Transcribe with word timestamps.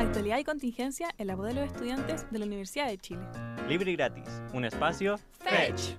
Actualidad 0.00 0.38
y 0.38 0.44
contingencia 0.44 1.10
en 1.18 1.26
la 1.26 1.36
voz 1.36 1.48
de 1.48 1.54
los 1.54 1.66
estudiantes 1.66 2.24
de 2.30 2.38
la 2.38 2.46
Universidad 2.46 2.86
de 2.86 2.96
Chile. 2.96 3.20
Libre 3.68 3.90
y 3.90 3.96
gratis. 3.96 4.24
Un 4.54 4.64
espacio 4.64 5.18
Fetch. 5.40 5.98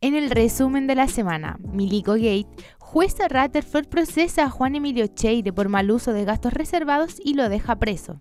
En 0.00 0.14
el 0.14 0.30
resumen 0.30 0.86
de 0.86 0.94
la 0.94 1.08
semana, 1.08 1.58
Milico 1.64 2.12
Gate, 2.12 2.46
jueza 2.78 3.26
Rutherford 3.26 3.88
procesa 3.88 4.44
a 4.44 4.50
Juan 4.50 4.76
Emilio 4.76 5.08
Cheire 5.08 5.52
por 5.52 5.68
mal 5.68 5.90
uso 5.90 6.12
de 6.12 6.24
gastos 6.24 6.52
reservados 6.52 7.16
y 7.22 7.34
lo 7.34 7.48
deja 7.48 7.76
preso. 7.76 8.18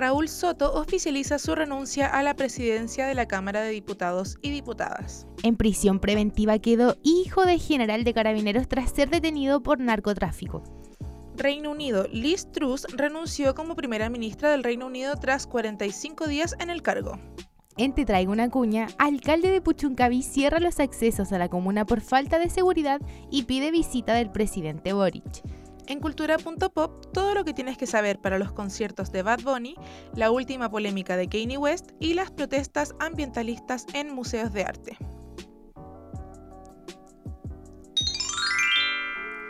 Raúl 0.00 0.28
Soto 0.28 0.72
oficializa 0.72 1.38
su 1.38 1.54
renuncia 1.54 2.06
a 2.06 2.22
la 2.22 2.34
presidencia 2.34 3.06
de 3.06 3.14
la 3.14 3.28
Cámara 3.28 3.60
de 3.60 3.68
Diputados 3.68 4.38
y 4.40 4.48
Diputadas. 4.48 5.26
En 5.42 5.56
prisión 5.56 6.00
preventiva 6.00 6.58
quedó 6.58 6.96
hijo 7.02 7.44
de 7.44 7.58
general 7.58 8.02
de 8.02 8.14
carabineros 8.14 8.66
tras 8.66 8.92
ser 8.92 9.10
detenido 9.10 9.62
por 9.62 9.78
narcotráfico. 9.78 10.62
Reino 11.36 11.70
Unido, 11.70 12.06
Liz 12.10 12.50
Truss 12.50 12.86
renunció 12.96 13.54
como 13.54 13.76
primera 13.76 14.08
ministra 14.08 14.50
del 14.50 14.64
Reino 14.64 14.86
Unido 14.86 15.16
tras 15.16 15.46
45 15.46 16.28
días 16.28 16.56
en 16.60 16.70
el 16.70 16.80
cargo. 16.80 17.18
En 17.76 17.94
Te 17.94 18.06
Traigo 18.06 18.32
una 18.32 18.48
Cuña, 18.48 18.88
alcalde 18.96 19.50
de 19.50 19.60
Puchuncaví 19.60 20.22
cierra 20.22 20.60
los 20.60 20.80
accesos 20.80 21.30
a 21.30 21.38
la 21.38 21.50
comuna 21.50 21.84
por 21.84 22.00
falta 22.00 22.38
de 22.38 22.48
seguridad 22.48 23.02
y 23.30 23.42
pide 23.42 23.70
visita 23.70 24.14
del 24.14 24.30
presidente 24.30 24.94
Boric. 24.94 25.42
En 25.86 26.00
cultura.pop, 26.00 27.12
todo 27.12 27.34
lo 27.34 27.44
que 27.44 27.52
tienes 27.52 27.76
que 27.76 27.86
saber 27.86 28.20
para 28.20 28.38
los 28.38 28.52
conciertos 28.52 29.12
de 29.12 29.22
Bad 29.22 29.42
Bunny, 29.42 29.74
la 30.14 30.30
última 30.30 30.70
polémica 30.70 31.16
de 31.16 31.28
Kanye 31.28 31.58
West 31.58 31.90
y 31.98 32.14
las 32.14 32.30
protestas 32.30 32.94
ambientalistas 33.00 33.86
en 33.94 34.14
museos 34.14 34.52
de 34.52 34.64
arte. 34.64 34.96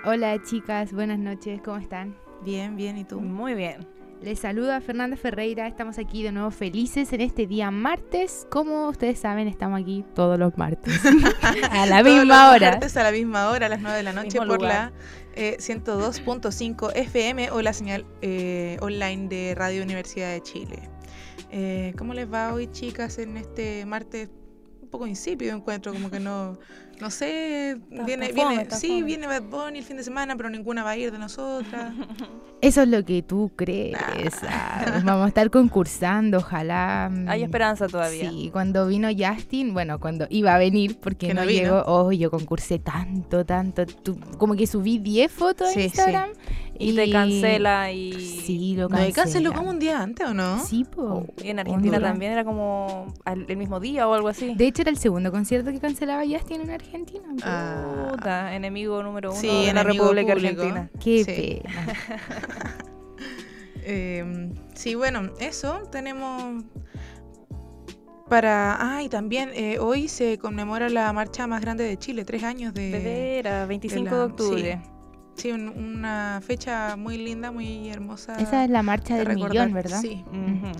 Hola 0.04 0.42
chicas, 0.42 0.92
buenas 0.92 1.18
noches, 1.18 1.60
¿cómo 1.62 1.76
están? 1.76 2.16
Bien, 2.42 2.74
bien, 2.74 2.96
¿y 2.96 3.04
tú? 3.04 3.20
Muy 3.20 3.54
bien. 3.54 3.99
Les 4.22 4.38
saluda 4.38 4.82
Fernanda 4.82 5.16
Ferreira, 5.16 5.66
estamos 5.66 5.96
aquí 5.96 6.22
de 6.22 6.30
nuevo 6.30 6.50
felices 6.50 7.10
en 7.14 7.22
este 7.22 7.46
día 7.46 7.70
martes. 7.70 8.46
Como 8.50 8.88
ustedes 8.90 9.18
saben, 9.18 9.48
estamos 9.48 9.80
aquí 9.80 10.04
todos 10.14 10.38
los 10.38 10.58
martes. 10.58 11.00
a 11.70 11.86
la 11.86 12.02
Todos 12.02 12.14
misma 12.16 12.48
los 12.48 12.56
hora. 12.56 12.70
martes 12.72 12.96
a 12.98 13.02
la 13.02 13.12
misma 13.12 13.48
hora, 13.48 13.64
a 13.66 13.68
las 13.70 13.80
9 13.80 13.96
de 13.96 14.02
la 14.02 14.12
noche, 14.12 14.36
por 14.36 14.46
lugar. 14.46 14.60
la 14.60 14.92
eh, 15.36 15.56
102.5 15.58 16.92
FM 16.96 17.50
o 17.52 17.62
la 17.62 17.72
señal 17.72 18.04
eh, 18.20 18.76
online 18.82 19.28
de 19.28 19.54
Radio 19.56 19.82
Universidad 19.82 20.32
de 20.32 20.42
Chile. 20.42 20.90
Eh, 21.50 21.94
¿Cómo 21.96 22.12
les 22.12 22.30
va 22.30 22.52
hoy, 22.52 22.66
chicas, 22.70 23.16
en 23.18 23.38
este 23.38 23.86
martes? 23.86 24.28
Un 24.82 24.88
poco 24.90 25.06
insípido 25.06 25.56
encuentro, 25.56 25.94
como 25.94 26.10
que 26.10 26.20
no, 26.20 26.58
no 27.00 27.10
sé, 27.10 27.70
Está- 27.70 28.04
viene, 28.04 28.26
está 28.26 28.34
viene, 28.48 28.62
está 28.62 28.76
sí, 28.76 28.88
fome. 28.88 29.02
viene 29.04 29.26
Bad 29.26 29.42
Bunny 29.42 29.78
el 29.78 29.84
fin 29.84 29.96
de 29.96 30.04
semana, 30.04 30.36
pero 30.36 30.50
ninguna 30.50 30.82
va 30.82 30.90
a 30.90 30.96
ir 30.96 31.10
de 31.10 31.18
nosotras. 31.18 31.92
Eso 32.60 32.82
es 32.82 32.88
lo 32.88 33.02
que 33.04 33.22
tú 33.22 33.50
crees. 33.56 33.96
ah, 34.46 35.00
Vamos 35.04 35.24
a 35.24 35.28
estar 35.28 35.50
concursando, 35.50 36.38
ojalá. 36.38 37.10
Hay 37.26 37.42
esperanza 37.42 37.88
todavía. 37.88 38.28
Sí, 38.30 38.50
cuando 38.52 38.86
vino 38.86 39.08
Justin, 39.16 39.72
bueno, 39.72 39.98
cuando 39.98 40.26
iba 40.28 40.54
a 40.54 40.58
venir, 40.58 40.98
porque 41.00 41.28
Que 41.28 41.34
no, 41.34 41.44
no 41.44 41.50
llegó, 41.50 41.82
oh, 41.86 42.12
yo 42.12 42.30
concursé 42.30 42.78
tanto, 42.78 43.46
tanto, 43.46 43.86
tu- 43.86 44.20
como 44.36 44.54
que 44.56 44.66
subí 44.66 44.98
10 44.98 45.32
fotos 45.32 45.70
Sí, 45.72 45.78
en 45.80 45.84
Instagram. 45.86 46.30
Y 46.82 46.94
te 46.96 47.10
cancela 47.10 47.92
y... 47.92 48.12
Sí, 48.12 48.74
lo 48.74 48.88
¿No 48.88 48.96
hay 48.96 49.12
cancela. 49.12 49.24
canceló 49.24 49.52
como 49.52 49.68
un 49.68 49.78
día 49.78 50.00
antes 50.00 50.26
o 50.26 50.32
no? 50.32 50.64
Sí, 50.64 50.84
po. 50.84 51.26
Y 51.42 51.48
en 51.50 51.58
Argentina 51.58 51.96
Honduras. 51.96 52.10
también 52.12 52.32
era 52.32 52.42
como 52.42 53.06
al- 53.26 53.44
el 53.48 53.56
mismo 53.58 53.80
día 53.80 54.08
o 54.08 54.14
algo 54.14 54.28
así. 54.28 54.54
De 54.54 54.66
hecho, 54.66 54.80
era 54.80 54.90
el 54.90 54.96
segundo 54.96 55.30
concierto 55.30 55.70
que 55.72 55.78
cancelaba 55.78 56.22
Justin 56.26 56.62
en 56.62 56.70
Argentina. 56.70 56.89
Po. 56.90 57.36
Ah. 57.44 58.08
Puta, 58.10 58.54
enemigo 58.54 59.02
número 59.02 59.30
uno 59.32 59.40
Sí, 59.40 59.46
de 59.66 59.72
la 59.72 59.80
enemigo 59.82 60.12
República 60.12 60.34
público. 60.34 60.62
Argentina. 60.62 60.90
Qué 61.02 61.24
sí. 61.24 61.62
pena. 61.62 62.76
Eh, 63.82 64.52
sí, 64.74 64.94
bueno, 64.94 65.30
eso 65.40 65.88
tenemos 65.90 66.64
para... 68.28 68.76
Ah, 68.96 69.02
y 69.02 69.08
también 69.08 69.50
eh, 69.54 69.78
hoy 69.78 70.06
se 70.08 70.38
conmemora 70.38 70.88
la 70.88 71.12
marcha 71.12 71.46
más 71.46 71.60
grande 71.60 71.84
de 71.84 71.96
Chile, 71.96 72.24
tres 72.24 72.42
años 72.44 72.74
de... 72.74 72.90
De 72.90 72.98
veras, 73.00 73.66
25 73.68 74.04
de, 74.04 74.10
la- 74.10 74.24
octubre. 74.24 74.82
Sí, 75.34 75.50
un- 75.52 75.68
una 75.70 76.40
fecha 76.44 76.96
muy 76.96 77.16
linda, 77.16 77.50
muy 77.50 77.88
hermosa. 77.88 78.36
Esa 78.38 78.64
es 78.64 78.70
la 78.70 78.82
marcha 78.82 79.14
de 79.14 79.20
del 79.20 79.28
recordar. 79.34 79.50
millón, 79.50 79.72
¿verdad? 79.72 80.00
Sí, 80.00 80.22
Ujú. 80.28 80.72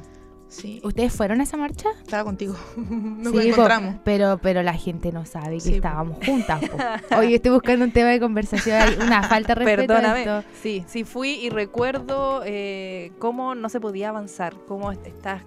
Sí. 0.51 0.81
¿Ustedes 0.85 1.13
fueron 1.15 1.41
a 1.41 1.45
esa 1.45 1.57
marcha? 1.57 1.89
Estaba 2.03 2.25
contigo. 2.25 2.55
Nos 2.77 3.29
Sí, 3.33 3.39
po, 3.39 3.41
encontramos. 3.41 3.95
pero, 4.05 4.39
pero 4.43 4.63
la 4.63 4.75
gente 4.75 5.11
no 5.13 5.25
sabe 5.25 5.55
que 5.55 5.61
Sí, 5.61 5.71
po. 5.71 5.77
estábamos 5.77 6.19
juntas. 6.27 6.61
po. 6.69 7.17
Hoy 7.19 7.35
estoy 7.35 7.53
buscando 7.53 7.85
un 7.85 7.93
tema 7.93 8.11
de 8.11 8.21
conversación, 8.21 8.77
hay 8.83 8.95
una 9.01 9.23
falta 9.23 9.55
de 9.55 9.65
respeto. 9.65 9.93
a 9.95 9.97
Perdóname. 9.97 10.21
esto. 10.21 10.45
Sí, 10.63 10.85
sí 10.87 11.05
fui 11.05 11.31
y 11.31 11.49
recuerdo 11.49 12.43
eh, 12.45 13.13
cómo 13.19 13.55
no 13.55 13.69
se 13.71 13.81
podía 13.81 14.11
avanzar, 14.11 14.55
cómo 14.69 14.93
est- 14.93 15.07
estás 15.07 15.43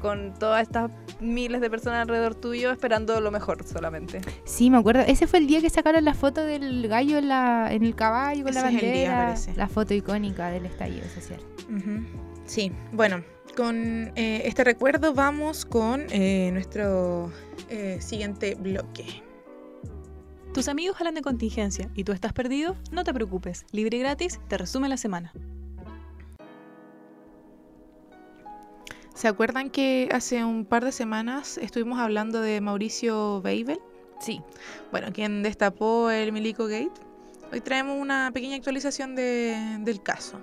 con 0.00 0.32
todas 0.38 0.62
estas 0.62 0.90
miles 1.20 1.60
de 1.60 1.68
personas 1.68 2.00
alrededor 2.00 2.34
tuyo 2.34 2.70
esperando 2.70 3.20
lo 3.20 3.30
mejor 3.30 3.64
solamente. 3.64 4.22
Sí, 4.44 4.70
me 4.70 4.78
acuerdo. 4.78 5.02
Ese 5.02 5.26
fue 5.26 5.40
el 5.40 5.46
día 5.46 5.60
que 5.60 5.68
sacaron 5.68 6.04
la 6.06 6.14
foto 6.14 6.42
del 6.42 6.88
gallo 6.88 7.18
en, 7.18 7.28
la, 7.28 7.68
en 7.70 7.84
el 7.84 7.94
caballo 7.94 8.44
con 8.44 8.54
la 8.54 8.60
Ese 8.60 8.68
es 8.68 8.74
el 8.74 8.80
día, 8.80 8.92
bandera. 9.10 9.26
parece. 9.26 9.54
la 9.56 9.68
foto 9.68 9.92
icónica 9.92 10.48
del 10.50 10.64
estallido 10.64 11.06
social. 11.14 11.40
Ujú. 11.68 12.06
Sí, 12.46 12.72
bueno, 12.92 13.22
con 13.60 14.10
eh, 14.16 14.40
este 14.46 14.64
recuerdo 14.64 15.12
vamos 15.12 15.66
con 15.66 16.06
eh, 16.10 16.48
nuestro 16.50 17.30
eh, 17.68 17.98
siguiente 18.00 18.54
bloque. 18.54 19.04
Tus 20.54 20.66
amigos 20.68 20.96
hablan 20.98 21.14
de 21.14 21.20
contingencia 21.20 21.90
y 21.94 22.04
tú 22.04 22.12
estás 22.12 22.32
perdido, 22.32 22.74
no 22.90 23.04
te 23.04 23.12
preocupes. 23.12 23.66
Libre 23.70 23.98
y 23.98 24.00
gratis 24.00 24.40
te 24.48 24.56
resume 24.56 24.88
la 24.88 24.96
semana. 24.96 25.30
¿Se 29.14 29.28
acuerdan 29.28 29.68
que 29.68 30.08
hace 30.10 30.42
un 30.42 30.64
par 30.64 30.82
de 30.82 30.92
semanas 30.92 31.58
estuvimos 31.58 31.98
hablando 31.98 32.40
de 32.40 32.62
Mauricio 32.62 33.40
Weibel? 33.44 33.78
Sí, 34.20 34.40
Bueno, 34.90 35.08
quien 35.12 35.42
destapó 35.42 36.10
el 36.10 36.32
Milico 36.32 36.64
Gate. 36.64 36.92
Hoy 37.52 37.60
traemos 37.60 37.98
una 38.00 38.30
pequeña 38.32 38.56
actualización 38.56 39.14
de- 39.16 39.76
del 39.80 40.02
caso. 40.02 40.40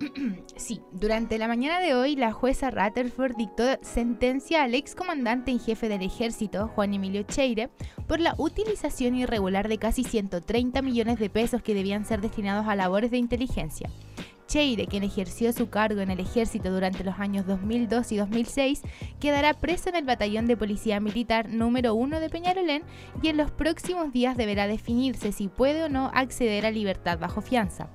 Sí, 0.56 0.80
durante 0.92 1.38
la 1.38 1.48
mañana 1.48 1.80
de 1.80 1.94
hoy, 1.94 2.16
la 2.16 2.32
jueza 2.32 2.70
Rutherford 2.70 3.36
dictó 3.36 3.64
sentencia 3.82 4.62
al 4.62 4.74
excomandante 4.74 5.50
en 5.50 5.60
jefe 5.60 5.88
del 5.88 6.02
ejército, 6.02 6.68
Juan 6.68 6.94
Emilio 6.94 7.22
Cheire, 7.22 7.70
por 8.06 8.20
la 8.20 8.34
utilización 8.38 9.16
irregular 9.16 9.68
de 9.68 9.78
casi 9.78 10.04
130 10.04 10.82
millones 10.82 11.18
de 11.18 11.30
pesos 11.30 11.62
que 11.62 11.74
debían 11.74 12.04
ser 12.04 12.20
destinados 12.20 12.66
a 12.66 12.76
labores 12.76 13.10
de 13.10 13.18
inteligencia. 13.18 13.90
Cheire, 14.46 14.86
quien 14.86 15.02
ejerció 15.02 15.52
su 15.52 15.70
cargo 15.70 16.00
en 16.00 16.10
el 16.10 16.20
ejército 16.20 16.70
durante 16.70 17.02
los 17.02 17.18
años 17.18 17.46
2002 17.46 18.12
y 18.12 18.16
2006, 18.16 18.82
quedará 19.18 19.54
preso 19.54 19.88
en 19.88 19.96
el 19.96 20.04
batallón 20.04 20.46
de 20.46 20.56
policía 20.56 21.00
militar 21.00 21.48
número 21.48 21.94
1 21.94 22.20
de 22.20 22.28
Peñarolén 22.28 22.82
y 23.22 23.28
en 23.28 23.38
los 23.38 23.50
próximos 23.50 24.12
días 24.12 24.36
deberá 24.36 24.66
definirse 24.66 25.32
si 25.32 25.48
puede 25.48 25.84
o 25.84 25.88
no 25.88 26.10
acceder 26.14 26.66
a 26.66 26.70
libertad 26.70 27.18
bajo 27.18 27.40
fianza. 27.40 27.88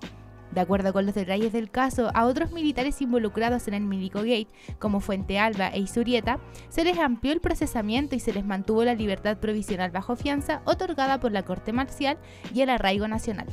De 0.51 0.61
acuerdo 0.61 0.93
con 0.93 1.05
los 1.05 1.15
detalles 1.15 1.53
del 1.53 1.69
caso, 1.69 2.09
a 2.13 2.25
otros 2.25 2.51
militares 2.51 3.01
involucrados 3.01 3.67
en 3.67 3.75
el 3.75 3.83
Milico 3.83 4.19
Gate, 4.19 4.47
como 4.79 4.99
Fuente 4.99 5.37
Alba 5.39 5.67
e 5.69 5.79
Isurieta, 5.79 6.39
se 6.69 6.83
les 6.83 6.97
amplió 6.97 7.33
el 7.33 7.41
procesamiento 7.41 8.15
y 8.15 8.19
se 8.19 8.33
les 8.33 8.45
mantuvo 8.45 8.83
la 8.83 8.95
libertad 8.95 9.37
provisional 9.37 9.91
bajo 9.91 10.15
fianza 10.15 10.61
otorgada 10.65 11.19
por 11.19 11.31
la 11.31 11.43
Corte 11.43 11.71
Marcial 11.71 12.17
y 12.53 12.61
el 12.61 12.69
arraigo 12.69 13.07
nacional. 13.07 13.47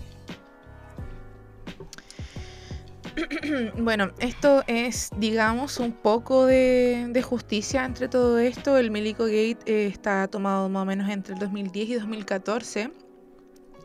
Bueno, 3.78 4.10
esto 4.18 4.62
es, 4.66 5.10
digamos, 5.16 5.78
un 5.78 5.92
poco 5.92 6.46
de, 6.46 7.22
justicia 7.24 7.84
entre 7.84 8.08
todo 8.08 8.38
esto. 8.38 8.76
El 8.76 8.90
Milico 8.90 9.24
Gate 9.24 9.58
eh, 9.66 9.86
está 9.86 10.28
tomado 10.28 10.68
más 10.68 10.82
o 10.82 10.86
menos 10.86 11.08
entre 11.08 11.34
el 11.34 11.40
2010 11.40 11.88
y 11.88 11.94
2014. 11.94 12.90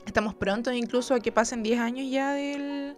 Estamos 0.06 0.34
pronto 0.36 0.72
incluso 0.72 1.14
a 1.14 1.20
que 1.20 1.32
pasen 1.32 1.64
10 1.64 1.80
años 1.80 2.10
ya 2.10 2.34
del, 2.34 2.96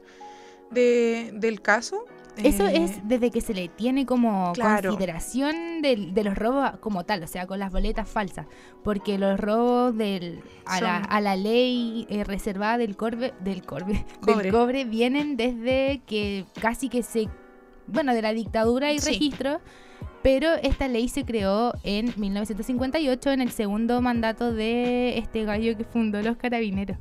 de- 0.72 1.32
del 1.34 1.62
caso. 1.62 2.06
Eso 2.38 2.66
Eh, 2.66 2.84
es 2.86 3.08
desde 3.08 3.30
que 3.30 3.42
se 3.42 3.54
le 3.54 3.68
tiene 3.68 4.08
como 4.08 4.54
Claro. 4.54 4.90
consideración 4.90 5.84
del- 5.84 6.16
de, 6.16 6.24
los 6.24 6.36
robos 6.36 6.72
como 6.80 7.04
tal, 7.04 7.22
o 7.22 7.28
sea, 7.28 7.46
con 7.46 7.60
las 7.60 7.72
boletas 7.72 8.10
falsas, 8.10 8.48
porque 8.84 9.20
los 9.20 9.40
robos 9.40 9.96
del, 9.96 10.42
a, 10.66 10.82
la, 10.82 10.98
a 10.98 11.22
la 11.22 11.36
ley 11.36 12.08
eh, 12.10 12.24
reservada 12.24 12.80
del 12.80 12.96
corbe, 12.98 13.34
del 13.42 13.64
corbe, 13.64 14.04
Cobre. 14.22 14.44
del 14.46 14.52
cobre 14.52 14.86
vienen 14.86 15.38
desde 15.38 16.02
que 16.08 16.46
casi 16.60 16.90
que 16.90 17.04
se, 17.04 17.30
bueno, 17.86 18.16
de 18.16 18.24
la 18.24 18.34
dictadura 18.34 18.92
y 18.92 18.98
Sí. 18.98 19.12
registro, 19.12 19.62
pero 20.24 20.54
esta 20.56 20.88
ley 20.88 21.08
se 21.10 21.26
creó 21.26 21.74
en 21.84 22.14
1958 22.18 23.32
en 23.32 23.42
el 23.42 23.52
segundo 23.52 24.02
mandato 24.02 24.52
de 24.54 25.18
este 25.18 25.44
gallo 25.44 25.78
que 25.78 25.84
fundó 25.84 26.22
los 26.22 26.38
carabineros. 26.38 26.98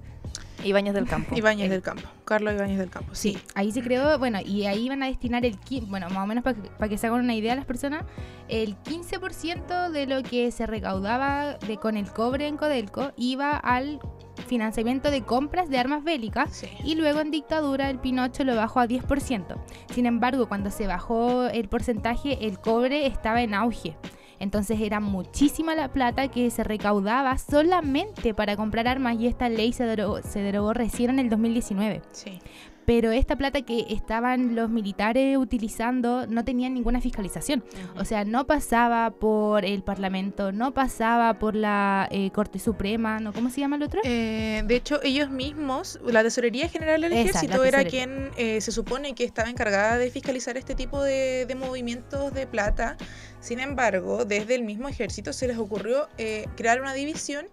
Ibáñez 0.65 0.95
del 0.95 1.07
Campo. 1.09 1.35
Ibáñez 1.37 1.65
El- 1.65 1.71
del 1.71 1.83
Campo. 1.83 2.09
Carlos 2.25 2.55
Ibáñez 2.55 2.79
del 2.79 2.89
Campo, 2.91 3.15
sí. 3.17 3.37
Ahí 3.57 3.73
se 3.73 3.83
creó, 3.83 4.17
bueno, 4.19 4.39
y 4.45 4.67
ahí 4.67 4.85
iban 4.87 5.03
a 5.03 5.07
destinar 5.07 5.45
el, 5.45 5.57
bueno, 5.89 6.09
más 6.11 6.19
o 6.23 6.27
menos 6.27 6.45
para 6.45 6.57
que, 6.61 6.69
pa' 6.71 6.89
que 6.89 6.97
se 6.99 7.09
hagan 7.09 7.21
una 7.21 7.35
idea 7.35 7.57
las 7.57 7.65
personas, 7.65 8.05
el 8.49 8.77
15% 8.77 9.91
de 9.91 10.07
lo 10.07 10.23
que 10.23 10.51
se 10.53 10.67
recaudaba 10.67 11.55
de, 11.67 11.79
con 11.79 11.97
el 11.97 12.07
cobre 12.13 12.47
en 12.47 12.57
Codelco 12.57 13.11
iba 13.17 13.57
al 13.57 13.99
financiamiento 14.47 15.11
de 15.11 15.23
compras 15.23 15.69
de 15.69 15.79
armas 15.79 16.05
bélicas 16.05 16.51
Sí. 16.57 16.69
y 16.85 16.95
luego 16.95 17.21
en 17.21 17.31
dictadura 17.31 17.91
el 17.91 17.99
Pinocho 17.99 18.45
lo 18.45 18.57
bajó 18.57 18.81
a 18.81 18.87
10%. 18.87 19.57
Sin 19.93 20.07
embargo, 20.07 20.47
cuando 20.49 20.71
se 20.71 20.87
bajó 20.87 21.47
el 21.47 21.69
porcentaje, 21.69 22.47
el 22.47 22.59
cobre 22.59 23.07
estaba 23.07 23.43
en 23.43 23.55
auge. 23.55 23.97
Entonces 24.39 24.81
era 24.81 24.99
muchísima 24.99 25.77
la 25.77 25.93
plata 25.93 26.27
que 26.29 26.51
se 26.51 26.65
recaudaba 26.65 27.39
solamente 27.39 28.35
para 28.35 28.57
comprar 28.57 28.89
armas 28.89 29.17
y 29.21 29.29
esta 29.29 29.49
ley 29.49 29.73
se 29.73 29.85
derogó, 29.85 30.21
se 30.23 30.41
derogó 30.41 30.73
recién 30.73 31.11
en 31.11 31.19
el 31.21 31.31
2019 31.31 32.03
Sí. 32.11 32.41
Pero 32.85 33.11
esta 33.11 33.37
plata 33.37 33.63
que 33.63 33.87
estaban 33.91 34.55
los 34.55 34.71
militares 34.71 35.37
utilizando 35.37 36.27
no 36.27 36.45
tenía 36.45 36.69
ninguna 36.69 37.01
fiscalización. 37.01 37.65
O 37.97 38.05
sea, 38.05 38.25
no 38.25 38.47
pasaba 38.47 39.11
por 39.11 39.65
el 39.65 39.83
Parlamento, 39.83 40.53
no 40.53 40.73
pasaba 40.73 41.39
por 41.39 41.55
la 41.55 42.09
eh, 42.11 42.31
Corte 42.33 42.59
Suprema, 42.59 43.21
¿no? 43.21 43.33
¿Cómo 43.33 43.51
se 43.51 43.61
llama 43.61 43.77
el 43.77 43.83
otro? 43.83 44.01
Eh, 44.05 44.63
de 44.67 44.77
hecho, 44.77 45.01
ellos 45.03 45.31
mismos, 45.31 46.01
la 46.05 46.23
Tesorería 46.23 46.69
General 46.69 47.01
del 47.01 47.13
Esa, 47.13 47.39
Ejército 47.39 47.65
era 47.65 47.85
quien 47.85 48.31
eh, 48.37 48.61
se 48.61 48.73
supone 48.73 49.15
que 49.15 49.25
estaba 49.25 49.49
encargada 49.49 49.99
de 49.99 50.11
fiscalizar 50.11 50.57
este 50.57 50.75
tipo 50.75 51.03
de, 51.03 51.47
de 51.47 51.55
movimientos 51.55 52.33
de 52.33 52.47
plata. 52.47 52.97
Sin 53.41 53.59
embargo, 53.59 54.25
desde 54.25 54.55
el 54.55 54.63
mismo 54.63 54.89
ejército 54.89 55.33
se 55.33 55.49
les 55.49 55.59
ocurrió 55.59 56.09
eh, 56.17 56.47
crear 56.57 56.81
una 56.81 56.95
división 56.95 57.47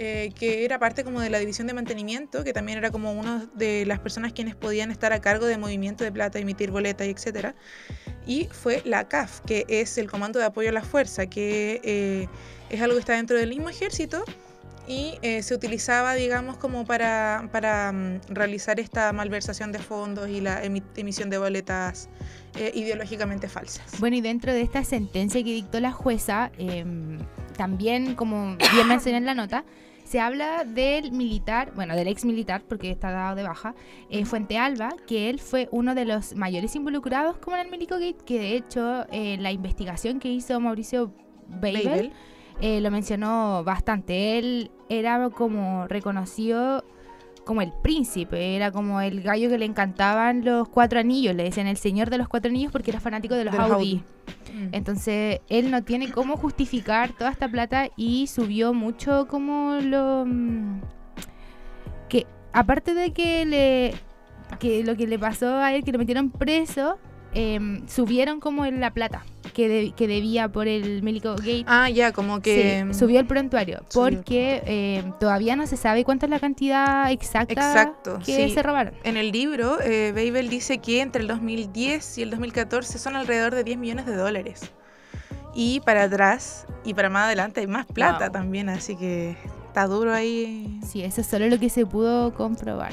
eh, 0.00 0.30
que 0.34 0.64
era 0.64 0.78
parte 0.78 1.02
como 1.04 1.20
de 1.20 1.28
la 1.28 1.38
división 1.40 1.66
de 1.66 1.74
mantenimiento, 1.74 2.44
que 2.44 2.52
también 2.52 2.78
era 2.78 2.90
como 2.90 3.12
una 3.12 3.46
de 3.54 3.84
las 3.84 3.98
personas 3.98 4.32
quienes 4.32 4.54
podían 4.54 4.90
estar 4.92 5.12
a 5.12 5.20
cargo 5.20 5.46
de 5.46 5.58
movimiento 5.58 6.04
de 6.04 6.12
plata, 6.12 6.38
emitir 6.38 6.70
boletas 6.70 7.06
y 7.06 7.10
etcétera. 7.10 7.54
Y 8.26 8.48
fue 8.52 8.80
la 8.84 9.08
CAF, 9.08 9.40
que 9.40 9.64
es 9.68 9.98
el 9.98 10.08
Comando 10.10 10.38
de 10.38 10.44
Apoyo 10.44 10.68
a 10.68 10.72
la 10.72 10.82
Fuerza, 10.82 11.26
que 11.26 11.80
eh, 11.82 12.28
es 12.70 12.80
algo 12.80 12.94
que 12.94 13.00
está 13.00 13.14
dentro 13.14 13.36
del 13.36 13.48
mismo 13.48 13.68
ejército 13.68 14.22
y 14.86 15.18
eh, 15.20 15.42
se 15.42 15.54
utilizaba, 15.54 16.14
digamos, 16.14 16.56
como 16.56 16.86
para, 16.86 17.48
para 17.52 17.92
mm, 17.92 18.20
realizar 18.28 18.80
esta 18.80 19.12
malversación 19.12 19.72
de 19.72 19.80
fondos 19.80 20.28
y 20.30 20.40
la 20.40 20.62
emi- 20.64 20.82
emisión 20.96 21.28
de 21.28 21.36
boletas 21.38 22.08
eh, 22.56 22.70
ideológicamente 22.74 23.48
falsas. 23.48 23.84
Bueno, 23.98 24.16
y 24.16 24.20
dentro 24.22 24.52
de 24.52 24.62
esta 24.62 24.84
sentencia 24.84 25.42
que 25.42 25.52
dictó 25.52 25.80
la 25.80 25.92
jueza, 25.92 26.50
em, 26.56 27.18
también, 27.56 28.14
como 28.14 28.56
bien 28.72 28.88
mencioné 28.88 29.18
en 29.18 29.26
la 29.26 29.34
nota, 29.34 29.64
se 30.08 30.20
habla 30.20 30.64
del 30.64 31.12
militar, 31.12 31.72
bueno, 31.74 31.94
del 31.94 32.08
ex 32.08 32.24
militar, 32.24 32.62
porque 32.66 32.90
está 32.90 33.10
dado 33.10 33.36
de 33.36 33.42
baja, 33.42 33.74
eh, 34.08 34.24
Fuente 34.24 34.56
Alba, 34.56 34.94
que 35.06 35.28
él 35.28 35.38
fue 35.38 35.68
uno 35.70 35.94
de 35.94 36.06
los 36.06 36.34
mayores 36.34 36.74
involucrados 36.76 37.36
como 37.36 37.56
en 37.56 37.66
el 37.66 37.70
Milico 37.70 37.96
Gate, 37.96 38.16
que 38.24 38.38
de 38.38 38.56
hecho 38.56 39.04
eh, 39.12 39.36
la 39.38 39.52
investigación 39.52 40.18
que 40.18 40.30
hizo 40.30 40.58
Mauricio 40.60 41.12
Babel. 41.46 42.12
eh, 42.62 42.80
lo 42.80 42.90
mencionó 42.90 43.62
bastante. 43.64 44.38
Él 44.38 44.70
era 44.88 45.28
como 45.28 45.86
reconocido 45.88 46.84
como 47.48 47.62
el 47.62 47.72
príncipe, 47.72 48.56
era 48.56 48.70
como 48.70 49.00
el 49.00 49.22
gallo 49.22 49.48
que 49.48 49.56
le 49.56 49.64
encantaban 49.64 50.44
los 50.44 50.68
cuatro 50.68 51.00
anillos, 51.00 51.34
le 51.34 51.44
decían 51.44 51.66
el 51.66 51.78
señor 51.78 52.10
de 52.10 52.18
los 52.18 52.28
cuatro 52.28 52.50
anillos 52.50 52.70
porque 52.70 52.90
era 52.90 53.00
fanático 53.00 53.34
de 53.34 53.44
los, 53.44 53.52
De 53.52 53.58
los 53.58 53.70
Audi. 53.70 54.04
Audi. 54.52 54.66
Mm. 54.66 54.74
Entonces 54.74 55.40
él 55.48 55.70
no 55.70 55.82
tiene 55.82 56.12
cómo 56.12 56.36
justificar 56.36 57.12
toda 57.12 57.30
esta 57.30 57.48
plata 57.48 57.88
y 57.96 58.26
subió 58.26 58.74
mucho 58.74 59.28
como 59.28 59.78
lo... 59.80 60.26
mm, 60.26 60.80
que 62.10 62.26
aparte 62.52 62.92
de 62.92 63.14
que 63.14 63.46
le... 63.46 63.94
que 64.58 64.84
lo 64.84 64.94
que 64.94 65.06
le 65.06 65.18
pasó 65.18 65.56
a 65.56 65.72
él, 65.72 65.84
que 65.84 65.92
lo 65.92 65.98
metieron 65.98 66.30
preso, 66.30 66.98
em, 67.32 67.88
subieron 67.88 68.40
como 68.40 68.66
en 68.66 68.78
la 68.78 68.92
plata 68.92 69.24
que, 69.58 69.68
de- 69.68 69.90
que 69.90 70.06
debía 70.06 70.48
por 70.48 70.68
el 70.68 71.02
Milico 71.02 71.34
Gate. 71.34 71.64
Ah, 71.66 71.90
ya, 71.90 72.12
como 72.12 72.40
que... 72.40 72.84
Sí, 72.92 72.96
subió 72.96 73.18
el 73.18 73.26
prontuario 73.26 73.80
porque 73.92 74.62
eh, 74.64 75.02
todavía 75.18 75.56
no 75.56 75.66
se 75.66 75.76
sabe 75.76 76.04
cuánta 76.04 76.26
es 76.26 76.30
la 76.30 76.38
cantidad 76.38 77.10
exacta 77.10 77.52
Exacto, 77.54 78.20
que 78.24 78.48
sí. 78.48 78.50
se 78.54 78.62
robaron. 78.62 78.94
En 79.02 79.16
el 79.16 79.32
libro, 79.32 79.80
eh, 79.82 80.12
Babel 80.14 80.48
dice 80.48 80.78
que 80.78 81.00
entre 81.00 81.22
el 81.22 81.26
2010 81.26 82.18
y 82.18 82.22
el 82.22 82.30
2014 82.30 82.98
son 83.00 83.16
alrededor 83.16 83.52
de 83.56 83.64
10 83.64 83.78
millones 83.78 84.06
de 84.06 84.14
dólares. 84.14 84.60
Y 85.56 85.80
para 85.80 86.04
atrás 86.04 86.64
y 86.84 86.94
para 86.94 87.10
más 87.10 87.24
adelante 87.24 87.58
hay 87.58 87.66
más 87.66 87.84
plata 87.86 88.26
Wow. 88.26 88.32
también, 88.32 88.68
así 88.68 88.94
que 88.94 89.36
está 89.66 89.88
duro 89.88 90.14
ahí. 90.14 90.78
Sí, 90.86 91.02
eso 91.02 91.20
es 91.20 91.26
solo 91.26 91.48
lo 91.48 91.58
que 91.58 91.68
se 91.68 91.84
pudo 91.84 92.32
comprobar. 92.32 92.92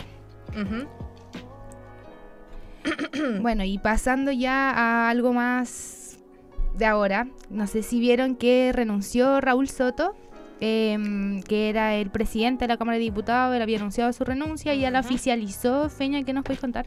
Bueno, 3.41 3.63
y 3.63 3.77
pasando 3.77 4.31
ya 4.31 4.71
a 4.71 5.09
algo 5.09 5.31
más 5.33 5.94
de 6.77 6.85
ahora, 6.85 7.27
no 7.49 7.67
sé 7.67 7.83
si 7.83 7.99
vieron 7.99 8.35
que 8.35 8.71
renunció 8.73 9.39
Raúl 9.39 9.69
Soto, 9.69 10.15
em, 10.59 11.41
que 11.43 11.69
era 11.69 11.95
el 11.95 12.09
presidente 12.09 12.65
de 12.65 12.69
la 12.69 12.77
Cámara 12.77 12.97
de 12.97 13.03
Diputados, 13.03 13.55
él 13.55 13.61
había 13.61 13.77
anunciado 13.77 14.11
su 14.13 14.23
renuncia 14.23 14.73
y 14.73 14.81
ya 14.81 14.91
la 14.91 15.01
oficializó. 15.01 15.89
Feña, 15.89 16.23
¿qué 16.23 16.33
nos 16.33 16.43
puedes 16.43 16.59
contar? 16.59 16.85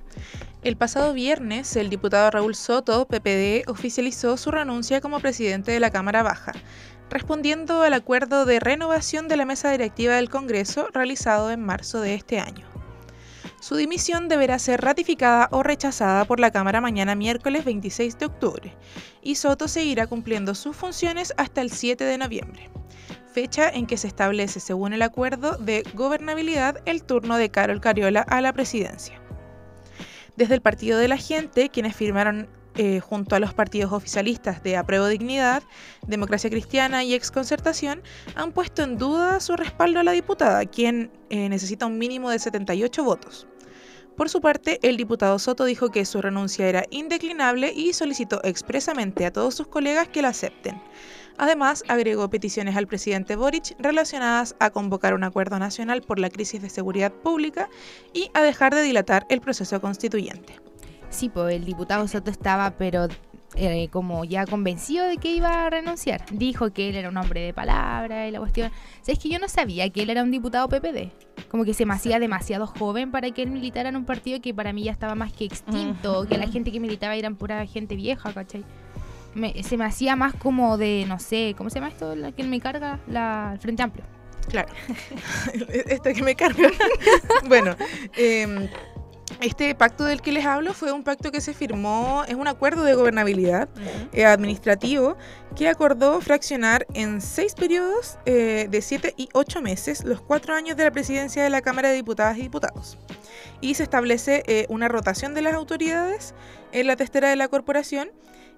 El 0.63 0.77
pasado 0.77 1.13
viernes, 1.13 1.77
el 1.77 1.91
diputado 1.91 2.31
Raúl 2.31 2.55
Soto, 2.55 3.07
PPD, 3.07 3.69
oficializó 3.69 4.37
su 4.37 4.51
renuncia 4.51 5.01
como 5.01 5.21
presidente 5.21 5.73
de 5.73 5.81
la 5.81 5.91
Cámara 5.91 6.23
Baja, 6.23 6.53
respondiendo 7.11 7.83
al 7.83 7.95
acuerdo 7.95 8.45
de 8.45 8.61
renovación 8.61 9.29
de 9.29 9.37
la 9.37 9.45
mesa 9.45 9.71
directiva 9.71 10.17
del 10.17 10.29
Congreso 10.29 10.89
realizado 10.93 11.51
en 11.51 11.65
marzo 11.65 12.01
de 12.01 12.15
este 12.15 12.41
año. 12.41 12.78
Su 13.69 13.77
dimisión 13.77 14.29
deberá 14.29 14.59
ser 14.59 14.81
ratificada 14.81 15.51
o 15.53 15.63
rechazada 15.63 16.25
por 16.25 16.41
la 16.41 16.51
Cámara 16.51 16.81
mañana 16.81 17.15
miércoles 17.15 17.67
26 17.67 18.19
de 18.19 18.25
octubre, 18.25 18.75
y 19.21 19.35
Soto 19.35 19.69
seguirá 19.69 20.07
cumpliendo 20.07 20.55
sus 20.55 20.75
funciones 20.75 21.35
hasta 21.37 21.61
el 21.61 21.71
7 21.71 22.03
de 22.03 22.17
noviembre, 22.17 22.71
fecha 23.31 23.69
en 23.69 23.85
que 23.85 23.99
se 23.99 24.07
establece, 24.07 24.59
según 24.59 24.95
el 24.95 25.03
acuerdo 25.03 25.59
de 25.59 25.83
gobernabilidad, 25.93 26.81
el 26.87 27.03
turno 27.03 27.37
de 27.37 27.51
Carol 27.51 27.83
Cariola 27.83 28.23
a 28.23 28.41
la 28.41 28.55
presidencia 28.55 29.21
desde 30.37 30.55
el 30.55 30.63
Partido 30.63 30.99
de 30.99 31.09
la 31.09 31.19
Gente, 31.19 31.69
quienes 31.69 31.95
firmaron 31.95 32.49
eh, 32.77 33.01
junto 33.01 33.35
a 33.35 33.41
los 33.41 33.53
partidos 33.53 33.93
oficialistas 33.93 34.63
de 34.63 34.77
Apruebo 34.79 35.09
Dignidad, 35.09 35.63
Democracia 36.07 36.49
Cristiana 36.49 37.05
y 37.05 37.13
Exconcertación, 37.13 38.03
han 38.35 38.53
puesto 38.53 38.83
en 38.83 38.97
duda 38.97 39.41
su 39.41 39.57
respaldo 39.57 40.01
a 40.01 40.05
la 40.05 40.13
diputada, 40.13 40.65
quien 40.65 41.11
eh, 41.29 41.51
necesita 41.51 41.85
un 41.85 41.99
mínimo 41.99 42.31
de 42.31 42.39
78 42.39 43.05
votos. 43.05 43.49
Por 44.19 44.29
su 44.29 44.41
parte, 44.41 44.81
el 44.83 44.97
diputado 44.97 45.39
Soto 45.39 45.65
dijo 45.65 45.91
que 45.91 46.05
su 46.05 46.21
renuncia 46.21 46.67
era 46.67 46.83
indeclinable 46.91 47.73
y 47.73 47.93
solicitó 47.93 48.41
expresamente 48.43 49.25
a 49.25 49.33
todos 49.33 49.55
sus 49.55 49.69
colegas 49.69 50.09
que 50.09 50.23
la 50.23 50.31
acepten. 50.31 50.83
Además, 51.37 51.85
agregó 51.87 52.29
peticiones 52.29 52.77
al 52.77 52.89
presidente 52.89 53.37
Boric 53.37 53.77
relacionadas 53.79 54.57
a 54.59 54.71
convocar 54.71 55.15
un 55.15 55.23
acuerdo 55.23 55.61
nacional 55.61 56.03
por 56.03 56.19
la 56.19 56.31
crisis 56.31 56.61
de 56.61 56.69
seguridad 56.69 57.13
pública 57.13 57.69
y 58.13 58.29
a 58.35 58.43
dejar 58.43 58.75
de 58.75 58.83
dilatar 58.83 59.25
el 59.29 59.41
proceso 59.41 59.81
constituyente. 59.81 60.57
Sí, 61.11 61.29
pues 61.29 61.55
el 61.55 61.65
diputado 61.65 62.09
Soto 62.09 62.33
estaba, 62.33 62.73
pero 62.73 63.07
eh, 63.55 63.89
como 63.93 64.25
ya 64.25 64.47
convencido 64.47 65.07
de 65.07 65.19
que 65.19 65.33
iba 65.33 65.65
a 65.65 65.71
renunciar. 65.71 66.25
Dijo 66.33 66.73
que 66.73 66.89
él 66.89 66.97
era 66.97 67.09
un 67.09 67.17
hombre 67.19 67.43
de 67.43 67.55
palabra 67.55 68.27
y 68.27 68.33
la 68.33 68.41
cuestión. 68.41 68.73
¿Sabes 69.03 69.21
que 69.21 69.29
yo 69.29 69.39
no 69.39 69.49
sabía 69.49 69.89
que 69.91 70.03
él 70.03 70.11
era 70.11 70.25
un 70.25 70.33
diputado 70.33 70.69
PPD? 70.69 71.13
Como 71.51 71.65
que 71.65 71.73
se 71.75 71.87
me 71.87 71.95
hacía 71.95 72.19
demasiado 72.19 72.67
joven 72.67 73.11
para 73.11 73.31
que 73.31 73.43
él 73.43 73.51
militara 73.51 73.89
en 73.89 73.97
un 73.97 74.05
partido 74.05 74.41
que 74.41 74.53
para 74.53 74.73
mí 74.73 74.85
ya 74.85 74.93
estaba 74.93 75.15
más 75.15 75.33
que 75.33 75.45
extinto, 75.47 76.27
que 76.29 76.37
la 76.37 76.47
gente 76.47 76.71
que 76.71 76.79
militaba 76.81 77.15
eran 77.17 77.37
pura 77.37 77.65
gente 77.67 77.97
vieja, 77.97 78.33
¿cachai? 78.33 78.65
Me- 79.35 79.63
se 79.63 79.77
me 79.77 79.85
hacía 79.85 80.15
más 80.17 80.35
como 80.35 80.77
de, 80.77 81.05
no 81.09 81.19
sé, 81.19 81.55
¿cómo 81.57 81.71
se 81.71 81.77
llama 81.77 81.89
esto? 81.89 82.15
La 82.17 82.33
que 82.33 82.43
me 82.45 82.61
carga, 82.61 82.99
la 83.09 83.51
el 83.55 83.59
Frente 83.61 83.83
Amplio. 83.83 84.05
Claro. 84.49 84.69
Esta 85.69 86.13
que 86.13 86.23
me 86.23 86.35
carga. 86.35 86.71
bueno, 87.49 87.77
em, 88.17 88.69
este 89.41 89.75
pacto 89.75 90.05
del 90.05 90.21
que 90.21 90.33
les 90.33 90.45
hablo 90.45 90.75
fue 90.75 90.93
un 90.93 91.05
pacto 91.05 91.31
que 91.31 91.41
se 91.41 91.55
firmó, 91.55 92.25
es 92.27 92.35
un 92.35 92.49
acuerdo 92.49 92.83
de 92.83 92.95
gobernabilidad 92.95 93.69
eh, 94.13 94.25
administrativo 94.25 95.17
que 95.57 95.69
acordó 95.69 96.21
fraccionar 96.21 96.87
en 96.95 97.21
seis 97.21 97.55
periodos 97.55 98.19
eh, 98.27 98.67
de 98.71 98.83
siete 98.83 99.15
y 99.17 99.29
ocho 99.35 99.63
meses 99.63 100.05
los 100.05 100.21
cuatro 100.21 100.55
años 100.55 100.77
de 100.77 100.85
la 100.85 100.91
presidencia 100.91 101.43
de 101.43 101.51
la 101.51 101.63
Cámara 101.63 101.89
de 101.89 101.97
Diputadas 101.97 102.37
y 102.39 102.43
Diputados. 102.43 102.99
Y 103.61 103.75
se 103.75 103.83
establece 103.83 104.43
eh, 104.47 104.67
una 104.69 104.89
rotación 104.89 105.35
de 105.35 105.43
las 105.43 105.55
autoridades 105.55 106.35
en 106.73 106.87
la 106.87 106.97
testera 106.97 107.29
de 107.29 107.37
la 107.37 107.49
corporación 107.49 108.11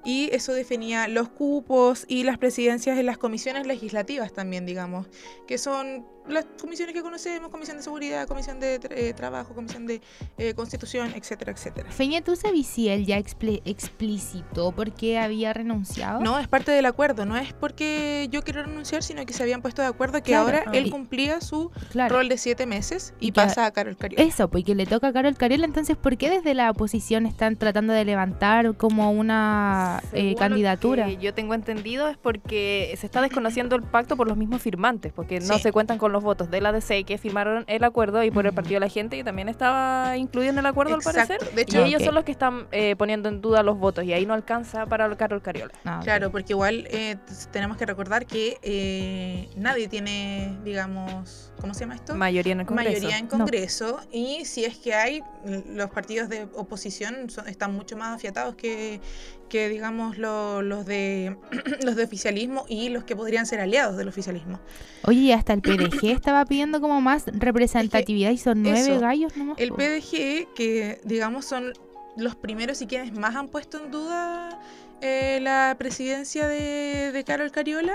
y 0.04 0.30
eso 0.32 0.52
definía 0.54 1.08
los 1.08 1.28
cupos 1.28 2.04
y 2.08 2.24
las 2.24 2.38
presidencias 2.38 2.98
en 2.98 3.06
las 3.06 3.18
comisiones 3.18 3.66
legislativas 3.66 4.32
también, 4.32 4.64
digamos, 4.64 5.06
que 5.46 5.58
son 5.58 6.06
las 6.28 6.46
comisiones 6.60 6.94
que 6.94 7.02
conocemos, 7.02 7.50
comisión 7.50 7.76
de 7.78 7.82
seguridad, 7.82 8.26
comisión 8.28 8.60
de 8.60 8.78
eh, 8.90 9.12
trabajo, 9.14 9.54
comisión 9.54 9.86
de 9.86 10.00
eh, 10.38 10.54
constitución, 10.54 11.12
etcétera, 11.16 11.52
etcétera. 11.52 11.90
Feña, 11.90 12.20
¿tú 12.22 12.36
sabes 12.36 12.66
si 12.66 12.88
él 12.88 13.04
ya 13.06 13.18
expli- 13.18 13.62
explicitó 13.64 14.72
por 14.72 14.92
qué 14.92 15.18
había 15.18 15.52
renunciado? 15.52 16.20
No, 16.20 16.38
es 16.38 16.48
parte 16.48 16.70
del 16.72 16.86
acuerdo, 16.86 17.26
no 17.26 17.36
es 17.36 17.52
porque 17.52 18.28
yo 18.30 18.42
quiero 18.42 18.62
renunciar, 18.62 19.02
sino 19.02 19.24
que 19.26 19.32
se 19.32 19.42
habían 19.42 19.62
puesto 19.62 19.82
de 19.82 19.88
acuerdo 19.88 20.18
que 20.22 20.30
Claro, 20.30 20.44
ahora 20.44 20.64
ah. 20.66 20.70
él 20.72 20.86
Y- 20.86 20.90
cumplía 20.90 21.40
su 21.40 21.70
claro. 21.90 22.16
rol 22.16 22.28
de 22.28 22.38
siete 22.38 22.66
meses 22.66 23.14
y, 23.20 23.32
pasa 23.32 23.66
a 23.66 23.70
Carol 23.72 23.96
Cariola. 23.96 24.24
Eso, 24.24 24.48
porque 24.50 24.74
le 24.74 24.86
toca 24.86 25.08
a 25.08 25.12
Carol 25.12 25.36
Cariola, 25.36 25.64
entonces 25.64 25.96
¿por 25.96 26.16
qué 26.16 26.30
desde 26.30 26.54
la 26.54 26.70
oposición 26.70 27.26
están 27.26 27.56
tratando 27.56 27.92
de 27.92 28.04
levantar 28.04 28.76
como 28.76 29.10
una 29.10 30.02
eh, 30.12 30.32
lo 30.32 30.36
candidatura? 30.38 31.06
que 31.06 31.16
yo 31.16 31.34
tengo 31.34 31.54
entendido 31.54 32.08
es 32.08 32.16
porque 32.16 32.94
se 32.98 33.06
está 33.06 33.20
desconociendo 33.22 33.76
el 33.76 33.82
pacto 33.82 34.16
por 34.16 34.28
los 34.28 34.36
mismos 34.36 34.62
firmantes, 34.62 35.12
porque 35.12 35.40
no 35.40 35.58
se 35.58 35.72
cuentan 35.72 35.98
con 35.98 36.09
los 36.12 36.22
votos 36.22 36.50
de 36.50 36.60
la 36.60 36.72
DC 36.72 37.04
que 37.04 37.18
firmaron 37.18 37.64
el 37.66 37.84
acuerdo 37.84 38.22
y 38.22 38.30
por 38.30 38.46
el. 38.46 38.50
Partido 38.50 38.74
de 38.74 38.80
la 38.80 38.88
Gente 38.88 39.16
que 39.16 39.24
también 39.24 39.48
estaba 39.48 40.16
incluido 40.16 40.50
en 40.50 40.58
el 40.58 40.66
acuerdo 40.66 40.96
Exacto. 40.96 41.20
al 41.20 41.38
parecer. 41.38 41.54
De 41.54 41.66
Y 41.68 41.88
ellos 41.88 42.02
son 42.02 42.14
los 42.14 42.24
que 42.24 42.32
están 42.32 42.66
eh, 42.72 42.96
poniendo 42.96 43.28
en 43.28 43.40
duda 43.40 43.62
los 43.62 43.78
votos 43.78 44.04
y 44.04 44.12
ahí 44.12 44.26
no 44.26 44.34
alcanza 44.34 44.86
para 44.86 45.06
el 45.06 45.16
Carol 45.16 45.40
Cariola. 45.40 45.72
Ah. 45.84 46.00
Claro, 46.02 46.30
porque 46.30 46.52
igual 46.52 46.86
eh, 46.90 47.16
tenemos 47.52 47.76
que 47.76 47.86
recordar 47.86 48.26
que 48.26 48.58
eh, 48.62 49.48
nadie 49.56 49.88
tiene, 49.88 50.58
digamos, 50.64 51.49
¿cómo 51.60 51.74
se 51.74 51.80
llama 51.80 51.94
esto? 51.96 52.14
Mayoría 52.14 52.52
en 52.54 52.60
el 52.60 52.66
Congreso. 52.66 52.90
Mayoría 52.92 53.18
en 53.18 53.26
Congreso 53.26 54.00
y 54.12 54.44
si 54.44 54.64
es 54.64 54.76
que 54.78 54.94
hay, 54.94 55.20
los 55.66 55.90
partidos 55.90 56.28
de 56.28 56.44
oposición 56.54 57.30
son- 57.30 57.48
están 57.48 57.74
mucho 57.74 57.96
más 57.96 58.14
afiatados 58.16 58.54
que, 58.54 59.00
que 59.48 59.68
digamos, 59.68 60.18
lo- 60.18 60.62
los, 60.62 60.86
de, 60.86 61.36
los 61.84 61.96
de 61.96 62.04
oficialismo 62.04 62.64
y 62.68 62.88
los 62.88 63.04
que 63.04 63.14
podrían 63.16 63.46
ser 63.46 63.60
aliados 63.60 63.96
del 63.96 64.08
oficialismo. 64.08 64.60
Oye, 65.04 65.18
y 65.20 65.32
hasta 65.32 65.52
el 65.52 65.60
PDG 65.62 66.04
estaba 66.10 66.44
pidiendo 66.44 66.80
como 66.80 67.00
más 67.00 67.24
representatividad 67.32 68.30
y 68.30 68.38
son 68.38 68.62
nueve 68.62 68.80
eso, 68.80 69.00
gallos 69.00 69.36
nomás. 69.36 69.58
El. 69.58 69.72
PDG, 69.72 70.52
que 70.54 71.00
digamos 71.04 71.44
son 71.44 71.72
los 72.16 72.34
primeros 72.36 72.82
y 72.82 72.86
quienes 72.86 73.12
más 73.12 73.36
han 73.36 73.48
puesto 73.48 73.82
en 73.82 73.90
duda 73.90 74.60
eh, 75.00 75.38
la 75.40 75.76
presidencia 75.78 76.46
de, 76.48 77.12
de 77.12 77.24
Carol 77.24 77.50
Cariola, 77.50 77.94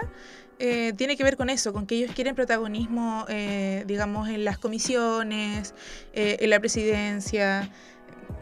eh, 0.59 0.93
tiene 0.95 1.17
que 1.17 1.23
ver 1.23 1.37
con 1.37 1.49
eso, 1.49 1.73
con 1.73 1.85
que 1.85 1.95
ellos 1.95 2.11
quieren 2.15 2.35
protagonismo, 2.35 3.25
eh, 3.29 3.83
digamos, 3.87 4.29
en 4.29 4.45
las 4.45 4.57
comisiones, 4.57 5.73
eh, 6.13 6.37
en 6.39 6.49
la 6.49 6.59
presidencia, 6.59 7.69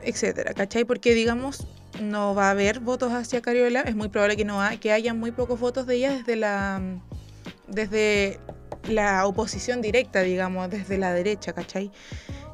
etcétera, 0.04 0.54
¿cachai? 0.54 0.86
Porque, 0.86 1.14
digamos, 1.14 1.66
no 2.02 2.34
va 2.36 2.48
a 2.48 2.52
haber 2.52 2.80
votos 2.80 3.12
hacia 3.14 3.42
Cariola, 3.42 3.82
es 3.82 3.96
muy 3.96 4.10
probable 4.10 4.36
que 4.36 4.46
no 4.46 4.62
ha- 4.62 4.78
que 4.78 4.92
haya 4.92 5.14
muy 5.14 5.32
pocos 5.32 5.60
votos 5.60 5.86
de 5.88 5.96
ella 5.96 6.12
desde 6.14 6.36
la 6.36 6.82
desde 7.68 8.40
la 8.90 9.26
oposición 9.26 9.82
directa, 9.82 10.22
digamos, 10.22 10.70
desde 10.70 10.98
la 10.98 11.14
derecha, 11.14 11.54
¿cachai? 11.54 11.92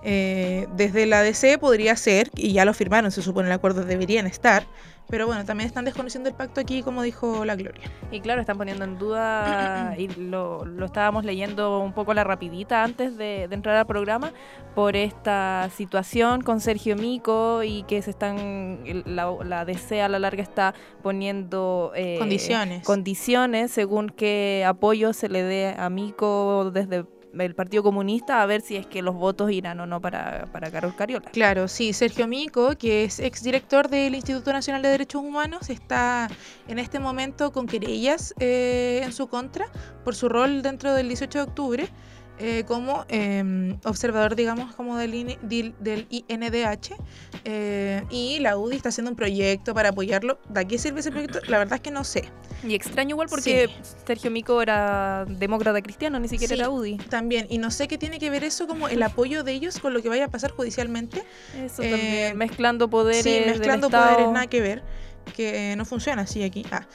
Eh, 0.03 0.67
desde 0.75 1.05
la 1.05 1.21
DC 1.23 1.57
podría 1.57 1.95
ser, 1.95 2.29
y 2.35 2.53
ya 2.53 2.63
lo 2.65 2.73
firmaron, 2.73 3.11
se 3.11 3.21
supone 3.21 3.47
el 3.49 3.53
acuerdo, 3.53 3.83
deberían 3.83 4.27
estar, 4.27 4.65
pero 5.09 5.27
bueno, 5.27 5.43
también 5.45 5.67
están 5.67 5.85
desconociendo 5.85 6.29
el 6.29 6.35
pacto 6.35 6.61
aquí, 6.61 6.83
como 6.83 7.01
dijo 7.01 7.45
la 7.45 7.55
Gloria. 7.55 7.81
Y 8.11 8.21
claro, 8.21 8.41
están 8.41 8.57
poniendo 8.57 8.83
en 8.85 8.97
duda, 8.97 9.95
y 9.97 10.07
lo, 10.07 10.65
lo 10.65 10.85
estábamos 10.85 11.25
leyendo 11.25 11.79
un 11.79 11.93
poco 11.93 12.11
a 12.11 12.15
la 12.15 12.23
rapidita 12.23 12.83
antes 12.83 13.17
de, 13.17 13.47
de 13.47 13.55
entrar 13.55 13.75
al 13.75 13.85
programa, 13.85 14.31
por 14.75 14.95
esta 14.95 15.69
situación 15.75 16.41
con 16.41 16.61
Sergio 16.61 16.95
Mico 16.95 17.63
y 17.63 17.83
que 17.83 18.01
se 18.01 18.11
están, 18.11 18.79
la, 19.05 19.33
la 19.43 19.65
DC 19.65 20.01
a 20.01 20.07
la 20.07 20.19
larga 20.19 20.43
está 20.43 20.73
poniendo 21.01 21.91
eh, 21.95 22.17
Condiciones. 22.19 22.85
condiciones 22.85 23.71
según 23.71 24.09
qué 24.09 24.63
apoyo 24.65 25.13
se 25.13 25.27
le 25.29 25.43
dé 25.43 25.75
a 25.77 25.89
Mico 25.89 26.71
desde 26.71 27.05
el 27.37 27.55
Partido 27.55 27.83
Comunista 27.83 28.41
a 28.41 28.45
ver 28.45 28.61
si 28.61 28.75
es 28.75 28.87
que 28.87 29.01
los 29.01 29.15
votos 29.15 29.51
irán 29.51 29.79
o 29.79 29.85
no 29.85 30.01
para, 30.01 30.47
para 30.51 30.71
Carol 30.71 30.95
Cariola. 30.95 31.29
Claro, 31.31 31.67
sí, 31.67 31.93
Sergio 31.93 32.27
Mico, 32.27 32.75
que 32.77 33.03
es 33.03 33.19
exdirector 33.19 33.89
del 33.89 34.15
Instituto 34.15 34.51
Nacional 34.51 34.81
de 34.81 34.89
Derechos 34.89 35.21
Humanos, 35.21 35.69
está 35.69 36.29
en 36.67 36.79
este 36.79 36.99
momento 36.99 37.51
con 37.51 37.67
querellas 37.67 38.33
eh, 38.39 39.01
en 39.03 39.11
su 39.13 39.27
contra 39.27 39.67
por 40.03 40.15
su 40.15 40.29
rol 40.29 40.61
dentro 40.61 40.93
del 40.93 41.07
18 41.07 41.37
de 41.37 41.43
octubre 41.43 41.89
eh, 42.39 42.63
como 42.65 43.05
eh, 43.09 43.75
observador, 43.83 44.35
digamos, 44.35 44.73
como 44.75 44.97
del, 44.97 45.13
INE 45.13 45.37
del, 45.41 45.73
del 45.79 46.07
INDH. 46.09 46.95
eh, 47.45 48.03
y 48.09 48.39
la 48.39 48.57
UDI 48.57 48.77
está 48.77 48.89
haciendo 48.89 49.11
un 49.11 49.15
proyecto 49.17 49.73
para 49.73 49.89
apoyarlo. 49.89 50.39
¿De 50.49 50.65
qué 50.65 50.77
sirve 50.77 51.01
ese 51.01 51.11
proyecto? 51.11 51.39
La 51.47 51.57
verdad 51.57 51.75
es 51.75 51.81
que 51.81 51.91
no 51.91 52.03
sé. 52.03 52.25
Y 52.67 52.75
extraño 52.75 53.11
igual 53.11 53.27
porque 53.29 53.67
Sí. 53.67 53.93
Sergio 54.07 54.31
Mico 54.31 54.61
era 54.61 55.25
demócrata 55.27 55.81
cristiano, 55.81 56.19
ni 56.19 56.27
siquiera 56.27 56.55
Sí. 56.55 56.59
era 56.59 56.69
UDI. 56.69 56.97
También, 56.97 57.47
y 57.49 57.57
no 57.57 57.71
sé 57.71 57.87
qué 57.87 57.97
tiene 57.97 58.19
que 58.19 58.29
ver 58.29 58.43
eso 58.43 58.67
como 58.67 58.87
el 58.89 59.01
apoyo 59.03 59.43
de 59.43 59.51
ellos 59.53 59.79
con 59.79 59.93
lo 59.93 60.01
que 60.01 60.09
vaya 60.09 60.25
a 60.25 60.27
pasar 60.29 60.51
judicialmente. 60.51 61.23
Eso 61.57 61.81
Eh, 61.83 61.89
también, 61.91 62.37
mezclando 62.37 62.89
poderes. 62.89 63.23
Sí, 63.23 63.31
del 63.31 63.45
mezclando 63.51 63.87
Estado. 63.87 64.11
poderes, 64.15 64.31
nada 64.33 64.47
que 64.47 64.61
ver, 64.61 64.83
que 65.35 65.75
no 65.77 65.85
funciona 65.85 66.23
así 66.23 66.43
aquí. 66.43 66.65
Ah. 66.71 66.85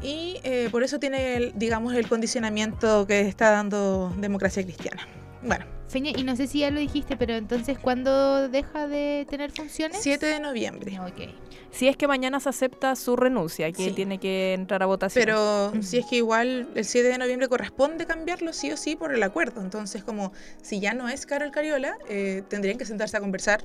Y 0.00 0.40
eh, 0.44 0.68
por 0.70 0.82
eso 0.82 0.98
tiene, 0.98 1.36
el, 1.36 1.52
digamos, 1.56 1.94
el 1.94 2.08
condicionamiento 2.08 3.06
que 3.06 3.20
está 3.20 3.50
dando 3.50 4.12
democracia 4.18 4.62
cristiana. 4.62 5.06
Bueno, 5.42 5.64
Feña, 5.88 6.12
y 6.16 6.22
no 6.24 6.36
sé 6.36 6.46
si 6.46 6.60
ya 6.60 6.70
lo 6.70 6.80
dijiste, 6.80 7.16
pero 7.18 7.34
entonces, 7.34 7.78
¿cuándo 7.78 8.48
deja 8.48 8.88
de 8.88 9.26
tener 9.28 9.50
funciones? 9.50 9.98
7 10.00 10.24
de 10.24 10.40
noviembre. 10.40 10.98
Ok. 11.00 11.30
Si 11.70 11.86
es 11.88 11.96
que 11.98 12.06
mañana 12.08 12.40
se 12.40 12.48
acepta 12.48 12.96
su 12.96 13.14
renuncia, 13.16 13.70
que 13.72 13.88
Sí. 13.88 13.92
tiene 13.92 14.18
que 14.18 14.54
entrar 14.54 14.82
a 14.82 14.86
votación. 14.86 15.22
Pero 15.24 15.68
Ujú. 15.68 15.82
si 15.82 15.98
es 15.98 16.06
que 16.06 16.16
igual 16.16 16.68
el 16.74 16.84
7 16.86 17.08
de 17.08 17.18
noviembre 17.18 17.48
corresponde 17.48 18.06
cambiarlo 18.06 18.52
sí 18.54 18.70
o 18.72 18.76
sí 18.78 18.96
por 18.96 19.12
el 19.12 19.22
acuerdo. 19.22 19.60
Entonces, 19.60 20.02
como 20.02 20.32
si 20.62 20.80
ya 20.80 20.94
no 20.94 21.08
es 21.10 21.26
Carol 21.26 21.50
Cariola, 21.50 21.96
eh, 22.08 22.42
tendrían 22.48 22.78
que 22.78 22.86
sentarse 22.86 23.16
a 23.18 23.20
conversar. 23.20 23.64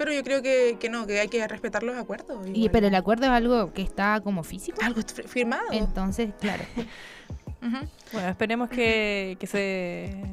Pero 0.00 0.14
yo 0.14 0.24
creo 0.24 0.40
que, 0.40 0.78
que 0.80 0.88
no, 0.88 1.06
que 1.06 1.20
hay 1.20 1.28
que 1.28 1.46
respetar 1.46 1.82
los 1.82 1.94
acuerdos. 1.94 2.46
Y, 2.46 2.52
igual. 2.52 2.70
pero 2.72 2.86
el 2.86 2.94
acuerdo 2.94 3.24
es 3.26 3.30
algo 3.32 3.70
que 3.74 3.82
está 3.82 4.18
como 4.22 4.42
físico. 4.42 4.80
Algo 4.82 5.02
fir- 5.02 5.26
firmado. 5.28 5.66
Entonces, 5.72 6.30
claro. 6.40 6.64
Ujú. 7.62 7.86
Bueno, 8.14 8.28
esperemos 8.30 8.70
que, 8.70 9.36
que 9.38 9.46
se 9.46 10.24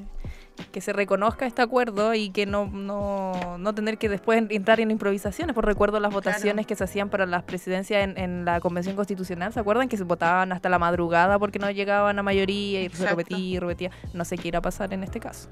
que 0.71 0.81
se 0.81 0.91
reconozca 0.91 1.45
este 1.45 1.61
acuerdo 1.61 2.13
y 2.15 2.29
que 2.31 2.45
no, 2.47 2.65
no, 2.65 3.57
no 3.59 3.75
tener 3.75 3.97
que 3.99 4.09
después 4.09 4.41
entrar 4.49 4.79
en 4.79 4.89
improvisaciones. 4.89 5.53
Por 5.53 5.65
recuerdo 5.65 5.99
las 5.99 6.11
votaciones 6.13 6.65
que 6.65 6.75
se 6.75 6.83
hacían 6.85 7.09
para 7.09 7.25
las 7.27 7.43
presidencias 7.43 8.03
en, 8.03 8.17
en 8.17 8.45
la 8.45 8.59
Convención 8.61 8.95
Constitucional, 8.95 9.51
¿se 9.53 9.59
acuerdan? 9.59 9.87
Que 9.89 9.97
se 9.97 10.03
votaban 10.03 10.51
hasta 10.53 10.69
la 10.69 10.79
madrugada 10.79 11.37
porque 11.37 11.59
no 11.59 11.69
llegaban 11.69 12.17
a 12.17 12.23
mayoría 12.23 12.81
y 12.81 12.89
se 12.89 12.93
Exacto. 13.03 13.17
repetía 13.17 13.37
y 13.37 13.59
repetía. 13.59 13.91
No 14.13 14.25
sé 14.25 14.37
qué 14.37 14.47
irá 14.47 14.59
a 14.59 14.61
pasar 14.63 14.91
en 14.93 15.03
este 15.03 15.19
caso. 15.19 15.47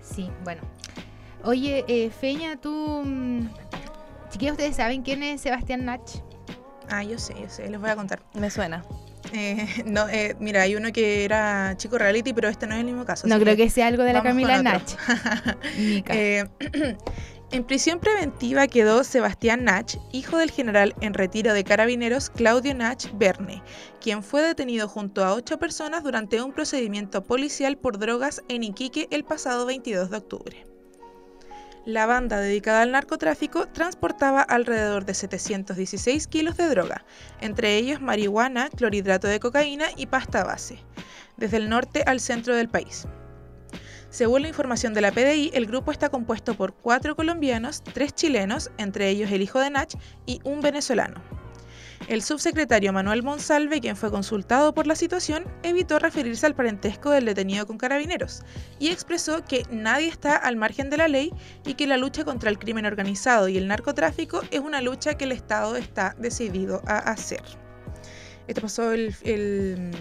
Sí, 0.00 0.30
bueno. 0.44 0.62
Oye, 1.44 1.84
eh, 1.88 2.10
Feña, 2.10 2.56
tú... 2.56 3.02
mm, 3.04 3.48
Chiquillos, 4.30 4.52
¿ustedes 4.52 4.76
saben 4.76 5.02
quién 5.02 5.22
es 5.22 5.40
Sebastián 5.40 5.84
Nach? 5.84 6.00
Ah, 6.88 7.02
yo 7.02 7.18
sé, 7.18 7.34
yo 7.40 7.48
sé, 7.48 7.68
les 7.68 7.80
voy 7.80 7.90
a 7.90 7.96
contar. 7.96 8.22
Me 8.34 8.50
suena. 8.50 8.84
Eh, 9.32 9.66
no, 9.86 10.08
eh, 10.08 10.36
mira, 10.38 10.62
hay 10.62 10.76
uno 10.76 10.92
que 10.92 11.24
era 11.24 11.74
chico 11.76 11.98
reality, 11.98 12.32
pero 12.32 12.48
este 12.48 12.66
no 12.66 12.74
es 12.74 12.80
el 12.80 12.86
mismo 12.86 13.04
caso. 13.04 13.26
No 13.26 13.38
creo 13.38 13.56
que 13.56 13.70
sea 13.70 13.88
algo 13.88 14.02
de 14.02 14.12
la 14.12 14.22
Camila. 14.22 14.62
Nach. 14.62 14.82
Mica. 15.78 16.14
Eh, 16.14 16.48
en 17.52 17.64
prisión 17.64 17.98
preventiva 17.98 18.66
quedó 18.68 19.02
Sebastián 19.04 19.64
Nach, 19.64 19.96
hijo 20.12 20.38
del 20.38 20.50
general 20.50 20.94
en 21.00 21.14
retiro 21.14 21.52
de 21.52 21.64
carabineros 21.64 22.30
Claudio 22.30 22.74
Nach 22.74 23.04
Verne, 23.14 23.62
quien 24.00 24.22
fue 24.22 24.42
detenido 24.42 24.88
junto 24.88 25.24
a 25.24 25.34
ocho 25.34 25.58
personas 25.58 26.02
durante 26.04 26.42
un 26.42 26.52
procedimiento 26.52 27.24
policial 27.24 27.76
por 27.78 27.98
drogas 27.98 28.42
en 28.48 28.62
Iquique 28.62 29.08
el 29.10 29.24
pasado 29.24 29.66
22 29.66 30.10
de 30.10 30.16
octubre. 30.16 30.70
La 31.86 32.04
banda 32.04 32.38
dedicada 32.38 32.82
al 32.82 32.92
narcotráfico 32.92 33.66
transportaba 33.66 34.42
alrededor 34.42 35.06
de 35.06 35.14
716 35.14 36.26
kilos 36.26 36.58
de 36.58 36.68
droga, 36.68 37.06
entre 37.40 37.76
ellos 37.76 38.02
marihuana, 38.02 38.68
clorhidrato 38.68 39.26
de 39.28 39.40
cocaína 39.40 39.86
y 39.96 40.04
pasta 40.04 40.44
base, 40.44 40.78
desde 41.38 41.56
el 41.56 41.70
norte 41.70 42.02
al 42.06 42.20
centro 42.20 42.54
del 42.54 42.68
país. 42.68 43.06
Según 44.10 44.42
la 44.42 44.48
información 44.48 44.92
de 44.92 45.00
la 45.00 45.10
PDI, 45.10 45.52
el 45.54 45.66
grupo 45.66 45.90
está 45.90 46.10
compuesto 46.10 46.54
por 46.54 46.74
cuatro 46.74 47.16
colombianos, 47.16 47.82
tres 47.82 48.14
chilenos, 48.14 48.70
entre 48.76 49.08
ellos 49.08 49.32
el 49.32 49.40
hijo 49.40 49.58
de 49.58 49.70
Nach, 49.70 49.94
y 50.26 50.40
un 50.44 50.60
venezolano. 50.60 51.39
El 52.08 52.22
subsecretario 52.22 52.92
Manuel 52.92 53.22
Monsalve, 53.22 53.80
quien 53.80 53.94
fue 53.96 54.10
consultado 54.10 54.74
por 54.74 54.86
la 54.86 54.96
situación, 54.96 55.44
evitó 55.62 55.98
referirse 55.98 56.44
al 56.46 56.56
parentesco 56.56 57.10
del 57.10 57.24
detenido 57.24 57.66
con 57.66 57.78
carabineros 57.78 58.42
y 58.80 58.88
expresó 58.88 59.44
que 59.44 59.64
nadie 59.70 60.08
está 60.08 60.34
al 60.36 60.56
margen 60.56 60.90
de 60.90 60.96
la 60.96 61.06
ley 61.08 61.30
y 61.64 61.74
que 61.74 61.86
la 61.86 61.96
lucha 61.98 62.24
contra 62.24 62.50
el 62.50 62.58
crimen 62.58 62.86
organizado 62.86 63.48
y 63.48 63.58
el 63.58 63.68
narcotráfico 63.68 64.42
es 64.50 64.60
una 64.60 64.80
lucha 64.80 65.14
que 65.14 65.24
el 65.24 65.32
Estado 65.32 65.76
está 65.76 66.16
decidido 66.18 66.82
a 66.86 66.98
hacer. 66.98 67.42
Esto 68.48 68.62
pasó 68.62 68.90
el, 68.92 69.14
el- 69.22 69.92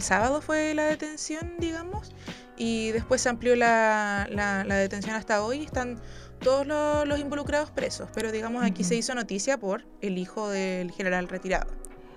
sábado, 0.00 0.40
fue 0.40 0.72
la 0.74 0.84
detención, 0.84 1.56
digamos, 1.58 2.12
y 2.56 2.92
después 2.92 3.20
se 3.20 3.28
amplió 3.28 3.54
la, 3.56 4.26
la- 4.30 4.64
la 4.64 4.76
detención 4.76 5.14
hasta 5.16 5.42
hoy. 5.44 5.64
Están 5.64 6.00
todos 6.38 6.66
los, 6.66 7.06
los 7.06 7.18
involucrados 7.20 7.70
presos, 7.70 8.08
pero 8.14 8.30
digamos 8.32 8.62
aquí 8.64 8.82
Ujú. 8.82 8.88
se 8.88 8.96
hizo 8.96 9.14
noticia 9.14 9.58
por 9.58 9.84
el 10.00 10.18
hijo 10.18 10.48
del 10.48 10.90
general 10.92 11.28
retirado. 11.28 11.70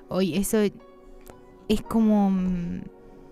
Oye, 0.09 0.37
eso 0.37 0.59
es 1.67 1.81
como... 1.81 2.29
mm, 2.31 2.81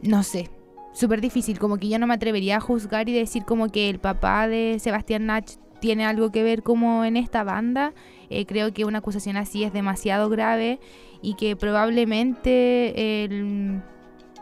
No 0.03 0.23
sé. 0.23 0.49
súper 0.93 1.21
difícil, 1.21 1.59
como 1.59 1.77
que 1.77 1.87
yo 1.89 1.99
no 1.99 2.07
me 2.07 2.13
atrevería 2.15 2.57
a 2.57 2.59
juzgar 2.59 3.07
y 3.09 3.13
decir 3.13 3.43
como 3.45 3.69
que 3.69 3.89
el 3.89 3.99
papá 3.99 4.47
de 4.47 4.77
Sebastián 4.79 5.25
Nach 5.27 5.49
tiene 5.79 6.05
algo 6.05 6.31
que 6.31 6.43
ver 6.43 6.61
como 6.63 7.05
en 7.05 7.15
esta 7.15 7.43
banda. 7.43 7.93
Eh, 8.29 8.45
creo 8.45 8.73
que 8.73 8.83
una 8.85 8.97
acusación 8.99 9.37
así 9.37 9.63
es 9.63 9.71
demasiado 9.71 10.29
grave 10.29 10.79
y 11.21 11.35
que 11.35 11.55
probablemente 11.55 13.23
el 13.23 13.81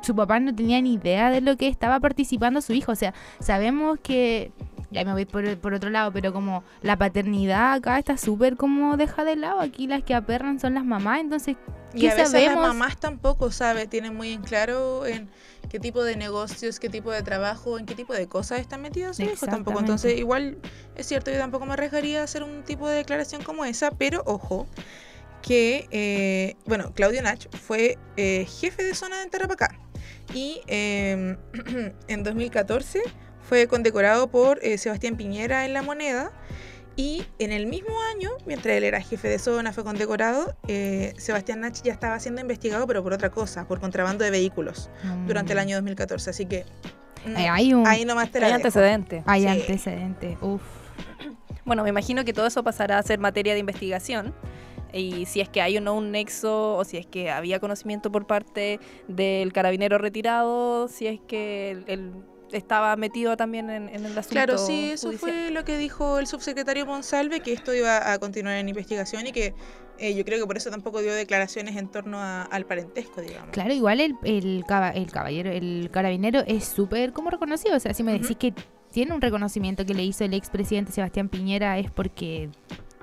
su 0.01 0.16
papá 0.16 0.39
no 0.39 0.56
tenía 0.56 0.80
ni 0.82 0.94
idea 0.94 1.30
de 1.32 1.42
lo 1.42 1.58
que 1.58 1.68
estaba 1.68 2.00
participando 2.00 2.62
su 2.62 2.74
hijo. 2.74 2.92
O 2.92 2.96
sea, 2.96 3.13
sabemos 3.39 4.00
que, 4.00 4.51
ya 4.89 5.03
me 5.03 5.12
voy 5.12 5.25
por, 5.25 5.58
por 5.58 5.74
otro 5.74 5.89
lado, 5.89 6.12
pero 6.12 6.32
como 6.32 6.63
la 6.82 6.98
paternidad 6.98 7.74
acá 7.74 8.00
está 8.00 8.17
súper 8.17 8.56
como 8.56 8.98
deja 8.98 9.24
de 9.24 9.36
lado. 9.36 9.60
Aquí 9.60 9.88
las 9.88 10.03
que 10.03 10.13
aperran 10.13 10.60
son 10.60 10.75
las 10.75 10.86
mamás, 10.86 11.20
entonces, 11.20 11.58
¿qué 11.94 12.00
Y 12.00 12.08
a 12.08 12.15
veces 12.15 12.32
sabemos? 12.32 12.56
las 12.56 12.74
mamás 12.74 12.98
tampoco, 12.98 13.51
¿sabe? 13.51 13.88
Tienen 13.88 14.15
muy 14.15 14.32
en 14.32 14.41
claro 14.41 15.06
en 15.06 15.29
qué 15.70 15.79
tipo 15.79 16.03
de 16.03 16.15
negocios, 16.15 16.79
qué 16.79 16.89
tipo 16.89 17.12
de 17.12 17.22
trabajo, 17.22 17.77
en 17.77 17.86
qué 17.86 17.96
tipo 17.96 18.13
de 18.13 18.27
cosas 18.27 18.60
están 18.60 18.82
metidos 18.82 19.17
sus 19.17 19.25
hijos 19.25 19.50
tampoco. 19.50 19.79
Entonces, 19.79 20.17
igual 20.17 20.58
es 20.96 21.06
cierto, 21.06 21.32
yo 21.32 21.38
tampoco 21.38 21.65
me 21.65 21.74
arriesgaría 21.74 22.22
a 22.22 22.24
hacer 22.24 22.44
un 22.44 22.63
tipo 22.63 22.88
de 22.88 22.98
declaración 22.98 23.44
como 23.44 23.65
esa, 23.65 23.91
pero 23.91 24.24
ojo, 24.25 24.67
que, 25.41 25.88
eh, 25.91 26.56
bueno, 26.65 26.94
Claudio 26.94 27.22
Nach 27.22 27.48
fue 27.56 27.98
eh, 28.15 28.46
jefe 28.46 28.84
de 28.84 28.96
zona 28.96 29.22
en 29.22 29.29
Tarapacá 29.29 29.77
y 30.34 30.62
eh, 30.67 31.38
en 32.08 32.24
2014 32.24 33.01
fue 33.48 33.68
condecorado 33.68 34.27
por 34.30 34.60
eh, 34.63 34.77
Sebastián 34.77 35.16
Piñera 35.16 35.66
en 35.66 35.74
La 35.74 35.82
Moneda. 35.82 36.32
Y 37.00 37.24
en 37.38 37.51
el 37.51 37.68
mismo 37.68 37.94
año, 38.16 38.32
mientras 38.48 38.75
él 38.75 38.84
era 38.84 39.00
jefe 39.01 39.27
de 39.30 39.38
zona, 39.38 39.72
fue 39.72 39.84
condecorado, 39.84 40.56
eh, 40.68 41.13
Sebastián 41.18 41.60
Nach 41.60 41.80
ya 41.84 41.94
estaba 41.94 42.20
siendo 42.20 42.42
investigado, 42.42 42.88
pero 42.88 43.04
por 43.04 43.13
otra 43.13 43.30
cosa, 43.30 43.68
por 43.68 43.80
contrabando 43.80 44.24
de 44.25 44.32
vehículos, 44.32 44.89
durante 45.27 45.54
el 45.54 45.60
Mm. 45.60 45.62
año 45.62 45.75
2014. 45.75 46.32
Así 46.32 46.48
que 46.48 46.66
mm, 47.27 47.38
Eh, 47.38 47.50
hay 47.50 47.74
un 47.75 47.86
ahí 47.86 48.04
nomás 48.04 48.32
te 48.32 48.39
la 48.39 48.48
Hay 48.48 48.54
dejo. 48.54 48.66
antecedentes. 48.66 49.24
hay 49.27 49.42
sí. 49.44 49.48
antecedente. 49.48 50.38
Uf. 50.42 50.62
Bueno, 51.66 51.84
me 51.84 51.89
imagino 51.89 52.25
que 52.25 52.34
todo 52.34 52.48
eso 52.48 52.63
pasará 52.63 52.98
a 52.98 53.04
ser 53.04 53.20
materia 53.20 53.54
de 53.54 53.60
investigación. 53.60 54.34
Y 54.92 55.25
si 55.27 55.39
es 55.42 55.50
que 55.50 55.62
hay 55.62 55.77
o 55.77 55.82
no 55.82 55.94
un 55.94 56.12
nexo, 56.12 56.77
o 56.77 56.84
si 56.84 56.98
es 56.98 57.06
que 57.06 57.30
había 57.30 57.60
conocimiento 57.60 58.12
por 58.12 58.25
parte 58.25 58.80
del 59.08 59.54
carabinero 59.54 60.00
retirado, 60.00 60.88
si 60.88 61.06
es 61.06 61.20
que 61.27 61.72
él 61.88 62.13
estaba 62.51 62.96
metido 62.96 63.36
también 63.38 63.70
en, 63.70 63.89
en 63.89 64.06
el 64.06 64.18
asunto. 64.18 64.30
Claro, 64.30 64.58
sí, 64.58 64.92
eso 64.92 65.08
judicial. 65.10 65.32
fue 65.32 65.51
lo 65.51 65.66
que 65.66 65.77
dijo 65.77 66.20
el 66.20 66.27
subsecretario 66.27 66.86
Monsalve, 66.86 67.39
que 67.42 67.54
esto 67.54 67.74
iba 67.74 68.12
a 68.12 68.18
continuar 68.20 68.56
en 68.56 68.70
investigación 68.70 69.27
y 69.27 69.32
que 69.32 69.54
eh, 70.00 70.13
yo 70.16 70.24
creo 70.25 70.39
que 70.39 70.46
por 70.46 70.58
eso 70.58 70.70
tampoco 70.70 71.01
dio 71.01 71.13
declaraciones 71.13 71.75
en 71.75 71.88
torno 71.89 72.20
a- 72.22 72.44
al 72.44 72.66
parentesco, 72.66 73.20
digamos. 73.22 73.50
Claro, 73.51 73.74
igual 73.74 74.00
el, 74.00 74.16
el, 74.24 74.63
caba- 74.68 74.92
el 74.92 75.12
caballero, 75.12 75.50
el 75.51 75.89
carabinero 75.92 76.42
es 76.46 76.66
súper 76.66 77.13
como 77.13 77.30
reconocido. 77.32 77.75
O 77.75 77.80
sea, 77.80 77.94
si 77.94 78.04
me 78.04 78.13
decís 78.13 78.38
que 78.38 78.54
tiene 78.92 79.13
un 79.13 79.22
reconocimiento 79.22 79.86
que 79.86 79.94
le 79.94 80.04
hizo 80.04 80.24
el 80.24 80.34
expresidente 80.34 80.92
Sebastián 80.92 81.30
Piñera 81.30 81.77
es 81.80 81.89
porque... 81.92 82.50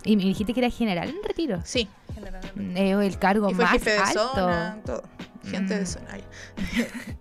Y 0.07 0.17
me 0.17 0.25
dijiste 0.25 0.53
que 0.53 0.61
era 0.61 0.69
general 0.71 1.09
en 1.09 1.23
retiro. 1.23 1.61
Sí, 1.65 1.89
Generalmente. 2.15 2.55
Mm, 2.95 3.01
el 3.03 3.19
cargo 3.19 3.51
y 3.51 3.55
fue 3.55 3.65
más 3.65 3.73
jefe 3.73 3.91
de 3.91 3.99
alto. 3.99 4.33
zona, 4.35 4.79
todo. 4.85 5.03
Gente 5.51 5.75
Mm. 5.75 5.79
de 5.79 5.87
zona. 5.87 6.19
ya. 6.19 6.25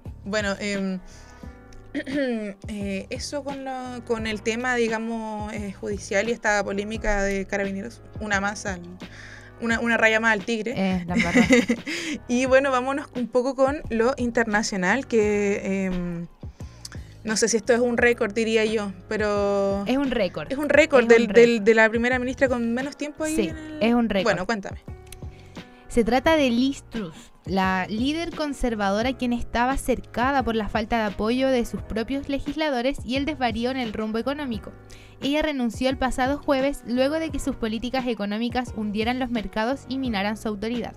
bueno, 0.25 0.55
em, 0.59 0.99
eh, 2.67 3.07
eso 3.09 3.43
con, 3.43 3.63
lo- 3.65 4.03
con 4.05 4.27
el 4.27 4.41
tema, 4.41 4.75
digamos, 4.75 5.51
eh, 5.53 5.73
judicial 5.73 6.27
y 6.29 6.31
esta 6.31 6.63
polémica 6.63 7.21
de 7.23 7.45
carabineros, 7.45 8.01
una 8.19 8.41
más 8.41 8.65
al, 8.65 8.81
una, 9.61 9.79
una 9.79 9.97
raya 9.97 10.19
más 10.19 10.33
al 10.33 10.43
tigre. 10.45 10.73
Eh, 10.75 11.05
la 11.05 11.15
y 12.27 12.45
bueno, 12.45 12.71
vámonos 12.71 13.07
un 13.15 13.27
poco 13.27 13.55
con 13.55 13.81
lo 13.89 14.13
internacional, 14.17 15.05
que 15.07 15.85
em, 15.85 16.27
no 17.23 17.37
sé 17.37 17.47
si 17.47 17.57
esto 17.57 17.73
es 17.73 17.79
un 17.79 17.97
récord, 17.97 18.33
diría 18.33 18.65
yo, 18.65 18.91
pero 19.07 19.83
es 19.85 19.97
un 19.97 20.11
récord. 20.11 20.51
es 20.51 20.57
un 20.57 20.69
récord 20.69 21.05
del- 21.07 21.27
del- 21.27 21.63
de 21.63 21.73
la 21.73 21.89
primera 21.89 22.19
ministra 22.19 22.49
con 22.49 22.73
menos 22.73 22.97
tiempo 22.97 23.23
ahí. 23.23 23.35
Sí, 23.35 23.47
en 23.49 23.55
el- 23.57 23.77
es 23.83 23.93
un 23.93 24.09
récord. 24.09 24.33
Bueno, 24.33 24.45
cuéntame. 24.45 24.79
Se 25.87 26.03
trata 26.03 26.35
de 26.35 26.49
Liz 26.49 26.83
Truss, 26.89 27.31
la 27.45 27.87
líder 27.89 28.33
conservadora 28.35 29.13
quien 29.13 29.33
estaba 29.33 29.77
cercada 29.77 30.43
por 30.43 30.55
la 30.55 30.69
falta 30.69 30.99
de 30.99 31.13
apoyo 31.13 31.49
de 31.49 31.65
sus 31.65 31.81
propios 31.81 32.29
legisladores 32.29 32.99
y 33.05 33.17
el 33.17 33.25
desvarío 33.25 33.69
en 33.71 33.77
el 33.77 33.93
rumbo 33.93 34.17
económico. 34.17 34.71
Ella 35.21 35.41
renunció 35.41 35.89
el 35.89 35.97
pasado 35.97 36.37
jueves 36.37 36.83
luego 36.87 37.19
de 37.19 37.29
que 37.29 37.39
sus 37.39 37.55
políticas 37.55 38.07
económicas 38.07 38.73
hundieran 38.77 39.19
los 39.19 39.29
mercados 39.29 39.85
y 39.89 39.97
minaran 39.97 40.37
su 40.37 40.47
autoridad. 40.47 40.93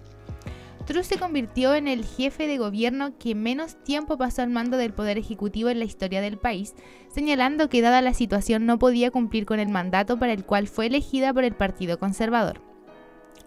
Truss 0.86 1.06
se 1.06 1.18
convirtió 1.18 1.74
en 1.74 1.88
el 1.88 2.04
jefe 2.04 2.46
de 2.46 2.58
gobierno 2.58 3.18
que 3.18 3.34
menos 3.34 3.82
tiempo 3.82 4.16
pasó 4.16 4.42
al 4.42 4.50
mando 4.50 4.76
del 4.76 4.94
poder 4.94 5.18
ejecutivo 5.18 5.68
en 5.68 5.80
la 5.80 5.84
historia 5.84 6.20
del 6.20 6.38
país, 6.38 6.74
señalando 7.12 7.68
que 7.68 7.82
dada 7.82 8.00
la 8.02 8.14
situación 8.14 8.66
no 8.66 8.78
podía 8.78 9.10
cumplir 9.10 9.46
con 9.46 9.58
el 9.58 9.68
mandato 9.68 10.16
para 10.16 10.32
el 10.32 10.44
cual 10.44 10.68
fue 10.68 10.86
elegida 10.86 11.34
por 11.34 11.42
el 11.42 11.54
Partido 11.54 11.98
Conservador. 11.98 12.65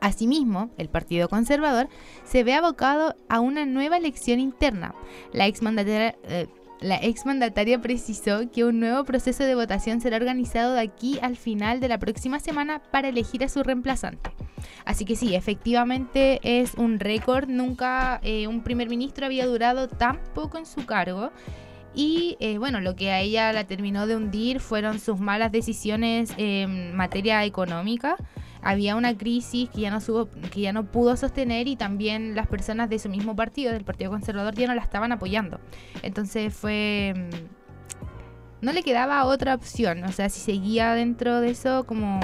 Asimismo, 0.01 0.69
el 0.77 0.89
Partido 0.89 1.27
Conservador 1.29 1.89
se 2.23 2.43
ve 2.43 2.53
abocado 2.53 3.15
a 3.27 3.39
una 3.39 3.65
nueva 3.65 3.97
elección 3.97 4.39
interna. 4.39 4.95
La 5.33 5.47
exmandataria, 5.47 6.15
eh, 6.23 6.47
la 6.81 6.95
exmandataria 6.95 7.81
precisó 7.81 8.49
que 8.49 8.63
un 8.63 8.79
nuevo 8.79 9.03
proceso 9.03 9.43
de 9.43 9.55
votación 9.55 9.99
será 9.99 10.15
organizado 10.15 10.73
de 10.73 10.81
aquí 10.81 11.19
al 11.21 11.35
final 11.35 11.81
de 11.81 11.89
la 11.89 11.97
próxima 11.97 12.39
semana 12.39 12.81
para 12.91 13.09
elegir 13.09 13.43
a 13.43 13.49
su 13.49 13.63
reemplazante. 13.63 14.31
Así 14.85 15.03
que 15.03 15.17
sí, 15.17 15.35
efectivamente 15.35 16.39
es 16.43 16.75
un 16.75 16.99
récord. 16.99 17.49
Nunca 17.49 18.21
eh, 18.23 18.47
un 18.47 18.63
primer 18.63 18.87
ministro 18.87 19.25
había 19.25 19.45
durado 19.45 19.89
tan 19.89 20.19
poco 20.33 20.57
en 20.57 20.65
su 20.65 20.85
cargo. 20.85 21.31
Y 21.93 22.37
eh, 22.39 22.57
bueno, 22.59 22.79
lo 22.79 22.95
que 22.95 23.11
a 23.11 23.19
ella 23.19 23.51
la 23.51 23.65
terminó 23.65 24.07
de 24.07 24.15
hundir 24.15 24.61
fueron 24.61 24.99
sus 24.99 25.19
malas 25.19 25.51
decisiones 25.51 26.31
en 26.37 26.95
materia 26.95 27.43
económica 27.43 28.15
había 28.61 28.95
una 28.95 29.17
crisis 29.17 29.69
que 29.69 29.81
ya 29.81 29.91
no 29.91 29.99
supo- 30.01 30.29
que 30.51 30.61
ya 30.61 30.73
no 30.73 30.85
pudo 30.85 31.15
sostener 31.17 31.67
y 31.67 31.75
también 31.75 32.35
las 32.35 32.47
personas 32.47 32.89
de 32.89 32.99
su 32.99 33.09
mismo 33.09 33.35
partido, 33.35 33.71
del 33.71 33.83
Partido 33.85 34.11
Conservador, 34.11 34.53
ya 34.55 34.67
no 34.67 34.75
la 34.75 34.81
estaban 34.81 35.11
apoyando. 35.11 35.59
Entonces 36.03 36.53
fue 36.53 37.13
mm, 37.15 38.65
no 38.65 38.73
le 38.73 38.83
quedaba 38.83 39.23
otra 39.25 39.55
opción, 39.55 40.03
o 40.03 40.11
sea, 40.11 40.29
si 40.29 40.41
seguía 40.41 40.93
dentro 40.93 41.39
de 41.39 41.51
eso 41.51 41.85
como 41.85 42.19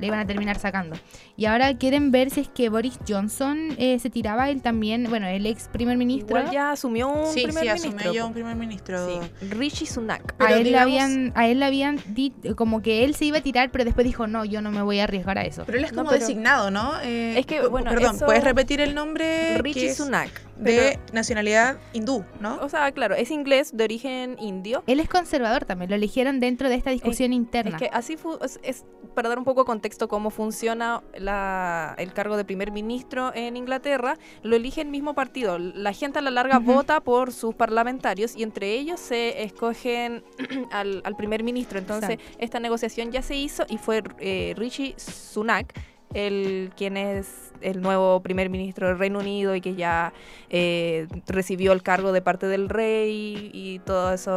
le 0.00 0.06
iban 0.06 0.18
a 0.20 0.26
terminar 0.26 0.58
sacando. 0.58 0.96
Y 1.36 1.44
ahora 1.46 1.76
quieren 1.76 2.10
ver 2.10 2.30
si 2.30 2.40
es 2.40 2.48
que 2.48 2.68
Boris 2.68 2.98
Johnson 3.08 3.74
eh, 3.78 3.98
se 3.98 4.10
tiraba 4.10 4.50
él 4.50 4.62
también, 4.62 5.04
bueno, 5.08 5.26
el 5.26 5.46
ex 5.46 5.68
primer 5.68 5.96
ministro. 5.96 6.38
Igual 6.38 6.52
ya 6.52 6.72
asumió 6.72 7.08
un 7.08 7.26
Sí, 7.32 7.42
primer 7.44 7.62
sí, 7.64 7.68
asumió 7.68 7.90
ministro. 7.90 8.12
ya 8.12 8.20
po. 8.22 8.26
un 8.28 8.32
primer 8.34 8.56
ministro. 8.56 9.06
Sí, 9.08 9.46
Rishi 9.50 9.86
Sunak. 9.86 10.34
a 10.38 10.52
él, 10.52 10.58
le 10.58 10.64
digamos- 10.64 10.82
habían, 10.82 11.32
a 11.34 11.48
él 11.48 11.58
le 11.60 11.64
habían 11.66 12.00
dicho 12.08 12.56
como 12.56 12.82
que 12.82 13.04
él 13.04 13.14
se 13.14 13.26
iba 13.26 13.38
a 13.38 13.42
tirar, 13.42 13.70
pero 13.70 13.84
después 13.84 14.04
dijo, 14.06 14.26
no, 14.26 14.44
yo 14.44 14.62
no 14.62 14.70
me 14.70 14.82
voy 14.82 15.00
a 15.00 15.04
arriesgar 15.04 15.38
a 15.38 15.42
eso. 15.44 15.64
Pero 15.66 15.78
él 15.78 15.84
es 15.84 15.92
No, 15.92 15.98
como 15.98 16.10
pero- 16.10 16.20
designado, 16.20 16.70
¿no? 16.70 17.00
Eh, 17.02 17.38
Es 17.38 17.46
que, 17.46 17.66
bueno, 17.68 17.90
Perdón, 17.90 18.16
eso- 18.16 18.26
¿puedes 18.26 18.44
repetir 18.44 18.80
el 18.80 18.94
nombre? 18.94 19.56
Es 19.56 19.96
Sunak. 19.96 20.30
De 20.60 20.98
pero- 20.98 21.02
nacionalidad 21.12 21.78
hindú, 21.92 22.24
¿no? 22.40 22.56
o 22.60 22.68
sea, 22.68 22.90
claro, 22.92 23.14
es 23.14 23.30
inglés 23.30 23.76
de 23.76 23.84
origen 23.84 24.36
indio. 24.40 24.82
Él 24.86 25.00
es 25.00 25.08
conservador 25.08 25.64
también, 25.64 25.90
lo 25.90 25.96
eligieron 25.96 26.38
dentro 26.40 26.68
de 26.68 26.74
esta 26.74 26.90
discusión 26.90 27.32
interna. 27.32 27.76
Es 27.76 27.82
que 27.82 27.90
así 27.92 28.16
fu- 28.16 28.38
es, 28.44 28.60
es 28.62 28.84
para 29.14 29.28
dar 29.28 29.38
un 29.38 29.44
poco 29.44 29.64
contexto 29.64 30.06
cómo 30.08 30.30
funciona 30.30 31.02
la- 31.18 31.94
el 31.98 32.12
cargo 32.12 32.36
de 32.36 32.44
primer 32.44 32.70
ministro 32.72 33.32
en 33.34 33.56
Inglaterra, 33.56 34.16
lo 34.42 34.54
elige 34.56 34.82
el 34.82 34.88
mismo 34.88 35.14
partido. 35.14 35.58
La 35.58 35.92
gente 35.92 36.18
a 36.18 36.22
la 36.22 36.30
larga 36.30 36.58
vota 36.58 37.00
por 37.00 37.32
sus 37.32 37.54
parlamentarios 37.54 38.36
y 38.36 38.42
entre 38.42 38.74
ellos 38.74 39.00
se 39.00 39.42
escogen 39.42 40.22
al, 40.72 41.00
al 41.04 41.16
primer 41.16 41.42
ministro. 41.42 41.78
Entonces, 41.78 42.18
esta 42.38 42.60
negociación 42.60 43.10
ya 43.12 43.22
se 43.22 43.34
hizo 43.36 43.64
y 43.68 43.78
fue 43.78 44.02
eh, 44.18 44.54
Rishi 44.56 44.94
Sunak 44.96 45.74
el 46.14 46.72
quien 46.76 46.96
es 46.96 47.52
el 47.60 47.80
nuevo 47.82 48.20
primer 48.20 48.50
ministro 48.50 48.88
del 48.88 48.98
Reino 48.98 49.18
Unido 49.20 49.54
y 49.54 49.60
que 49.60 49.74
ya 49.74 50.12
eh, 50.48 51.06
recibió 51.26 51.72
el 51.72 51.82
cargo 51.82 52.12
de 52.12 52.22
parte 52.22 52.46
del 52.46 52.68
rey 52.68 53.50
y 53.52 53.78
todas 53.80 54.28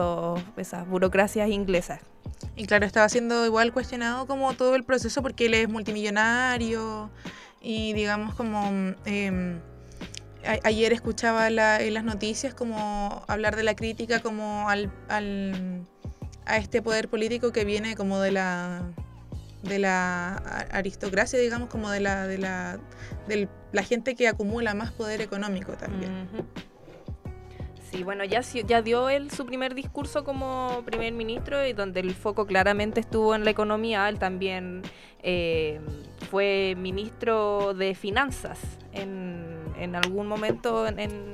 esas 0.57 0.87
burocracias 0.87 1.49
inglesas. 1.49 2.01
Y 2.55 2.65
claro, 2.65 2.85
estaba 2.85 3.07
siendo 3.09 3.45
igual 3.45 3.73
cuestionado 3.73 4.27
como 4.27 4.53
todo 4.53 4.75
el 4.75 4.83
proceso 4.83 5.21
porque 5.21 5.45
él 5.47 5.53
es 5.53 5.69
multimillonario 5.69 7.09
y 7.61 7.93
digamos 7.93 8.35
como... 8.35 8.65
em, 9.05 9.59
ayer 10.63 10.91
escuchaba 10.91 11.47
en 11.47 11.93
las 11.93 12.03
noticias 12.03 12.53
como 12.53 13.23
hablar 13.27 13.55
de 13.55 13.63
la 13.63 13.75
crítica 13.75 14.19
como 14.21 14.67
al- 14.69 14.91
a 16.45 16.57
este 16.57 16.81
poder 16.81 17.07
político 17.07 17.53
que 17.53 17.63
viene 17.63 17.95
como 17.95 18.19
de 18.19 18.31
la 18.31 18.83
de 19.63 19.79
la 19.79 20.35
aristocracia 20.71 21.39
digamos 21.39 21.69
como 21.69 21.89
de 21.89 22.01
la 22.01 22.27
de 22.27 22.37
la 22.37 22.79
de 23.27 23.47
la 23.71 23.83
gente 23.83 24.15
que 24.15 24.27
acumula 24.27 24.73
más 24.73 24.91
poder 24.91 25.21
económico 25.21 25.73
también. 25.73 26.27
Sí, 27.91 28.03
bueno, 28.03 28.23
ya, 28.23 28.41
ya 28.41 28.81
dio 28.81 29.09
él 29.09 29.29
su 29.29 29.45
primer 29.45 29.75
discurso 29.75 30.23
como 30.23 30.81
primer 30.83 31.13
ministro 31.13 31.63
y 31.65 31.73
donde 31.73 31.99
el 31.99 32.15
foco 32.15 32.47
claramente 32.47 32.99
estuvo 32.99 33.35
en 33.35 33.45
la 33.45 33.51
economía. 33.51 34.09
Él 34.09 34.17
también 34.17 34.81
eh, 35.21 35.79
fue 36.31 36.73
ministro 36.75 37.75
de 37.75 37.93
finanzas 37.93 38.59
en, 38.93 39.62
en 39.83 39.95
algún 39.95 40.27
momento 40.27 40.87
en, 40.87 40.99
en- 40.99 41.33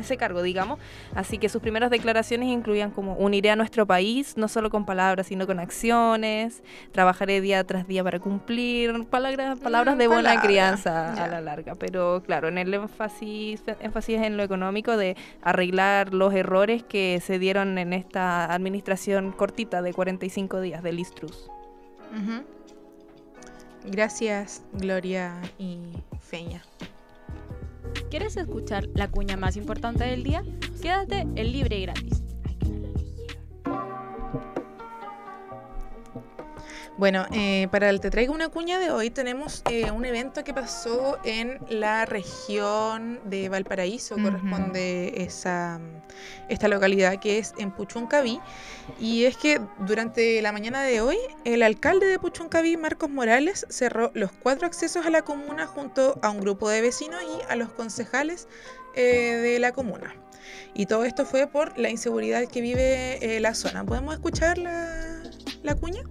ese 0.00 0.16
cargo, 0.16 0.42
digamos. 0.42 0.78
Así 1.14 1.38
que 1.38 1.48
sus 1.48 1.60
primeras 1.62 1.90
declaraciones 1.90 2.48
incluían 2.48 2.90
como 2.90 3.14
uniré 3.14 3.50
a 3.50 3.56
nuestro 3.56 3.86
país, 3.86 4.36
no 4.36 4.48
solo 4.48 4.70
con 4.70 4.84
palabras, 4.84 5.26
sino 5.26 5.46
con 5.46 5.58
acciones, 5.60 6.62
trabajaré 6.92 7.40
día 7.40 7.62
tras 7.64 7.86
día 7.86 8.02
para 8.02 8.18
cumplir, 8.18 9.04
palabras, 9.06 9.58
palabras 9.60 9.96
de 9.98 10.06
buena 10.08 10.40
crianza 10.40 11.12
a 11.24 11.28
la 11.28 11.40
larga. 11.40 11.74
Pero 11.74 12.22
claro, 12.24 12.48
en 12.48 12.58
el 12.58 12.72
énfasis, 12.74 13.62
énfasis 13.80 14.20
en 14.22 14.36
lo 14.36 14.42
económico 14.42 14.96
de 14.96 15.16
arreglar 15.42 16.12
los 16.14 16.34
errores 16.34 16.82
que 16.82 17.20
se 17.24 17.38
dieron 17.38 17.78
en 17.78 17.92
esta 17.92 18.52
administración 18.52 19.32
cortita 19.32 19.82
de 19.82 19.92
45 19.94 20.60
días 20.60 20.82
del 20.82 20.98
Istrus. 21.00 21.48
Gracias, 23.84 24.62
Gloria 24.72 25.40
y 25.58 25.78
Feña. 26.20 26.62
¿Quieres 28.10 28.36
escuchar 28.36 28.88
la 28.94 29.10
cuña 29.10 29.36
más 29.36 29.56
importante 29.56 30.04
del 30.04 30.22
día? 30.22 30.42
Quédate 30.80 31.20
en 31.20 31.52
libre 31.52 31.78
y 31.78 31.82
gratis. 31.82 32.22
Bueno, 36.98 37.24
eh, 37.32 37.68
para 37.70 37.88
el 37.88 38.00
Te 38.00 38.10
Traigo 38.10 38.34
una 38.34 38.50
cuña 38.50 38.78
de 38.78 38.90
hoy 38.90 39.08
tenemos 39.08 39.62
eh, 39.70 39.90
un 39.90 40.04
evento 40.04 40.44
que 40.44 40.52
pasó 40.52 41.18
en 41.24 41.58
la 41.70 42.04
región 42.04 43.18
de 43.24 43.48
Valparaíso, 43.48 44.16
corresponde 44.16 45.14
esa, 45.16 45.80
esta 46.50 46.68
localidad 46.68 47.18
que 47.18 47.38
es 47.38 47.54
en 47.56 47.70
Puchuncaví. 47.70 48.40
Y 49.00 49.24
es 49.24 49.38
que 49.38 49.58
durante 49.86 50.42
la 50.42 50.52
mañana 50.52 50.82
de 50.82 51.00
hoy, 51.00 51.16
el 51.44 51.62
alcalde 51.62 52.06
de 52.06 52.18
Puchuncaví, 52.18 52.76
Marcos 52.76 53.08
Morales, 53.08 53.66
cerró 53.70 54.10
los 54.12 54.30
cuatro 54.30 54.66
accesos 54.66 55.06
a 55.06 55.10
la 55.10 55.22
comuna 55.22 55.66
junto 55.66 56.18
a 56.20 56.28
un 56.28 56.40
grupo 56.40 56.68
de 56.68 56.82
vecinos 56.82 57.22
y 57.22 57.50
a 57.50 57.56
los 57.56 57.70
concejales 57.70 58.48
eh, 58.94 59.38
de 59.42 59.58
la 59.58 59.72
comuna. 59.72 60.14
Y 60.74 60.84
todo 60.86 61.04
esto 61.04 61.24
fue 61.24 61.46
por 61.46 61.78
la 61.78 61.88
inseguridad 61.88 62.46
que 62.46 62.60
vive 62.60 63.40
la 63.40 63.54
zona. 63.54 63.82
¿Podemos 63.82 64.12
escuchar 64.12 64.58
la, 64.58 65.22
la 65.62 65.74
cuña? 65.74 66.02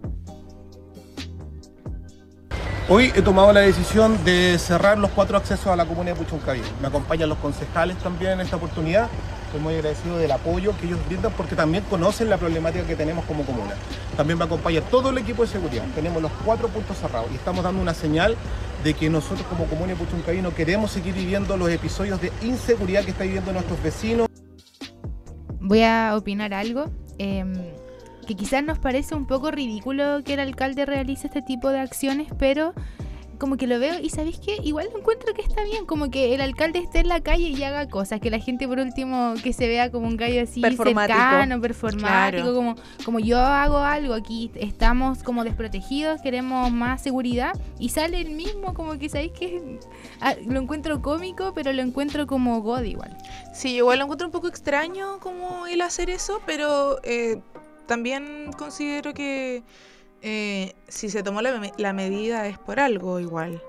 Hoy 2.93 3.09
he 3.15 3.21
tomado 3.21 3.53
la 3.53 3.61
decisión 3.61 4.21
de 4.25 4.59
cerrar 4.59 4.97
los 4.97 5.11
cuatro 5.11 5.37
accesos 5.37 5.67
a 5.67 5.77
la 5.77 5.85
comuna 5.85 6.09
de 6.09 6.15
Puchuncaví. 6.17 6.59
Me 6.81 6.89
acompañan 6.89 7.29
los 7.29 7.37
concejales 7.37 7.95
también 7.99 8.33
en 8.33 8.41
esta 8.41 8.57
oportunidad. 8.57 9.07
Estoy 9.45 9.61
muy 9.61 9.75
agradecido 9.75 10.17
del 10.17 10.29
apoyo 10.29 10.75
que 10.77 10.87
ellos 10.87 10.99
brindan 11.07 11.31
porque 11.31 11.55
también 11.55 11.85
conocen 11.85 12.29
la 12.29 12.35
problemática 12.35 12.85
que 12.85 12.97
tenemos 12.97 13.23
como 13.23 13.45
comuna. 13.45 13.75
También 14.17 14.37
me 14.37 14.43
acompaña 14.43 14.81
todo 14.81 15.11
el 15.11 15.17
equipo 15.19 15.43
de 15.43 15.47
seguridad. 15.47 15.85
Tenemos 15.95 16.21
los 16.21 16.33
cuatro 16.43 16.67
puntos 16.67 16.97
cerrados 16.97 17.31
y 17.31 17.35
estamos 17.35 17.63
dando 17.63 17.81
una 17.81 17.93
señal 17.93 18.35
de 18.83 18.93
que 18.93 19.09
nosotros 19.09 19.47
como 19.47 19.67
comuna 19.67 19.93
de 19.93 19.95
Puchuncaví 19.95 20.41
no 20.41 20.53
queremos 20.53 20.91
seguir 20.91 21.13
viviendo 21.13 21.55
los 21.55 21.69
episodios 21.69 22.19
de 22.19 22.29
inseguridad 22.41 23.05
que 23.05 23.11
están 23.11 23.27
viviendo 23.27 23.53
nuestros 23.53 23.81
vecinos. 23.81 24.27
Voy 25.61 25.83
a 25.83 26.13
opinar 26.17 26.53
algo. 26.53 26.91
Em, 27.17 27.53
que 28.25 28.35
quizás 28.35 28.63
nos 28.63 28.79
parece 28.79 29.15
un 29.15 29.25
poco 29.25 29.51
ridículo 29.51 30.23
que 30.23 30.33
el 30.33 30.39
alcalde 30.39 30.85
realice 30.85 31.27
este 31.27 31.41
tipo 31.41 31.69
de 31.69 31.79
acciones, 31.79 32.27
pero 32.37 32.73
como 33.41 33.57
que 33.57 33.65
lo 33.65 33.79
veo 33.79 33.99
y 33.99 34.09
¿sabéis 34.11 34.37
qué? 34.37 34.57
Igual 34.63 34.89
encuentro 34.95 35.33
que 35.33 35.41
está 35.41 35.63
bien, 35.63 35.87
como 35.87 36.11
que 36.11 36.35
el 36.35 36.41
alcalde 36.41 36.77
esté 36.77 36.99
en 36.99 37.07
la 37.07 37.21
calle 37.21 37.49
y 37.49 37.63
haga 37.63 37.89
cosas, 37.89 38.19
que 38.19 38.29
la 38.29 38.37
gente 38.37 38.67
por 38.67 38.77
último 38.77 39.33
que 39.43 39.51
se 39.51 39.67
vea 39.67 39.89
como 39.89 40.05
un 40.05 40.15
gallo 40.15 40.43
así 40.43 40.61
cercano, 40.61 41.59
performático, 41.59 42.53
como, 42.53 42.75
como 43.03 43.19
yo 43.19 43.39
hago 43.39 43.79
algo 43.79 44.13
aquí, 44.13 44.51
estamos 44.53 45.23
como 45.23 45.43
desprotegidos, 45.43 46.21
queremos 46.21 46.71
más 46.71 47.01
seguridad 47.01 47.59
y 47.79 47.89
sale 47.89 48.21
el 48.21 48.29
mismo, 48.29 48.75
como 48.75 48.99
que 48.99 49.09
¿sabéis 49.09 49.31
que 49.31 49.79
ah, 50.19 50.35
lo 50.45 50.59
encuentro 50.59 51.01
cómico, 51.01 51.51
pero 51.55 51.73
lo 51.73 51.81
encuentro 51.81 52.27
como 52.27 52.61
God 52.61 52.83
igual. 52.83 53.17
Sí, 53.55 53.77
igual 53.77 53.97
lo 53.97 54.03
encuentro 54.03 54.27
un 54.27 54.31
poco 54.31 54.49
extraño 54.49 55.17
como 55.19 55.65
él 55.65 55.81
hacer 55.81 56.11
eso, 56.11 56.41
pero... 56.45 56.99
Eh 57.03 57.41
también 57.87 58.51
considero 58.57 59.13
que 59.13 59.63
eh, 60.21 60.75
si 60.87 61.09
se 61.09 61.23
tomó 61.23 61.41
la, 61.41 61.93
medida 61.93 62.47
es 62.47 62.57
por 62.57 62.79
algo 62.79 63.19
igual. 63.19 63.61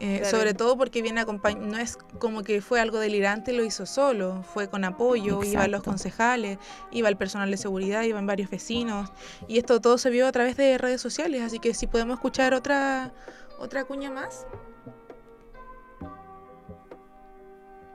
Eh, 0.00 0.24
sobre 0.24 0.54
todo 0.54 0.76
porque 0.76 1.02
viene 1.02 1.20
acompañado, 1.20 1.66
no 1.66 1.78
es 1.78 1.96
como 2.18 2.42
que 2.42 2.60
fue 2.60 2.80
algo 2.80 2.98
delirante, 2.98 3.52
lo 3.52 3.64
hizo 3.64 3.86
solo, 3.86 4.42
fue 4.42 4.68
con 4.68 4.84
apoyo, 4.84 5.44
iban 5.44 5.70
los 5.70 5.84
concejales, 5.84 6.58
iba 6.90 7.08
el 7.08 7.16
personal 7.16 7.48
de 7.48 7.56
seguridad, 7.56 8.02
iban 8.02 8.26
varios 8.26 8.50
vecinos, 8.50 9.12
y 9.46 9.58
esto 9.58 9.80
todo 9.80 9.96
se 9.96 10.10
vio 10.10 10.26
a 10.26 10.32
través 10.32 10.56
de 10.56 10.78
redes 10.78 11.00
sociales, 11.00 11.42
así 11.42 11.60
que 11.60 11.74
si 11.74 11.86
podemos 11.86 12.16
escuchar 12.16 12.54
otra, 12.54 13.12
otra 13.60 13.84
cuña 13.84 14.10
más. 14.10 14.46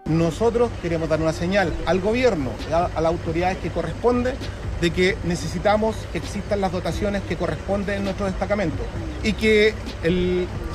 Nosotros 0.10 0.72
queremos 0.82 1.08
dar 1.08 1.22
una 1.22 1.34
señal 1.34 1.72
al 1.86 2.02
gobierno, 2.02 2.50
a, 2.74 2.90
las 3.00 3.06
autoridades 3.06 3.60
que 3.60 3.70
corresponde, 3.70 4.34
de 4.82 4.90
que 4.90 5.16
necesitamos 5.24 5.96
que 6.12 6.18
existan 6.18 6.62
las 6.62 6.72
dotaciones 6.72 7.22
que 7.24 7.38
corresponden 7.38 8.00
en 8.00 8.04
nuestro 8.06 8.26
destacamento 8.26 8.82
y 9.24 9.34
que 9.34 9.76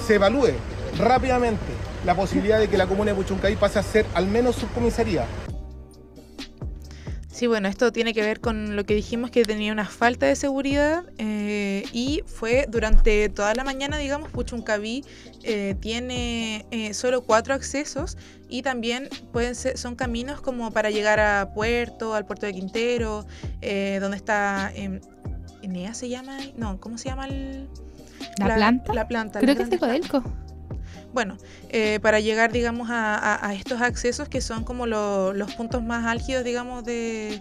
se 0.06 0.14
evalúe 0.14 0.52
rápidamente 0.98 1.64
la 2.06 2.14
posibilidad 2.14 2.60
de 2.60 2.68
que 2.68 2.76
la 2.76 2.86
comuna 2.86 3.10
de 3.10 3.16
Puchuncaí 3.16 3.56
pase 3.56 3.80
a 3.80 3.82
ser 3.82 4.06
al 4.14 4.28
menos 4.28 4.54
subcomisaría. 4.54 5.26
Sí, 7.34 7.48
bueno, 7.48 7.66
esto 7.66 7.90
tiene 7.90 8.14
que 8.14 8.22
ver 8.22 8.38
con 8.38 8.76
lo 8.76 8.86
que 8.86 8.94
dijimos 8.94 9.32
que 9.32 9.42
tenía 9.42 9.72
una 9.72 9.86
falta 9.86 10.24
de 10.24 10.36
seguridad 10.36 11.02
eh, 11.18 11.82
y 11.92 12.22
fue 12.26 12.66
durante 12.68 13.28
toda 13.28 13.52
la 13.56 13.64
mañana, 13.64 13.98
digamos, 13.98 14.30
Puchuncaví 14.30 15.04
eh, 15.42 15.74
tiene 15.80 16.64
eh, 16.70 16.94
solo 16.94 17.24
cuatro 17.24 17.52
accesos 17.52 18.16
y 18.48 18.62
también 18.62 19.08
pueden 19.32 19.56
ser, 19.56 19.76
son 19.78 19.96
caminos 19.96 20.40
como 20.40 20.70
para 20.70 20.90
llegar 20.90 21.18
a 21.18 21.52
Puerto, 21.52 22.14
al 22.14 22.24
puerto 22.24 22.46
de 22.46 22.52
Quintero, 22.52 23.26
donde 24.00 24.16
está 24.16 24.72
Enea 25.60 25.92
se 25.92 26.08
llama, 26.08 26.38
no, 26.56 26.78
¿cómo 26.78 26.98
se 26.98 27.08
llama 27.08 27.26
el, 27.26 27.68
la, 28.38 28.54
planta? 28.54 28.94
La 28.94 29.08
planta. 29.08 29.40
Creo 29.40 29.56
que 29.56 29.64
es 29.64 29.70
de 29.70 29.80
Codelco. 29.80 30.22
Bueno, 31.14 31.36
eh, 31.70 32.00
para 32.02 32.18
llegar, 32.18 32.50
digamos, 32.50 32.88
a, 32.90 33.54
estos 33.56 33.80
accesos 33.80 34.28
que 34.28 34.40
son 34.40 34.64
como 34.64 34.86
los 34.86 35.54
puntos 35.54 35.82
más 35.82 36.06
álgidos, 36.06 36.42
digamos, 36.42 36.84
de, 36.84 37.40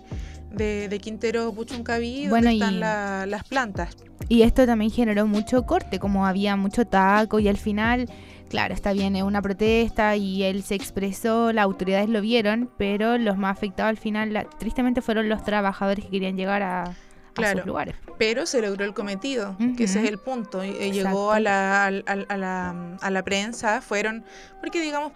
de, 0.51 0.99
Quintero 1.01 1.51
Puchuncaví, 1.51 2.27
donde 2.27 2.53
están 2.53 2.79
las 2.79 3.43
plantas. 3.45 3.97
Y 4.29 4.43
esto 4.43 4.67
también 4.67 4.91
generó 4.91 5.25
mucho 5.25 5.65
corte, 5.65 5.97
como 5.97 6.27
había 6.27 6.55
mucho 6.55 6.85
taco 6.85 7.39
y 7.39 7.47
al 7.47 7.57
final, 7.57 8.07
claro, 8.47 8.75
está 8.75 8.93
bien, 8.93 9.15
es 9.15 9.23
una 9.23 9.41
protesta 9.41 10.15
y 10.15 10.43
él 10.43 10.61
se 10.61 10.75
expresó, 10.75 11.51
las 11.51 11.63
autoridades 11.63 12.09
lo 12.09 12.21
vieron, 12.21 12.69
pero 12.77 13.17
los 13.17 13.37
más 13.37 13.57
afectados 13.57 13.89
al 13.89 13.97
final, 13.97 14.47
tristemente, 14.59 15.01
fueron 15.01 15.29
los 15.29 15.43
trabajadores 15.43 16.05
que 16.05 16.11
querían 16.11 16.37
llegar 16.37 16.61
a, 16.61 16.95
claro, 17.33 17.65
lugares. 17.65 17.95
Pero 18.17 18.45
se 18.45 18.61
logró 18.61 18.85
el 18.85 18.93
cometido, 18.93 19.57
que 19.77 19.85
ese 19.85 20.03
es 20.03 20.09
el 20.09 20.17
punto. 20.19 20.63
Llegó 20.63 21.31
a 21.31 21.39
la, 21.39 21.85
a, 21.85 21.91
la, 21.91 22.97
a 23.01 23.09
la 23.09 23.23
prensa, 23.23 23.81
fueron, 23.81 24.23
porque 24.61 24.81
digamos, 24.81 25.11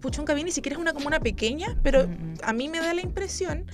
Puchuncaví 0.00 0.42
ni 0.42 0.50
siquiera 0.50 0.74
es 0.74 0.80
una 0.80 0.92
comuna 0.92 1.20
pequeña, 1.20 1.76
pero 1.82 2.08
a 2.42 2.52
mí 2.52 2.68
me 2.68 2.80
da 2.80 2.92
la 2.94 3.00
impresión 3.00 3.66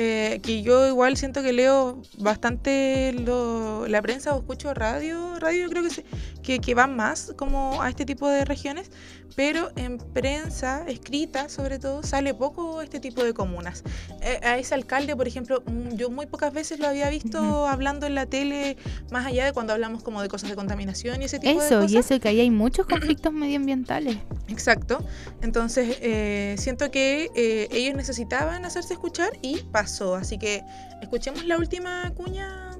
eh, 0.00 0.38
que 0.44 0.62
yo 0.62 0.86
igual 0.86 1.16
siento 1.16 1.42
que 1.42 1.52
leo 1.52 2.00
bastante 2.18 3.12
la 3.12 4.00
prensa 4.00 4.32
o 4.32 4.38
escucho 4.38 4.72
radio, 4.72 5.40
radio 5.40 5.68
creo 5.68 5.82
que, 5.82 6.04
que, 6.40 6.60
que 6.60 6.74
van 6.76 6.94
más 6.94 7.32
como 7.36 7.82
a 7.82 7.88
este 7.88 8.06
tipo 8.06 8.28
de 8.28 8.44
regiones, 8.44 8.92
pero 9.34 9.70
en 9.76 9.98
prensa 9.98 10.84
escrita 10.86 11.48
sobre 11.48 11.78
todo 11.78 12.02
sale 12.02 12.34
poco 12.34 12.82
este 12.82 13.00
tipo 13.00 13.22
de 13.22 13.34
comunas. 13.34 13.82
Eh, 14.20 14.40
a 14.42 14.58
ese 14.58 14.74
alcalde, 14.74 15.14
por 15.16 15.28
ejemplo, 15.28 15.62
mm, 15.66 15.94
yo 15.96 16.10
muy 16.10 16.26
pocas 16.26 16.52
veces 16.52 16.78
lo 16.78 16.88
había 16.88 17.08
visto 17.08 17.66
hablando 17.66 18.06
en 18.06 18.14
la 18.14 18.26
tele, 18.26 18.76
más 19.10 19.26
allá 19.26 19.44
de 19.44 19.52
cuando 19.52 19.72
hablamos 19.72 20.02
como 20.02 20.22
de 20.22 20.28
cosas 20.28 20.50
de 20.50 20.56
contaminación 20.56 21.22
y 21.22 21.26
ese 21.26 21.38
tipo 21.38 21.60
de 21.60 21.68
cosas. 21.68 21.90
y 21.90 21.96
eso 21.96 22.18
que 22.20 22.28
ahí 22.28 22.40
hay 22.40 22.50
muchos 22.50 22.86
conflictos 22.86 23.32
medioambientales. 23.32 24.16
Exacto. 24.48 25.04
Entonces, 25.42 25.98
eh, 26.00 26.56
siento 26.58 26.90
que 26.90 27.30
eh, 27.36 27.68
ellos 27.70 27.94
necesitaban 27.94 28.64
hacerse 28.64 28.94
escuchar 28.94 29.30
y 29.42 29.60
pasó. 29.88 30.14
Así 30.14 30.38
que 30.38 30.62
escuchemos 31.00 31.44
la 31.46 31.56
última 31.56 32.12
cuña. 32.14 32.70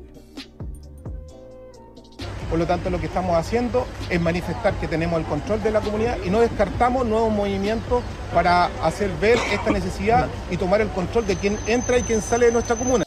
Por 2.50 2.58
lo 2.58 2.66
tanto, 2.66 2.88
lo 2.88 2.98
que 2.98 3.06
estamos 3.06 3.36
haciendo 3.36 3.86
es 4.08 4.20
manifestar 4.20 4.74
que 4.74 4.88
tenemos 4.88 5.18
el 5.20 5.26
control 5.26 5.62
de 5.62 5.70
la 5.70 5.80
comunidad 5.80 6.16
y 6.24 6.30
no 6.30 6.40
descartamos 6.40 7.06
nuevos 7.06 7.32
movimientos 7.32 8.02
para 8.32 8.66
hacer 8.82 9.10
ver 9.20 9.38
esta 9.52 9.70
necesidad 9.70 10.28
y 10.50 10.56
tomar 10.56 10.80
el 10.80 10.88
control 10.88 11.26
de 11.26 11.36
quién 11.36 11.58
entra 11.66 11.98
y 11.98 12.02
quién 12.02 12.22
sale 12.22 12.46
de 12.46 12.52
nuestra 12.52 12.76
comuna. 12.76 13.04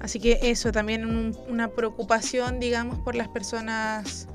Así 0.00 0.20
que 0.20 0.38
eso, 0.42 0.70
también 0.70 1.34
una 1.48 1.68
preocupación, 1.68 2.60
digamos, 2.60 3.00
por 3.00 3.16
las 3.16 3.28
personas 3.28 4.28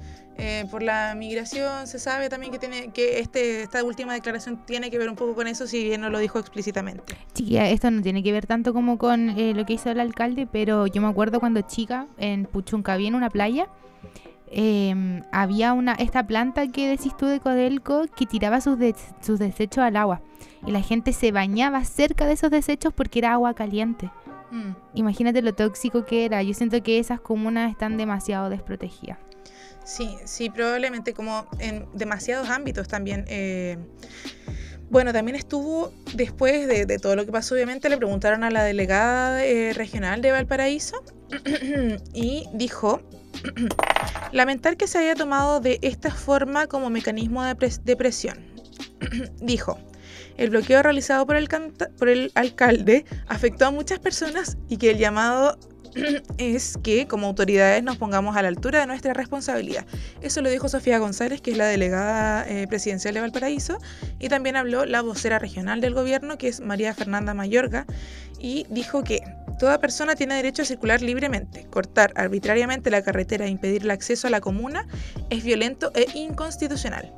eh, 0.43 0.65
por 0.69 0.83
la 0.83 1.15
migración, 1.15 1.87
se 1.87 1.97
sabe 1.99 2.29
también 2.29 2.51
que 2.51 2.59
tiene 2.59 2.89
que 2.91 3.19
este, 3.19 3.63
esta 3.63 3.83
última 3.83 4.13
declaración 4.13 4.57
tiene 4.65 4.91
que 4.91 4.97
ver 4.97 5.09
un 5.09 5.15
poco 5.15 5.33
con 5.35 5.47
eso, 5.47 5.65
si 5.67 5.83
bien 5.83 6.01
no 6.01 6.09
lo 6.09 6.19
dijo 6.19 6.39
explícitamente. 6.39 7.15
Chiquilla, 7.33 7.69
esto 7.69 7.89
no 7.89 8.01
tiene 8.01 8.21
que 8.23 8.31
ver 8.31 8.45
tanto 8.45 8.73
como 8.73 8.97
con 8.97 9.29
eh, 9.31 9.53
lo 9.55 9.65
que 9.65 9.73
hizo 9.73 9.89
el 9.89 9.99
alcalde, 9.99 10.47
pero 10.51 10.87
yo 10.87 11.01
me 11.01 11.07
acuerdo 11.07 11.39
cuando 11.39 11.61
chica 11.61 12.07
en 12.17 12.45
Puchuncaví, 12.45 13.07
en 13.07 13.15
una 13.15 13.29
playa, 13.29 13.67
eh, 14.55 15.21
había 15.31 15.73
una 15.73 15.93
esta 15.93 16.27
planta 16.27 16.67
que 16.67 16.87
decís 16.87 17.15
tú 17.17 17.25
de 17.25 17.39
Codelco 17.39 18.05
que 18.15 18.25
tiraba 18.25 18.61
sus, 18.61 18.77
des- 18.77 19.13
sus 19.21 19.39
desechos 19.39 19.83
al 19.83 19.95
agua. 19.95 20.21
Y 20.65 20.71
la 20.71 20.81
gente 20.81 21.11
se 21.13 21.31
bañaba 21.31 21.83
cerca 21.83 22.25
de 22.25 22.33
esos 22.33 22.51
desechos 22.51 22.93
porque 22.93 23.19
era 23.19 23.33
agua 23.33 23.53
caliente. 23.53 24.11
Mm. 24.51 24.71
Imagínate 24.93 25.41
lo 25.41 25.53
tóxico 25.53 26.05
que 26.05 26.25
era. 26.25 26.43
Yo 26.43 26.53
siento 26.53 26.81
que 26.83 26.99
esas 26.99 27.19
comunas 27.19 27.71
están 27.71 27.97
demasiado 27.97 28.49
desprotegidas. 28.49 29.17
Sí, 29.85 30.17
sí, 30.25 30.49
probablemente 30.49 31.13
como 31.13 31.47
en 31.59 31.87
demasiados 31.93 32.49
ámbitos 32.49 32.87
también. 32.87 33.25
eh, 33.27 33.77
bueno, 34.93 35.11
también 35.11 35.35
estuvo, 35.35 35.91
después 36.13 36.67
de, 36.67 36.99
todo 36.99 37.15
lo 37.15 37.25
que 37.25 37.31
pasó, 37.31 37.55
obviamente, 37.55 37.89
le 37.89 37.97
preguntaron 37.97 38.43
a 38.43 38.51
la 38.51 38.63
delegada 38.63 39.43
eh, 39.43 39.73
regional 39.73 40.21
de 40.21 40.31
Valparaíso 40.31 41.03
y 42.13 42.47
dijo, 42.53 43.01
lamentar 44.31 44.77
que 44.77 44.85
se 44.85 44.99
haya 44.99 45.15
tomado 45.15 45.59
de 45.61 45.79
esta 45.81 46.11
forma 46.11 46.67
como 46.67 46.91
mecanismo 46.91 47.43
de, 47.43 47.55
de 47.83 47.95
presión. 47.95 48.37
dijo, 49.41 49.79
el 50.37 50.51
bloqueo 50.51 50.83
realizado 50.83 51.25
por 51.25 51.37
el, 51.37 51.47
por 51.97 52.09
el 52.09 52.31
alcalde 52.35 53.03
afectó 53.27 53.65
a 53.65 53.71
muchas 53.71 53.97
personas 53.97 54.57
y 54.69 54.77
que 54.77 54.91
el 54.91 54.99
llamado 54.99 55.57
es 56.37 56.77
que 56.83 57.07
como 57.07 57.27
autoridades 57.27 57.83
nos 57.83 57.97
pongamos 57.97 58.35
a 58.35 58.41
la 58.41 58.47
altura 58.47 58.79
de 58.79 58.87
nuestra 58.87 59.13
responsabilidad. 59.13 59.85
Eso 60.21 60.41
lo 60.41 60.49
dijo 60.49 60.69
Sofía 60.69 60.97
González, 60.99 61.41
que 61.41 61.51
es 61.51 61.57
la 61.57 61.67
delegada 61.67 62.47
eh, 62.47 62.67
presidencial 62.67 63.13
de 63.13 63.21
Valparaíso, 63.21 63.77
y 64.19 64.29
también 64.29 64.55
habló 64.55 64.85
la 64.85 65.01
vocera 65.01 65.39
regional 65.39 65.81
del 65.81 65.93
gobierno, 65.93 66.37
que 66.37 66.47
es 66.47 66.61
María 66.61 66.93
Fernanda 66.93 67.33
Mayorga, 67.33 67.85
y 68.39 68.65
dijo 68.69 69.03
que 69.03 69.21
toda 69.59 69.79
persona 69.79 70.15
tiene 70.15 70.35
derecho 70.35 70.63
a 70.63 70.65
circular 70.65 71.01
libremente. 71.01 71.65
Cortar 71.69 72.11
arbitrariamente 72.15 72.89
la 72.89 73.01
carretera 73.01 73.45
e 73.45 73.49
impedir 73.49 73.83
el 73.83 73.91
acceso 73.91 74.27
a 74.27 74.29
la 74.29 74.41
comuna 74.41 74.87
es 75.29 75.43
violento 75.43 75.91
e 75.95 76.07
inconstitucional. 76.13 77.13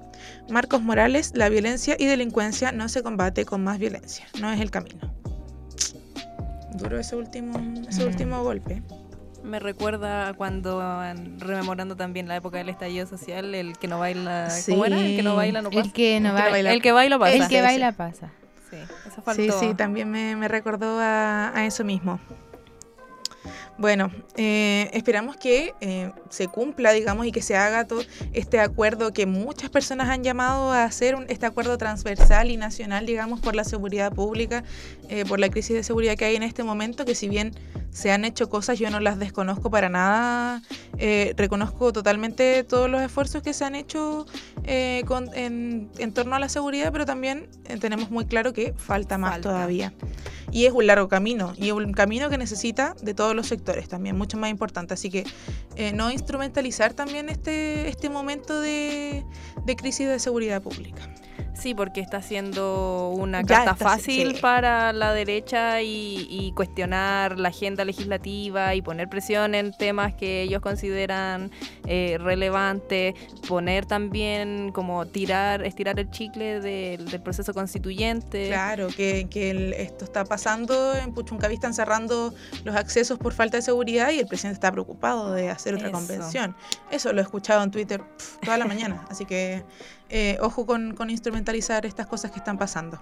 Marcos 0.49 0.81
Morales, 0.81 1.31
la 1.35 1.49
violencia 1.49 1.95
y 1.97 2.05
delincuencia 2.05 2.71
no 2.71 2.89
se 2.89 3.03
combate 3.03 3.45
con 3.45 3.63
más 3.63 3.79
violencia, 3.79 4.27
no 4.39 4.51
es 4.51 4.59
el 4.61 4.71
camino. 4.71 5.24
Duro 6.77 6.99
ese 6.99 7.15
último, 7.15 7.57
ese 7.87 8.03
Mm. 8.03 8.07
último 8.07 8.43
golpe. 8.43 8.81
Me 9.43 9.59
recuerda 9.59 10.33
cuando, 10.33 10.81
rememorando 11.37 11.95
también 11.95 12.27
la 12.27 12.35
época 12.35 12.57
del 12.57 12.69
estallido 12.69 13.05
social, 13.05 13.53
el 13.53 13.77
que 13.77 13.87
no 13.87 13.99
baila, 13.99 14.49
¿cómo 14.67 14.85
era? 14.85 14.99
El 14.99 15.15
que 15.15 15.21
no 15.23 15.31
Sí. 15.31 15.35
baila 15.37 15.61
no 15.61 15.69
pasa. 15.69 15.81
El 15.81 15.93
que 15.93 16.19
no 16.19 16.29
El 16.29 16.51
baila. 16.51 16.73
El 16.73 16.81
que 16.81 16.91
baila 16.91 17.19
pasa. 17.19 17.33
el 17.35 17.47
que 17.47 17.55
Sí, 17.57 17.61
baila 17.61 17.91
pasa. 17.91 18.31
Sí, 18.71 18.77
eso 18.77 19.15
Sí, 19.15 19.21
faltó. 19.23 19.59
sí, 19.59 19.73
también 19.75 20.09
me, 20.09 20.35
me 20.35 20.47
recordó 20.47 20.99
a, 20.99 21.55
a 21.55 21.65
eso 21.65 21.83
mismo. 21.83 22.19
Bueno, 23.77 24.09
eh, 24.37 24.89
esperamos 24.93 25.35
que 25.35 25.73
eh, 25.81 26.11
se 26.29 26.47
cumpla, 26.47 26.93
digamos, 26.93 27.25
y 27.25 27.33
que 27.33 27.41
se 27.41 27.57
haga 27.57 27.83
todo 27.85 28.01
este 28.31 28.61
acuerdo 28.61 29.11
que 29.11 29.25
muchas 29.25 29.69
personas 29.69 30.07
han 30.09 30.23
llamado 30.23 30.71
a 30.71 30.85
hacer, 30.85 31.13
un- 31.15 31.25
este 31.27 31.45
acuerdo 31.45 31.77
transversal 31.77 32.49
y 32.51 32.55
nacional, 32.57 33.05
digamos, 33.05 33.41
por 33.41 33.53
la 33.53 33.65
seguridad 33.65 34.13
pública, 34.13 34.63
eh, 35.09 35.25
por 35.27 35.41
la 35.41 35.49
crisis 35.49 35.75
de 35.75 35.83
seguridad 35.83 36.15
que 36.15 36.23
hay 36.23 36.37
en 36.37 36.43
este 36.43 36.63
momento, 36.63 37.03
que 37.03 37.15
si 37.15 37.27
bien 37.27 37.51
se 37.95 38.11
han 38.11 38.25
hecho 38.25 38.49
cosas, 38.49 38.77
yo 38.77 38.89
no 38.89 38.99
las 38.99 39.17
desconozco 39.19 39.69
para 39.71 39.87
nada, 39.87 40.61
eh, 40.97 41.33
reconozco 41.37 41.93
totalmente 41.93 42.65
todos 42.65 42.89
los 42.89 43.01
esfuerzos 43.01 43.41
que 43.41 43.53
se 43.53 43.63
han 43.63 43.73
hecho 43.73 44.25
eh, 44.65 45.03
con- 45.07 45.29
en, 45.33 45.89
en 45.97 46.13
torno 46.13 46.35
a 46.35 46.39
la 46.39 46.49
seguridad, 46.49 46.91
pero 46.91 47.05
también 47.05 47.47
eh, 47.69 47.77
tenemos 47.77 48.11
muy 48.11 48.25
claro 48.25 48.51
que 48.51 48.73
falta 48.75 49.17
más 49.17 49.31
Falta. 49.31 49.49
todavía. 49.49 49.93
Y 50.51 50.65
es 50.65 50.73
un 50.73 50.87
largo 50.87 51.07
camino, 51.07 51.53
y 51.55 51.71
un 51.71 51.93
camino 51.93 52.29
que 52.29 52.37
necesita 52.37 52.95
de 53.01 53.13
todos 53.13 53.33
los 53.33 53.47
sectores 53.47 53.87
también, 53.87 54.17
mucho 54.17 54.37
más 54.37 54.49
importante. 54.49 54.93
Así 54.93 55.09
que 55.09 55.23
eh, 55.77 55.93
no 55.93 56.11
instrumentalizar 56.11 56.93
también 56.93 57.29
este, 57.29 57.87
este 57.87 58.09
momento 58.09 58.59
de, 58.59 59.23
de 59.65 59.75
crisis 59.77 60.07
de 60.07 60.19
seguridad 60.19 60.61
pública. 60.61 61.01
Sí, 61.55 61.73
porque 61.73 62.01
está 62.01 62.21
siendo 62.21 63.09
una 63.15 63.41
Ya 63.41 63.47
carta 63.47 63.71
está, 63.71 63.85
fácil 63.85 64.35
sí. 64.35 64.41
para 64.41 64.91
la 64.93 65.13
derecha 65.13 65.81
y, 65.81 66.27
y 66.29 66.51
cuestionar 66.51 67.39
la 67.39 67.49
agenda 67.49 67.85
legislativa 67.85 68.75
y 68.75 68.81
poner 68.81 69.07
presión 69.09 69.55
en 69.55 69.71
temas 69.71 70.13
que 70.13 70.41
ellos 70.43 70.61
consideran 70.61 71.49
eh, 71.87 72.17
relevantes, 72.19 73.15
poner 73.47 73.85
también 73.85 74.71
como 74.73 75.05
tirar, 75.05 75.65
estirar 75.65 75.99
el 75.99 76.11
chicle 76.11 76.59
del, 76.59 77.05
del 77.09 77.21
proceso 77.21 77.53
constituyente. 77.53 78.47
Claro, 78.47 78.87
que, 78.89 79.27
que 79.29 79.49
el- 79.51 79.73
esto 79.73 80.05
está 80.05 80.25
pasando, 80.25 80.93
en 80.95 81.13
Puchuncaví 81.13 81.55
están 81.55 81.73
cerrando 81.73 82.33
los 82.63 82.75
accesos 82.75 83.17
por 83.17 83.33
falta 83.33 83.57
de 83.57 83.61
seguridad 83.63 84.11
y 84.11 84.19
el 84.19 84.27
presidente 84.27 84.55
está 84.55 84.71
preocupado 84.71 85.31
de 85.31 85.49
hacer 85.49 85.75
otra 85.75 85.87
Eso. 85.87 85.97
convención. 85.97 86.55
Eso 86.91 87.13
lo 87.13 87.21
he 87.21 87.23
escuchado 87.23 87.63
en 87.63 87.71
Twitter 87.71 88.03
toda 88.43 88.57
la 88.57 88.65
mañana, 88.65 89.05
así 89.09 89.25
que 89.25 89.63
eh, 90.09 90.37
ojo 90.41 90.65
con, 90.65 90.93
con 90.95 91.09
instrumentalizar 91.09 91.85
estas 91.85 92.07
cosas 92.07 92.31
que 92.31 92.37
están 92.39 92.57
pasando. 92.57 92.99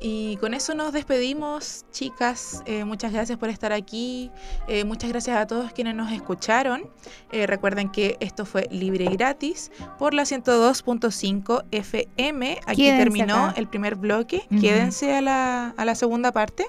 Y 0.00 0.36
con 0.36 0.54
eso 0.54 0.74
nos 0.74 0.92
despedimos, 0.92 1.84
chicas. 1.92 2.62
Eh, 2.64 2.84
muchas 2.84 3.12
gracias 3.12 3.38
por 3.38 3.50
estar 3.50 3.72
aquí. 3.72 4.30
Eh, 4.66 4.84
muchas 4.84 5.10
gracias 5.10 5.36
a 5.36 5.46
todos 5.46 5.72
quienes 5.72 5.94
nos 5.94 6.10
escucharon. 6.12 6.90
Recuerden 7.30 7.90
que 7.90 8.16
esto 8.20 8.46
fue 8.46 8.66
libre 8.70 9.04
y 9.04 9.08
gratis 9.16 9.70
por 9.98 10.14
la 10.14 10.22
102.5 10.22 11.64
FM. 11.70 12.60
Aquí 12.66 12.82
Quédense 12.84 12.98
terminó 13.04 13.46
acá. 13.46 13.54
el 13.58 13.68
primer 13.68 13.94
bloque. 13.96 14.42
Ujú. 14.50 14.60
Quédense 14.60 15.14
a 15.14 15.20
la, 15.20 15.74
a 15.76 15.84
la 15.84 15.94
segunda 15.94 16.32
parte. 16.32 16.66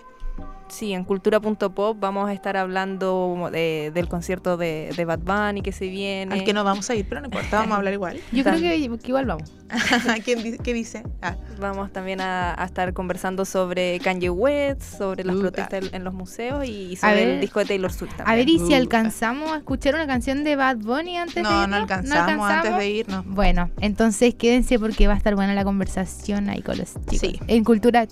Sí, 0.71 0.93
en 0.93 1.03
cultura.pop 1.03 1.97
vamos 1.99 2.29
a 2.29 2.33
estar 2.33 2.55
hablando 2.55 3.49
de- 3.51 3.91
del 3.93 4.07
concierto 4.07 4.55
de, 4.55 4.89
de 4.95 5.05
Bad 5.05 5.19
Bunny 5.19 5.61
que 5.61 5.71
se 5.73 5.87
viene. 5.89 6.33
Al 6.33 6.43
que 6.45 6.53
no 6.53 6.63
vamos 6.63 6.89
a 6.89 6.95
ir, 6.95 7.05
pero 7.07 7.19
no 7.19 7.27
importa, 7.27 7.57
vamos 7.59 7.73
a 7.73 7.75
hablar 7.77 7.93
igual. 7.93 8.17
Yo 8.31 8.43
creo 8.43 8.55
que, 8.55 8.97
que 8.99 9.07
igual 9.09 9.25
vamos. 9.25 9.51
¿Quién 10.25 10.41
di- 10.43 10.57
¿Qué 10.57 10.73
dice? 10.73 11.03
Ah, 11.21 11.35
Vamos 11.59 11.91
también 11.93 12.21
a, 12.21 12.59
a 12.59 12.65
estar 12.65 12.93
conversando 12.93 13.45
sobre 13.45 13.99
Kanye 13.99 14.29
West, 14.29 14.81
sobre 14.81 15.23
las 15.23 15.35
Uh, 15.35 15.41
protestas 15.41 15.83
en, 15.85 15.95
en 15.95 16.03
los 16.03 16.13
museos 16.13 16.65
y 16.65 16.95
sobre 16.95 17.15
ver. 17.15 17.27
el 17.27 17.41
disco 17.41 17.59
de 17.59 17.65
Taylor 17.65 17.91
Swift. 17.93 18.13
A 18.25 18.33
ver, 18.35 18.49
¿y 18.49 18.57
si 18.57 18.73
Uh. 18.73 18.75
alcanzamos 18.75 19.51
a 19.51 19.57
escuchar 19.57 19.93
una 19.95 20.07
canción 20.07 20.43
de 20.43 20.55
Bad 20.55 20.77
Bunny 20.77 21.17
antes 21.17 21.35
de 21.35 21.43
no, 21.43 21.49
irnos? 21.63 21.69
no 21.69 21.75
alcanzamos 21.75 22.49
antes 22.49 22.77
de 22.77 22.89
irnos. 22.89 23.25
Bueno, 23.27 23.69
entonces 23.79 24.33
quédense 24.35 24.79
porque 24.79 25.07
va 25.07 25.13
a 25.13 25.17
estar 25.17 25.35
buena 25.35 25.53
la 25.53 25.63
conversación 25.63 26.49
ahí 26.49 26.61
con 26.61 26.77
los 26.77 26.93
chicos. 27.09 27.19
Sí. 27.19 27.39
En 27.47 27.63
cultura. 27.63 28.07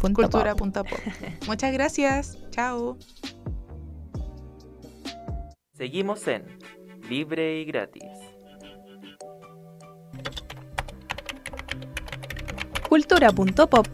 Cultura.pop. 0.00 0.86
Muchas 1.46 1.72
gracias. 1.72 2.38
Chao. 2.50 2.98
Seguimos 5.74 6.26
en 6.28 6.44
Libre 7.08 7.60
y 7.60 7.64
Gratis. 7.64 8.02
Cultura.pop. 12.88 13.86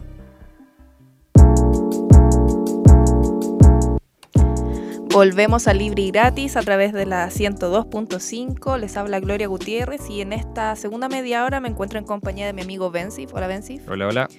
Volvemos 5.13 5.67
a 5.67 5.73
Libre 5.75 6.01
y 6.01 6.11
Gratis 6.11 6.57
a 6.57 6.61
través 6.61 6.91
de 6.91 7.05
la 7.05 7.27
102.5. 7.29 8.79
Les 8.79 8.97
habla 8.97 9.19
Gloria 9.19 9.45
Gutiérrez 9.47 10.09
y 10.09 10.21
en 10.21 10.33
esta 10.33 10.75
segunda 10.75 11.07
media 11.07 11.45
hora 11.45 11.59
me 11.59 11.69
encuentro 11.69 11.99
en 11.99 12.05
compañía 12.05 12.47
de 12.47 12.53
mi 12.53 12.63
amigo 12.63 12.89
Bensif. 12.89 13.31
Hola 13.33 13.45
Bensif. 13.45 13.87
Hola, 13.87 14.07
hola. 14.07 14.29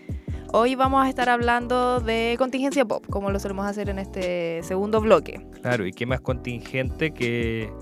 Hoy 0.57 0.77
vamos 0.77 1.05
a 1.05 1.09
estar 1.09 1.29
hablando 1.29 1.99
de 1.99 2.37
contingencia 2.38 2.85
pop, 2.85 3.05
como 3.11 3.31
lo 3.31 3.40
solemos 3.40 3.67
hacer 3.67 3.88
en 3.88 3.99
este 3.99 4.62
segundo 4.62 5.01
bloque. 5.01 5.45
Claro, 5.62 5.85
y 5.85 5.90
qué 5.93 6.07
más 6.07 6.21
contingente 6.21 7.12
que 7.12 7.73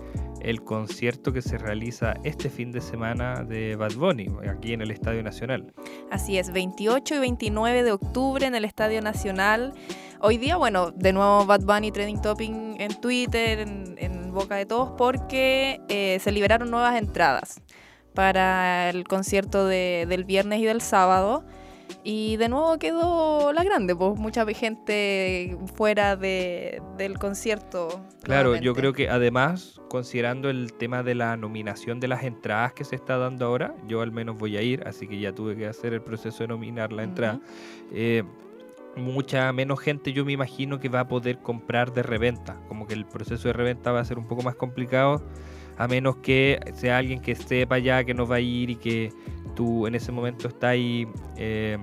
el 0.40 0.62
concierto 0.64 1.34
que 1.34 1.42
se 1.42 1.58
realiza 1.58 2.14
este 2.24 2.48
fin 2.48 2.72
de 2.72 2.80
semana 2.80 3.44
de 3.44 3.76
Bad 3.76 3.92
Bunny, 3.96 4.28
aquí 4.50 4.72
en 4.72 4.80
el 4.80 4.90
Estadio 4.90 5.22
Nacional. 5.22 5.70
Así 6.10 6.38
es, 6.38 6.50
28 6.50 7.16
y 7.16 7.18
29 7.18 7.82
de 7.82 7.92
octubre 7.92 8.46
en 8.46 8.54
el 8.54 8.64
Estadio 8.64 9.02
Nacional. 9.02 9.74
Hoy 10.20 10.38
día, 10.38 10.56
bueno, 10.56 10.92
de 10.92 11.12
nuevo 11.12 11.44
Bad 11.44 11.60
Bunny 11.66 11.92
Trading 11.92 12.22
Topping 12.22 12.80
en 12.80 13.00
Twitter, 13.02 13.58
en, 13.60 13.96
en 13.98 14.32
boca 14.32 14.56
de 14.56 14.64
todos, 14.64 14.92
porque 14.96 15.82
eh, 15.90 16.18
se 16.22 16.32
liberaron 16.32 16.70
nuevas 16.70 16.98
entradas 16.98 17.60
para 18.14 18.88
el 18.88 19.04
concierto 19.04 19.66
de- 19.66 20.06
del 20.08 20.24
viernes 20.24 20.60
y 20.60 20.64
del 20.64 20.80
sábado. 20.80 21.44
Y 22.04 22.36
de 22.36 22.48
nuevo 22.48 22.78
quedó 22.78 23.52
la 23.52 23.64
grande, 23.64 23.94
pues 23.94 24.18
mucha 24.18 24.44
gente 24.46 25.56
fuera 25.74 26.16
de, 26.16 26.82
del 26.96 27.18
concierto. 27.18 28.00
Claro, 28.22 28.56
yo 28.56 28.74
creo 28.74 28.92
que 28.92 29.08
además, 29.08 29.80
considerando 29.88 30.50
el 30.50 30.72
tema 30.72 31.02
de 31.02 31.14
la 31.14 31.36
nominación 31.36 32.00
de 32.00 32.08
las 32.08 32.24
entradas 32.24 32.72
que 32.72 32.84
se 32.84 32.96
está 32.96 33.18
dando 33.18 33.46
ahora, 33.46 33.74
yo 33.86 34.00
al 34.00 34.12
menos 34.12 34.38
voy 34.38 34.56
a 34.56 34.62
ir, 34.62 34.86
así 34.86 35.06
que 35.06 35.18
ya 35.20 35.32
tuve 35.32 35.56
que 35.56 35.66
hacer 35.66 35.92
el 35.92 36.02
proceso 36.02 36.44
de 36.44 36.48
nominar 36.48 36.92
la 36.92 37.02
entrada. 37.04 37.40
Eh, 37.92 38.22
mucha 38.96 39.52
menos 39.52 39.80
gente 39.80 40.12
yo 40.12 40.24
me 40.24 40.32
imagino 40.32 40.78
que 40.78 40.88
va 40.88 41.00
a 41.00 41.08
poder 41.08 41.38
comprar 41.38 41.92
de 41.92 42.02
reventa, 42.02 42.60
como 42.68 42.86
que 42.86 42.94
el 42.94 43.06
proceso 43.06 43.48
de 43.48 43.54
reventa 43.54 43.92
va 43.92 44.00
a 44.00 44.04
ser 44.04 44.18
un 44.18 44.26
poco 44.26 44.42
más 44.42 44.54
complicado, 44.54 45.24
a 45.78 45.88
menos 45.88 46.16
que 46.16 46.60
sea 46.74 46.98
alguien 46.98 47.20
que 47.20 47.34
sepa 47.34 47.78
ya 47.78 48.04
que 48.04 48.14
no 48.14 48.26
va 48.26 48.36
a 48.36 48.40
ir 48.40 48.70
y 48.70 48.76
que 48.76 49.12
tú 49.54 49.86
en 49.86 49.94
ese 49.94 50.12
momento 50.12 50.48
estás 50.48 50.70
ahí 50.70 51.06
eh, 51.36 51.78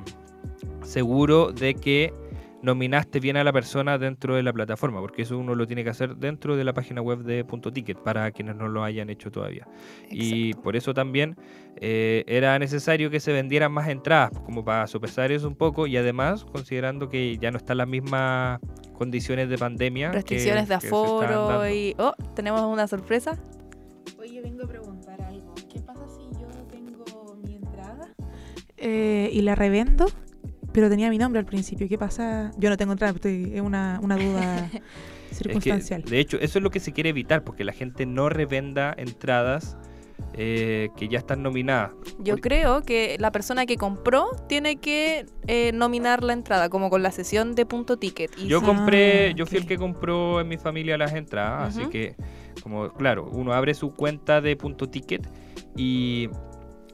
seguro 0.83 1.51
de 1.51 1.75
que 1.75 2.13
nominaste 2.61 3.19
bien 3.19 3.37
a 3.37 3.43
la 3.43 3.53
persona 3.53 3.97
dentro 3.97 4.35
de 4.35 4.43
la 4.43 4.51
plataforma, 4.51 4.99
porque 4.99 5.21
eso 5.21 5.37
uno 5.37 5.55
lo 5.55 5.65
tiene 5.65 5.83
que 5.83 5.89
hacer 5.89 6.17
dentro 6.17 6.57
de 6.57 6.63
la 6.63 6.73
página 6.73 7.01
web 7.01 7.19
de 7.19 7.43
Punto 7.45 7.71
Ticket 7.71 7.99
para 7.99 8.31
quienes 8.31 8.55
no 8.55 8.67
lo 8.67 8.83
hayan 8.83 9.09
hecho 9.09 9.31
todavía. 9.31 9.67
Y 10.09 10.53
por 10.55 10.75
eso 10.75 10.93
también 10.93 11.37
eh, 11.77 12.23
era 12.27 12.59
necesario 12.59 13.09
que 13.09 13.19
se 13.19 13.31
vendieran 13.31 13.71
más 13.71 13.87
entradas, 13.87 14.31
como 14.43 14.63
para 14.63 14.87
sopesar 14.87 15.31
eso 15.31 15.47
un 15.47 15.55
poco 15.55 15.87
y 15.87 15.97
además 15.97 16.43
considerando 16.45 17.09
que 17.09 17.37
ya 17.37 17.51
no 17.51 17.57
están 17.57 17.77
las 17.77 17.87
mismas 17.87 18.59
condiciones 18.93 19.49
de 19.49 19.57
pandemia. 19.57 20.11
Restricciones 20.11 20.67
de 20.67 20.77
que 20.79 20.87
aforo 20.87 21.69
y... 21.69 21.95
Oh, 21.97 22.13
tenemos 22.35 22.61
una 22.61 22.87
sorpresa. 22.87 23.37
Oye, 24.19 24.41
vengo 24.41 24.63
a 24.63 24.67
preguntar 24.67 25.21
algo. 25.21 25.55
¿Qué 25.71 25.79
eh, 28.79 29.29
y 29.31 29.41
la 29.41 29.55
revendo? 29.55 30.05
Pero 30.71 30.89
tenía 30.89 31.09
mi 31.09 31.17
nombre 31.17 31.39
al 31.39 31.45
principio. 31.45 31.87
¿Qué 31.89 31.97
pasa? 31.97 32.51
Yo 32.57 32.69
no 32.69 32.77
tengo 32.77 32.91
entrada, 32.91 33.13
es 33.23 33.61
una, 33.61 33.99
una 34.01 34.15
duda 34.17 34.69
Es 35.31 35.37
que, 35.37 35.43
circunstancial. 35.43 36.03
de 36.03 36.19
hecho, 36.19 36.37
eso 36.39 36.59
es 36.59 36.63
lo 36.63 36.71
que 36.71 36.79
se 36.79 36.91
quiere 36.91 37.09
evitar, 37.09 37.43
porque 37.43 37.63
la 37.63 37.73
gente 37.73 38.05
no 38.05 38.29
revenda 38.29 38.93
entradas 38.97 39.77
eh, 40.33 40.89
que 40.97 41.07
ya 41.07 41.19
están 41.19 41.43
nominadas. 41.43 41.91
Yo 42.19 42.37
creo 42.37 42.81
que 42.81 43.15
la 43.19 43.31
persona 43.31 43.65
que 43.65 43.77
compró 43.77 44.29
tiene 44.47 44.77
que 44.77 45.25
eh, 45.47 45.71
nominar 45.73 46.23
la 46.23 46.33
entrada, 46.33 46.69
como 46.69 46.89
con 46.89 47.03
la 47.03 47.11
sesión 47.11 47.55
de 47.55 47.65
punto 47.65 47.97
ticket. 47.97 48.31
Y 48.37 48.47
Yo 48.47 48.61
compré, 48.61 49.29
Ah, 49.29 49.35
yo 49.35 49.45
fui 49.45 49.57
el 49.59 49.65
que 49.65 49.77
compró 49.77 50.41
en 50.41 50.47
mi 50.47 50.57
familia 50.57 50.97
las 50.97 51.13
entradas, 51.13 51.77
así 51.77 51.87
que, 51.89 52.15
como, 52.63 52.91
claro, 52.93 53.29
uno 53.31 53.53
abre 53.53 53.73
su 53.73 53.93
cuenta 53.93 54.41
de 54.41 54.55
punto 54.55 54.89
ticket 54.89 55.27
y 55.75 56.29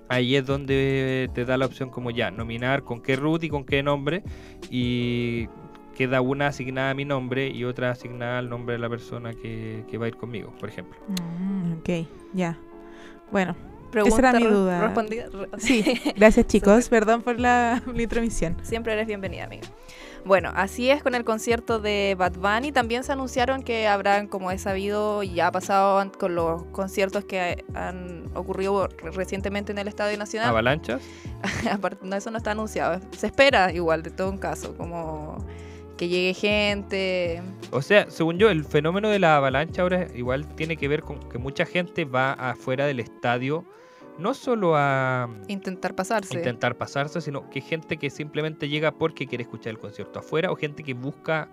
ahí 0.10 0.36
es 0.36 0.46
donde 0.46 1.30
te 1.34 1.46
da 1.46 1.58
la 1.58 1.66
opción 1.66 1.90
como 1.90 2.12
ya, 2.12 2.32
nominar 2.32 2.84
con 2.84 3.02
qué 3.02 3.16
root 3.16 3.44
y 3.44 3.50
con 3.50 3.66
qué 3.66 3.84
nombre 3.84 4.24
y 4.70 5.48
queda 5.96 6.22
una 6.22 6.48
asignada 6.48 6.92
a 6.92 6.94
mi 6.94 7.06
nombre 7.06 7.50
y 7.50 7.64
otra 7.64 7.92
asignada 7.92 8.40
al 8.40 8.50
nombre 8.50 8.74
de 8.74 8.80
la 8.80 8.90
persona 8.90 9.34
que, 9.34 9.84
que 9.90 9.98
va 9.98 10.06
a 10.06 10.08
ir 10.10 10.18
conmigo, 10.18 10.54
por 10.60 10.70
ejemplo. 10.70 10.98
Mm, 11.08 11.74
ok, 11.80 12.08
ya. 12.34 12.58
Bueno, 13.32 13.56
Pregunta 13.92 14.30
era 14.30 14.34
mi 14.34 14.46
duda. 14.46 14.82
respondida. 14.82 15.28
Sí. 15.58 15.84
Gracias, 16.18 16.48
chicos. 16.48 16.90
Perdón 16.90 17.22
por 17.22 17.40
la, 17.40 17.82
la 17.94 18.02
intromisión. 18.02 18.58
Siempre 18.62 18.94
eres 18.94 19.08
bienvenida, 19.08 19.46
amiga. 19.46 19.68
Bueno, 20.26 20.52
así 20.56 20.90
es 20.90 21.04
con 21.04 21.14
el 21.14 21.24
concierto 21.24 21.80
de 21.80 22.16
Bad 22.18 22.34
Bunny. 22.40 22.72
También 22.72 23.04
se 23.04 23.12
anunciaron 23.12 23.62
que 23.62 23.88
habrán, 23.88 24.28
como 24.28 24.50
he 24.50 24.58
sabido, 24.58 25.22
y 25.22 25.36
ya 25.36 25.48
ha 25.48 25.52
pasado 25.52 26.12
con 26.18 26.34
los 26.34 26.64
conciertos 26.66 27.26
que 27.26 27.64
han 27.76 28.32
ocurrido 28.34 28.88
re- 28.88 29.12
recientemente 29.12 29.72
en 29.72 29.78
el 29.78 29.88
Estadio 29.88 30.18
Nacional. 30.18 30.50
Avalanchas. 30.50 31.02
Aparte, 31.72 32.06
no, 32.08 32.16
eso 32.16 32.32
no 32.32 32.38
está 32.40 32.52
anunciado. 32.52 33.00
Se 33.16 33.28
espera 33.28 33.72
igual, 33.72 34.02
de 34.02 34.10
todo 34.10 34.32
un 34.32 34.40
caso, 34.40 34.76
como 34.76 35.46
que 35.96 36.08
llegue 36.08 36.34
gente. 36.34 37.42
O 37.72 37.82
sea, 37.84 38.10
según 38.10 38.40
yo, 38.40 38.50
el 38.50 38.66
fenómeno 38.66 39.10
de 39.10 39.20
la 39.20 39.38
avalancha 39.38 39.84
ahora 39.84 40.08
igual 40.16 40.48
tiene 40.56 40.76
que 40.76 40.88
ver 40.88 41.04
con 41.04 41.20
que 41.30 41.38
mucha 41.38 41.66
gente 41.66 42.04
va 42.04 42.34
afuera 42.34 42.86
del 42.88 43.00
estadio, 43.00 43.64
no 44.18 44.34
solo 44.34 44.74
a 44.76 45.30
Intentar 45.48 45.96
pasarse. 45.96 46.36
intentar 46.38 46.76
pasarse, 46.76 47.22
sino 47.22 47.50
que 47.50 47.62
gente 47.62 47.98
que 47.98 48.10
simplemente 48.10 48.70
llega 48.70 48.92
porque 48.92 49.28
quiere 49.28 49.44
escuchar 49.44 49.72
el 49.72 49.80
concierto 49.80 50.20
afuera 50.20 50.52
o 50.52 50.56
gente 50.56 50.84
que 50.84 50.94
busca 50.94 51.50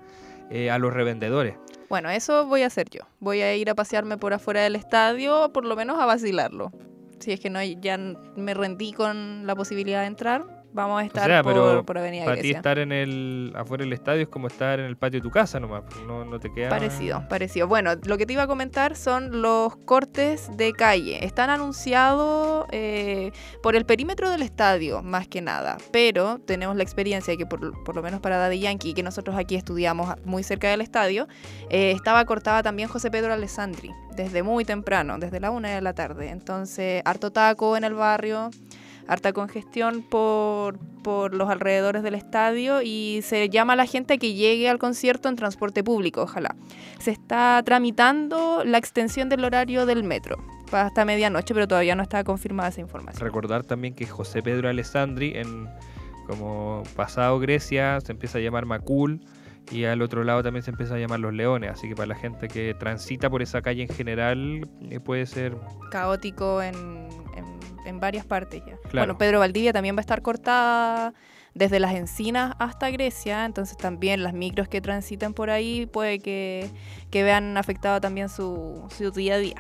eh, 0.51 0.71
a 0.71 0.79
los 0.79 0.93
revendedores. 0.93 1.57
Bueno, 1.89 2.09
eso 2.11 2.47
voy 2.47 2.63
a 2.63 2.67
hacer 2.67 2.89
yo. 2.91 3.01
Voy 3.21 3.43
a 3.43 3.55
ir 3.55 3.69
a 3.71 3.75
pasearme 3.75 4.17
por 4.19 4.33
afuera 4.33 4.63
del 4.63 4.77
estadio, 4.77 5.51
por 5.53 5.65
lo 5.65 5.77
menos 5.77 5.99
a 5.99 6.07
vacilarlo. 6.07 6.73
Si 7.21 7.33
es 7.33 7.41
que 7.41 7.51
no 7.51 7.59
hay- 7.59 7.79
ya 7.81 7.99
me 7.99 8.55
rendí 8.55 8.93
con 8.93 9.47
la 9.47 9.55
posibilidad 9.55 10.01
de 10.01 10.07
entrar, 10.07 10.62
vamos 10.73 11.03
a 11.03 11.05
estar 11.05 11.27
sea, 11.27 11.43
por, 11.43 11.53
pero 11.53 11.85
por 11.85 11.99
Avenida 11.99 12.25
Para 12.25 12.41
ti 12.41 12.51
estar 12.51 12.79
en 12.79 12.93
el 12.93 13.53
afuera 13.55 13.85
del 13.85 13.93
estadio 13.93 14.23
es 14.23 14.29
como 14.29 14.47
estar 14.47 14.81
en 14.81 14.87
el 14.87 14.97
patio 14.97 15.21
de 15.21 15.23
tu 15.23 15.31
casa 15.31 15.61
nomás, 15.61 15.83
pues, 15.89 16.05
no, 16.07 16.25
no 16.25 16.41
te 16.41 16.53
queda... 16.53 16.69
Parecido, 16.69 17.27
parecido. 17.29 17.69
Bueno, 17.69 17.93
lo 18.05 18.19
que 18.19 18.27
te 18.27 18.33
iba 18.33 18.43
a 18.43 18.47
comentar 18.47 18.97
son 18.97 19.43
los 19.43 19.77
cortes 19.77 20.51
de 20.57 20.73
calle. 20.73 21.25
Están 21.25 21.51
anunciados 21.51 22.67
eh, 22.73 23.33
por 23.63 23.77
el 23.77 23.85
perímetro 23.85 24.31
del 24.31 24.43
estadio, 24.43 25.03
más 25.03 25.29
que 25.29 25.41
nada. 25.41 25.77
Pero 25.91 26.39
tenemos 26.39 26.77
la 26.77 26.83
experiencia 26.83 27.33
de 27.33 27.39
que, 27.39 27.47
por, 27.47 27.83
por 27.85 27.95
lo 27.95 28.03
menos 28.03 28.21
para 28.21 28.37
Daddy 28.39 28.61
Yankee, 28.61 28.95
que 28.95 29.03
nosotros 29.03 29.37
aquí 29.37 29.55
estudiamos 29.55 30.15
muy 30.25 30.43
cerca 30.43 30.69
del 30.69 30.81
estadio, 30.81 31.29
eh, 31.71 31.93
estaba 31.93 32.25
cortada 32.25 32.63
también 32.63 32.89
José 32.89 33.11
Pedro 33.11 33.33
Alessandri, 33.33 33.91
desde 34.15 34.43
muy 34.43 34.65
temprano, 34.65 35.19
desde 35.19 35.41
la 35.41 35.51
una 35.51 35.71
de 35.71 35.81
la 35.81 35.93
tarde. 35.93 36.31
Entonces, 36.31 37.03
harto 37.05 37.31
taco 37.31 37.77
en 37.77 37.85
el 37.85 37.95
barrio. 37.95 38.51
Harta 39.09 39.33
congestión 39.33 40.03
por, 40.03 40.79
por 41.03 41.35
los 41.35 41.51
alrededores 41.51 42.03
del 42.03 42.15
estadio 42.15 42.83
y 42.83 43.21
se 43.23 43.49
llama 43.49 43.73
a 43.75 43.77
la 43.77 43.87
gente 43.87 44.15
a 44.15 44.19
que 44.19 44.35
llegue 44.35 44.69
al 44.69 44.79
concierto 44.79 45.29
en 45.29 45.37
transporte 45.37 45.83
público, 45.85 46.23
ojalá 46.23 46.55
se 46.99 47.11
está 47.11 47.61
tramitando 47.65 48.63
la 48.65 48.79
extensión 48.79 49.29
del 49.29 49.45
horario 49.45 49.87
del 49.87 50.05
metro 50.05 50.37
hasta 50.71 51.05
medianoche, 51.05 51.53
pero 51.53 51.69
todavía 51.69 51.95
no 51.95 52.03
está 52.03 52.25
confirmada 52.25 52.71
esa 52.71 52.81
información. 52.81 53.23
Recordar 53.23 53.65
también 53.65 53.95
que 53.95 54.07
José 54.07 54.41
Pedro 54.43 54.69
Alessandri, 54.71 55.33
en 55.35 55.69
como 56.27 56.83
pasado 56.97 57.39
Grecia, 57.41 58.01
se 58.01 58.13
empieza 58.13 58.39
a 58.39 58.41
llamar 58.41 58.65
Macul 58.65 59.21
y 59.71 59.85
al 59.85 60.01
otro 60.03 60.25
lado 60.25 60.43
también 60.43 60.63
se 60.63 60.71
empieza 60.71 60.95
a 60.95 60.99
llamar 60.99 61.21
Los 61.21 61.35
Leones, 61.35 61.71
así 61.73 61.89
que 61.89 61.95
para 61.95 62.07
la 62.07 62.15
gente 62.15 62.49
que 62.49 62.75
transita 62.75 63.29
por 63.29 63.43
esa 63.43 63.61
calle 63.63 63.83
en 63.83 63.89
general 63.89 64.69
eh, 64.91 64.99
puede 65.01 65.27
ser 65.27 65.57
Caótico 65.91 66.63
en, 66.63 66.75
en- 67.37 67.52
en 67.87 68.01
varias 68.01 68.25
partes 68.25 68.63
ya. 68.67 68.77
Claro. 68.77 68.91
Bueno, 68.93 69.19
Pedro 69.19 69.39
Valdivia 69.41 69.73
también 69.73 69.97
va 69.97 70.01
a 70.01 70.03
estar 70.03 70.23
cortada 70.23 71.15
desde 71.55 71.81
las 71.81 71.95
encinas 71.95 72.55
hasta 72.59 72.91
Grecia, 72.91 73.45
entonces 73.45 73.77
también 73.77 74.23
las 74.23 74.33
micros 74.33 74.69
que 74.69 74.81
transiten 74.81 75.35
por 75.35 75.51
ahí 75.51 75.87
puede 75.87 76.19
que, 76.19 76.71
que 77.11 77.23
vean 77.23 77.57
afectado 77.59 78.01
también 78.01 78.29
su, 78.29 78.83
su 78.97 79.11
día 79.11 79.35
a 79.35 79.39
día. 79.39 79.57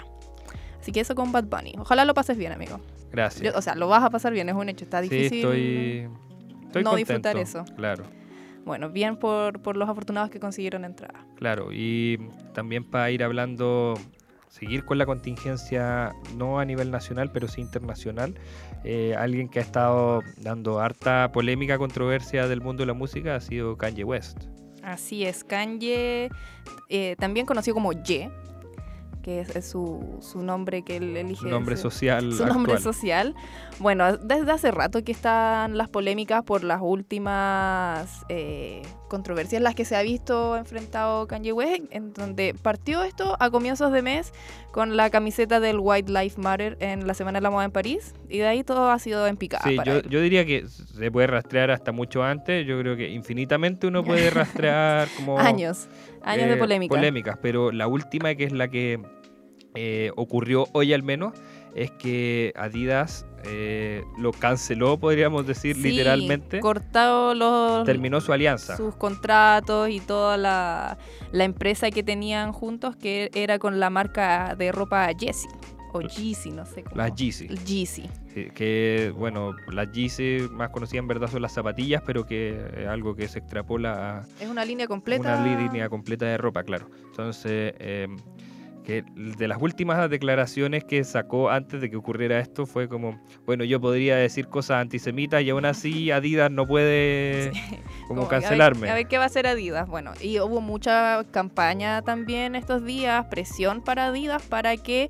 Así 0.80 0.90
que 0.90 1.00
eso 1.00 1.14
con 1.14 1.30
Bad 1.32 1.44
Bunny. 1.44 1.74
Ojalá 1.78 2.04
lo 2.04 2.14
pases 2.14 2.36
bien, 2.36 2.50
amigo. 2.52 2.80
gracias. 3.12 3.42
Yo- 3.52 3.58
o 3.58 3.62
sea, 3.62 3.74
lo 3.74 3.88
vas 3.88 4.02
a 4.02 4.10
pasar 4.10 4.32
bien, 4.32 4.48
es 4.48 4.54
un 4.54 4.68
hecho. 4.68 4.84
Está 4.84 5.02
sí, 5.02 5.08
difícil. 5.08 5.38
estoy, 5.38 6.08
estoy 6.66 6.82
no 6.82 6.90
contento, 6.90 6.96
disfrutar 6.96 7.36
eso. 7.36 7.64
Claro. 7.76 8.04
Bueno, 8.64 8.90
bien 8.90 9.16
por, 9.16 9.60
por 9.60 9.76
los 9.76 9.88
afortunados 9.88 10.30
que 10.30 10.40
consiguieron 10.40 10.84
entrada. 10.84 11.24
Claro, 11.36 11.68
y 11.72 12.18
también 12.54 12.84
para 12.84 13.10
ir 13.10 13.22
hablando, 13.22 13.94
seguir 14.52 14.84
con 14.84 14.98
la 14.98 15.06
contingencia, 15.06 16.12
no 16.36 16.58
a 16.60 16.64
nivel 16.66 16.90
nacional, 16.90 17.30
pero 17.32 17.48
sí 17.48 17.62
internacional, 17.62 18.34
eh, 18.84 19.14
alguien 19.18 19.48
que 19.48 19.58
ha 19.60 19.62
estado 19.62 20.20
dando 20.36 20.78
harta 20.78 21.32
polémica, 21.32 21.78
controversia 21.78 22.46
del 22.48 22.60
mundo 22.60 22.82
de 22.82 22.88
la 22.88 22.92
música 22.94 23.34
ha 23.34 23.40
sido 23.40 23.76
Kanye 23.78 24.04
West. 24.04 24.36
Así 24.82 25.24
es, 25.24 25.42
Kanye, 25.42 26.28
eh, 26.90 27.16
también 27.18 27.46
conocido 27.46 27.74
como 27.74 27.92
Ye, 27.92 28.30
que 29.22 29.40
es, 29.40 29.54
es 29.56 29.70
su, 29.70 30.18
su 30.20 30.42
nombre 30.42 30.82
que 30.82 30.96
él 30.96 31.16
elige. 31.16 31.40
Su 31.42 31.48
nombre 31.48 31.74
ese- 31.74 31.82
social 31.84 32.32
su 32.32 32.44
nombre 32.44 32.76
social. 32.78 33.34
Bueno, 33.78 34.16
desde 34.18 34.50
hace 34.50 34.70
rato 34.72 35.02
que 35.04 35.12
están 35.12 35.78
las 35.78 35.88
polémicas 35.88 36.42
por 36.42 36.62
las 36.64 36.80
últimas 36.82 38.24
eh, 38.28 38.82
controversias 39.12 39.58
en 39.58 39.64
las 39.64 39.74
que 39.74 39.84
se 39.84 39.94
ha 39.94 40.00
visto 40.00 40.56
enfrentado 40.56 41.26
Kanye 41.26 41.52
West, 41.52 41.84
en 41.90 42.14
donde 42.14 42.54
partió 42.54 43.02
esto 43.02 43.36
a 43.40 43.50
comienzos 43.50 43.92
de 43.92 44.00
mes 44.00 44.32
con 44.70 44.96
la 44.96 45.10
camiseta 45.10 45.60
del 45.60 45.76
White 45.78 46.10
Lives 46.10 46.38
Matter 46.38 46.78
en 46.80 47.06
la 47.06 47.12
Semana 47.12 47.38
de 47.38 47.42
la 47.42 47.50
Moda 47.50 47.66
en 47.66 47.72
París, 47.72 48.14
y 48.30 48.38
de 48.38 48.46
ahí 48.46 48.64
todo 48.64 48.90
ha 48.90 48.98
sido 48.98 49.26
en 49.26 49.36
picada. 49.36 49.64
Sí, 49.68 49.76
para 49.76 49.92
yo, 49.92 49.98
él. 49.98 50.08
yo 50.08 50.22
diría 50.22 50.46
que 50.46 50.66
se 50.66 51.10
puede 51.10 51.26
rastrear 51.26 51.70
hasta 51.70 51.92
mucho 51.92 52.22
antes. 52.22 52.66
Yo 52.66 52.78
creo 52.80 52.96
que 52.96 53.10
infinitamente 53.10 53.86
uno 53.86 54.02
puede 54.02 54.30
rastrear 54.30 55.08
como 55.14 55.38
años, 55.38 55.88
años 56.22 56.46
de 56.46 56.54
eh, 56.54 56.56
polémica. 56.56 56.94
polémicas, 56.94 57.38
pero 57.42 57.70
la 57.70 57.88
última 57.88 58.34
que 58.34 58.44
es 58.44 58.52
la 58.52 58.68
que 58.68 58.98
eh, 59.74 60.10
ocurrió 60.16 60.68
hoy 60.72 60.94
al 60.94 61.02
menos 61.02 61.34
es 61.74 61.90
que 61.92 62.52
Adidas 62.56 63.26
eh, 63.44 64.04
lo 64.18 64.30
canceló, 64.32 64.98
podríamos 64.98 65.46
decir 65.46 65.74
Sí, 65.76 65.82
literalmente. 65.82 66.60
cortado 66.60 67.34
los, 67.34 67.84
Terminó 67.84 68.20
su 68.20 68.32
alianza. 68.32 68.76
sus 68.76 68.94
contratos 68.94 69.88
y 69.90 70.00
toda 70.00 70.36
la, 70.36 70.98
la 71.32 71.44
empresa 71.44 71.90
que 71.90 72.02
tenían 72.02 72.52
juntos, 72.52 72.94
que 72.96 73.30
era 73.34 73.58
con 73.58 73.80
la 73.80 73.90
marca 73.90 74.54
de 74.56 74.70
ropa 74.70 75.10
Yeezy, 75.12 75.48
o 75.94 76.00
Yeezy, 76.00 76.50
no 76.52 76.64
sé 76.64 76.82
cómo. 76.84 76.96
Las 76.96 77.14
Yeezy. 77.14 77.48
Yeezy. 77.48 78.08
Sí, 78.32 78.48
que 78.54 79.12
bueno, 79.14 79.52
las 79.72 79.90
Yeezy 79.92 80.48
más 80.50 80.70
conocidas 80.70 81.02
en 81.02 81.08
verdad 81.08 81.28
son 81.28 81.42
las 81.42 81.52
zapatillas, 81.52 82.02
pero 82.06 82.24
que 82.24 82.58
es 82.78 82.86
algo 82.86 83.14
que 83.14 83.28
se 83.28 83.40
extrapola 83.40 84.20
a 84.20 84.24
Es 84.42 84.48
una 84.48 84.64
línea 84.64 84.86
completa. 84.86 85.36
una 85.36 85.44
línea 85.64 85.88
completa 85.90 86.24
de 86.26 86.38
ropa, 86.38 86.62
claro. 86.62 86.88
Entonces, 87.10 87.74
eh, 87.78 88.06
que 88.82 89.04
de 89.16 89.48
las 89.48 89.60
últimas 89.60 90.08
declaraciones 90.10 90.84
que 90.84 91.04
sacó 91.04 91.50
antes 91.50 91.80
de 91.80 91.88
que 91.90 91.96
ocurriera 91.96 92.38
esto 92.40 92.66
fue 92.66 92.88
como, 92.88 93.20
bueno, 93.46 93.64
yo 93.64 93.80
podría 93.80 94.16
decir 94.16 94.48
cosas 94.48 94.80
antisemitas 94.80 95.42
y 95.42 95.50
aún 95.50 95.64
así 95.64 96.10
Adidas 96.10 96.50
no 96.50 96.66
puede 96.66 97.50
como 98.08 98.08
Como, 98.08 98.20
a 98.22 98.24
ver- 98.24 98.28
cancelarme. 98.42 98.90
A 98.90 98.94
ver, 98.94 99.06
qué 99.08 99.18
va 99.18 99.24
a 99.24 99.26
hacer 99.26 99.46
Adidas. 99.46 99.88
Bueno, 99.88 100.12
y 100.20 100.38
hubo 100.40 100.60
mucha 100.60 101.24
campaña 101.30 102.02
también 102.02 102.54
estos 102.54 102.84
días, 102.84 103.26
presión 103.26 103.82
para 103.82 104.06
Adidas 104.06 104.42
para 104.42 104.76
que 104.76 105.08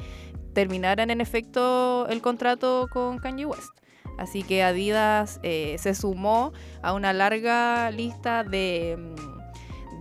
terminaran 0.55 1.11
en 1.11 1.21
efecto 1.21 2.07
el 2.09 2.21
contrato 2.21 2.89
con 2.93 3.19
Kanye 3.19 3.47
West. 3.47 3.71
Así 4.19 4.43
que 4.43 4.63
Adidas 4.63 5.41
eh, 5.43 5.77
se 5.79 5.95
sumó 5.95 6.53
a 6.83 6.93
una 6.93 7.15
larga 7.15 7.91
lista 7.91 8.44
de, 8.44 8.96
mm, 8.99 9.42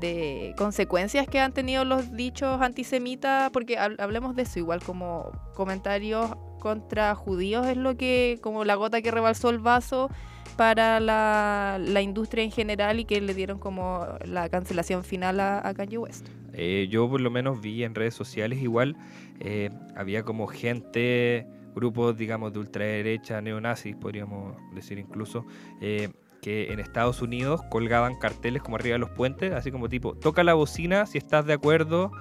de 0.02 0.54
consecuencias 0.58 1.28
que 1.28 1.39
han 1.39 1.54
tenido 1.54 1.86
los 1.86 2.12
dichos 2.12 2.60
antisemitas, 2.62 3.49
porque 3.52 3.78
hab- 3.78 4.02
hablemos 4.02 4.36
de 4.36 4.41
eso, 4.41 4.60
igual 4.60 4.82
como 4.84 5.32
comentarios 5.56 6.36
contra 6.60 7.16
judíos 7.16 7.66
es 7.68 7.78
lo 7.78 7.95
que, 7.95 8.38
como 8.41 8.66
la 8.66 8.76
gota 8.76 9.02
que 9.02 9.12
rebalsó 9.12 9.49
el 9.49 9.60
vaso 9.60 10.10
para 10.58 10.99
la, 10.99 11.80
industria 12.02 12.43
en 12.43 12.52
general 12.52 12.99
y 12.99 13.06
que 13.06 13.22
le 13.22 13.34
dieron 13.34 13.58
como 13.58 14.06
la 14.26 14.49
cancelación 14.49 15.04
final 15.04 15.39
a, 15.39 15.66
a 15.66 15.74
Kanye 15.74 15.97
West. 15.97 16.28
Eh, 16.54 16.88
yo 16.91 17.10
por 17.10 17.22
lo 17.22 17.32
menos 17.32 17.62
vi 17.62 17.84
en 17.84 17.95
redes 17.95 18.14
sociales 18.14 18.62
igual, 18.62 18.95
eh, 19.39 19.70
había 19.95 20.24
como 20.24 20.47
gente, 20.47 21.47
grupos 21.74 22.18
digamos 22.18 22.52
de 22.54 22.60
ultraderecha, 22.60 23.41
neonazis 23.41 23.95
podríamos 23.95 24.56
decir 24.76 24.99
incluso, 24.99 25.45
eh, 25.80 26.10
que 26.42 26.74
en 26.74 26.80
Estados 26.80 27.22
Unidos 27.22 27.62
colgaban 27.70 28.16
carteles 28.16 28.62
como 28.62 28.76
arriba 28.76 28.94
de 28.94 29.00
los 29.00 29.12
puentes, 29.12 29.54
así 29.54 29.72
como 29.72 29.89
tipo, 29.89 30.16
toca 30.16 30.44
la 30.44 30.54
bocina 30.54 31.06
si 31.06 31.18
estás 31.18 31.46
de 31.46 31.54
acuerdo 31.54 32.12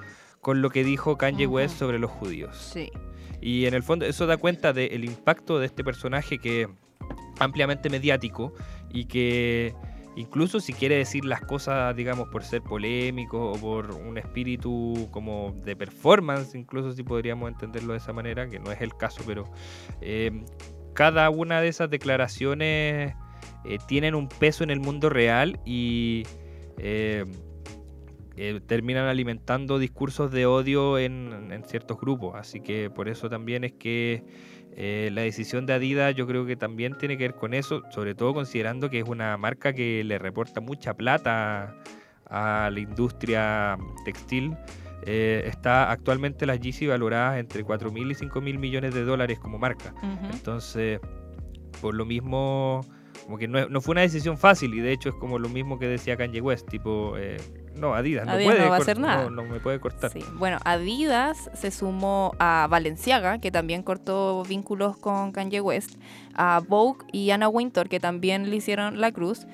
con 0.41 0.62
lo 0.62 0.71
que 0.71 0.85
dijo 0.85 1.16
Kanye. 1.16 1.47
West 1.47 1.79
sobre 1.79 1.99
los 1.99 2.11
judíos. 2.11 2.57
Sí. 2.57 2.91
Y 3.41 3.66
en 3.66 3.75
el 3.75 3.83
fondo 3.83 4.05
eso 4.05 4.27
da 4.27 4.37
cuenta 4.37 4.73
del 4.73 5.05
impacto 5.05 5.59
de 5.59 5.66
este 5.66 5.83
personaje 5.83 6.39
que 6.39 6.68
ampliamente 7.39 7.89
mediático 7.89 8.53
y 8.91 9.07
que 9.07 9.75
incluso 10.16 10.61
si 10.61 10.75
quiere 10.75 10.97
decir 10.97 11.25
las 11.25 11.41
cosas, 11.41 11.97
digamos, 11.97 12.29
por 12.29 12.45
ser 12.45 12.62
polémico 12.62 13.53
o 13.53 13.59
por 13.59 13.93
un 13.93 14.18
espíritu 14.18 15.09
como 15.11 15.55
de 15.64 15.77
performance, 15.77 16.55
incluso 16.55 16.93
si 16.93 17.03
podríamos 17.03 17.51
entenderlo 17.51 17.95
de 17.95 17.99
esa 17.99 18.12
manera, 18.12 18.49
que 18.49 18.59
no 18.59 18.71
es 18.71 18.81
el 18.83 18.95
caso, 18.95 19.23
pero 19.27 19.45
eh, 20.03 20.45
cada 20.93 21.31
una 21.31 21.61
de 21.61 21.68
esas 21.68 21.89
declaraciones 21.89 23.14
eh, 23.65 23.79
tienen 23.87 24.15
un 24.15 24.29
peso 24.29 24.65
en 24.65 24.71
el 24.71 24.81
mundo 24.81 25.09
real 25.09 25.61
y 25.65 26.25
eh, 26.79 27.25
eh, 28.37 28.61
terminan 28.67 29.07
alimentando 29.07 29.79
discursos 29.79 30.31
de 30.31 30.47
odio 30.47 30.99
en, 30.99 31.53
en 31.53 31.65
ciertos 31.65 31.99
grupos. 31.99 32.35
Así 32.37 32.61
que 32.61 32.91
por 32.91 33.09
eso 33.09 33.29
también 33.29 33.65
es 33.65 33.73
que 33.73 34.25
eh, 34.77 35.11
la 35.13 35.23
decisión 35.23 35.67
de 35.67 35.75
Adidas 35.75 36.15
yo 36.15 36.27
creo 36.27 36.47
que 36.47 36.57
también 36.57 36.97
tiene 36.97 37.19
que 37.19 37.25
ver 37.25 37.35
con 37.35 37.55
eso, 37.55 37.83
sobre 37.91 38.15
todo 38.15 38.33
considerando 38.33 38.89
que 38.89 39.01
es 39.01 39.09
una 39.09 39.37
marca 39.37 39.73
que 39.73 40.03
le 40.05 40.19
reporta 40.19 40.61
mucha 40.61 40.95
plata 40.95 41.77
a 42.27 42.71
la 42.73 42.81
industria 42.81 43.77
textil. 44.05 44.57
Eh, 45.03 45.43
está 45.47 45.91
actualmente 45.91 46.47
las 46.47 46.61
Yeezy 46.61 46.87
valoradas 46.87 47.39
entre 47.39 47.65
4 47.65 47.91
mil 47.91 48.11
y 48.11 48.15
5 48.15 48.41
mil 48.41 48.59
millones 48.59 48.95
de 48.95 49.05
dólares 49.05 49.39
como 49.39 49.59
marca. 49.59 49.93
Ujú. 49.97 50.33
Entonces, 50.33 51.01
por 51.81 51.95
lo 51.95 52.05
mismo, 52.05 52.83
como 53.31 53.39
que 53.39 53.47
no, 53.47 53.68
no 53.68 53.81
fue 53.81 53.93
una 53.93 54.01
decisión 54.01 54.37
fácil 54.37 54.74
y 54.74 54.81
de 54.81 54.91
hecho 54.91 55.11
es 55.11 55.14
como 55.14 55.39
lo 55.39 55.49
mismo 55.49 55.78
que 55.78 55.87
decía 55.87 56.16
Kanye 56.16 56.41
West, 56.41 56.66
tipo, 56.68 57.16
eh, 57.16 57.37
no, 57.76 57.95
Adidas, 57.95 58.26
no 58.26 58.33
puede 58.33 58.59
no 58.59 58.70
va 58.70 58.76
a 58.76 58.81
hacer 58.81 58.99
nada. 58.99 59.31
No, 59.31 59.31
no 59.31 59.45
me 59.45 59.61
puede 59.61 59.78
cortar. 59.78 60.11
Sí. 60.11 60.18
Bueno, 60.35 60.59
Adidas 60.64 61.49
se 61.55 61.70
sumó 61.70 62.33
a 62.41 62.66
Balenciaga, 62.68 63.39
que 63.39 63.53
también 63.53 63.85
cortó 63.85 64.43
vínculos 64.43 64.97
con 64.97 65.31
Kanye 65.31 65.61
West, 65.61 65.95
a 66.35 66.61
Vogue 66.66 67.07
y 67.12 67.31
Anna 67.31 67.49
Wintour, 67.49 67.89
que 67.89 68.01
también 68.01 68.51
le 68.51 68.57
hicieron 68.57 69.01
la 69.01 69.12
cruz. 69.12 69.47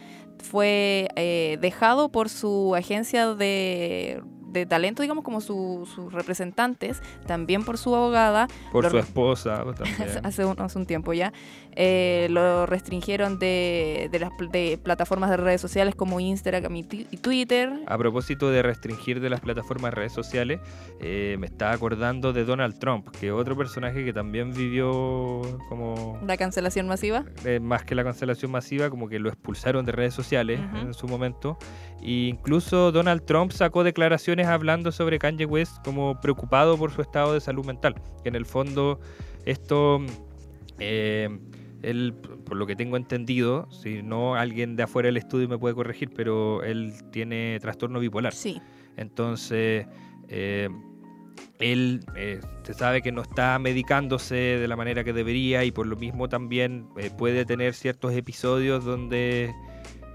Fue 0.43 1.09
eh, 1.17 1.59
dejado 1.61 2.11
por 2.11 2.31
su 2.31 2.75
agencia 2.75 3.35
de, 3.35 4.23
de 4.61 4.67
talento, 4.67 5.03
digamos, 5.03 5.25
como 5.25 5.41
su- 5.41 5.89
sus 5.95 6.13
representantes, 6.13 7.01
también 7.27 7.65
por 7.65 7.79
su 7.79 7.95
abogada, 7.95 8.49
Por 8.73 8.85
Lo- 8.85 8.91
su 8.91 8.99
esposa 8.99 9.65
también. 9.77 10.25
hace 10.25 10.45
un, 10.45 10.61
hace 10.61 10.79
un 10.79 10.87
tiempo 10.87 11.13
ya. 11.13 11.33
Eh, 11.79 12.29
lo 12.31 12.65
restringieron 12.65 13.39
de, 13.39 14.09
de 14.11 14.19
las 14.19 14.31
de 14.51 14.79
plataformas 14.83 15.29
de 15.29 15.37
redes 15.37 15.61
sociales 15.61 15.95
como 15.95 16.21
Instagram 16.21 16.75
y, 16.77 16.85
Twitter. 16.85 17.71
A 17.87 17.99
propósito 17.99 18.51
de 18.51 18.63
restringir 18.63 19.21
de 19.21 19.29
las 19.29 19.41
plataformas 19.41 19.91
de 19.91 19.95
redes 19.97 20.13
sociales, 20.13 20.61
eh, 21.01 21.37
me 21.39 21.47
estaba 21.47 21.73
acordando 21.73 22.33
de 22.33 22.45
Donald 22.47 22.79
Trump, 22.79 23.09
que 23.21 23.31
otro 23.31 23.57
personaje 23.57 24.05
que 24.07 24.13
también 24.15 24.53
vivió 24.55 25.43
como 25.69 26.19
La 26.27 26.37
cancelación 26.39 26.89
masiva. 26.89 27.25
eh, 27.45 27.61
más 27.61 27.85
que 27.85 27.95
la 27.95 28.05
cancelación 28.05 28.51
masiva, 28.51 28.89
como 28.89 29.09
que 29.09 29.19
lo 29.19 29.29
expulsaron 29.29 29.85
de 29.85 29.93
redes 29.93 30.15
sociales 30.15 30.61
Ujú. 30.61 30.77
en 30.79 30.95
su 30.95 31.07
momento. 31.09 31.59
E 32.03 32.29
incluso 32.29 32.93
Donald 32.93 33.25
Trump 33.25 33.53
sacó 33.53 33.85
declaraciones 33.85 34.47
hablando 34.47 34.93
sobre 34.93 35.19
Kanye 35.19 35.47
West 35.47 35.85
como 35.85 36.21
preocupado 36.21 36.77
por 36.77 36.93
su 36.93 37.03
estado 37.03 37.35
de 37.35 37.41
salud 37.41 37.65
mental. 37.65 37.95
Que 38.23 38.29
en 38.29 38.37
el 38.37 38.47
fondo 38.47 39.01
esto, 39.45 40.01
eh, 40.79 41.29
él, 41.83 42.15
por 42.45 42.57
lo 42.57 42.67
que 42.67 42.77
tengo 42.77 42.97
entendido, 42.97 43.69
si 43.71 44.03
no 44.03 44.35
alguien 44.35 44.77
de 44.77 44.83
afuera 44.85 45.07
del 45.07 45.17
estudio 45.17 45.49
me 45.49 45.59
puede 45.59 45.75
corregir, 45.75 46.11
pero 46.15 46.63
él 46.63 46.93
tiene 47.11 47.59
trastorno 47.61 47.99
bipolar. 48.01 48.33
Sí. 48.33 48.61
Entonces, 48.97 49.87
eh, 50.29 50.69
él 51.59 52.05
eh, 52.17 52.41
se 52.65 52.75
sabe 52.75 53.03
que 53.03 53.13
no 53.13 53.23
está 53.23 53.59
medicándose 53.59 54.35
de 54.35 54.69
la 54.69 54.77
manera 54.77 55.05
que 55.05 55.13
debería 55.13 55.65
y 55.65 55.71
por 55.71 55.87
lo 55.87 55.97
mismo 55.97 56.29
también 56.29 56.89
eh, 56.97 57.11
puede 57.17 57.45
tener 57.45 57.75
ciertos 57.75 58.13
episodios 58.15 58.85
donde, 58.85 59.55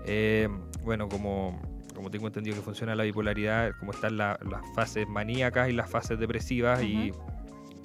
eh, 0.06 0.48
bueno, 0.84 1.10
como, 1.10 1.60
como 2.02 2.10
tengo 2.10 2.26
entendido 2.26 2.56
que 2.56 2.64
funciona 2.64 2.96
la 2.96 3.04
bipolaridad, 3.04 3.74
como 3.80 3.92
están 3.92 4.18
la- 4.18 4.40
las 4.50 4.62
fases 4.74 5.08
maníacas 5.08 5.70
y 5.70 5.72
las 5.74 5.88
fases 5.88 6.18
depresivas 6.18 6.82
y 6.84 7.12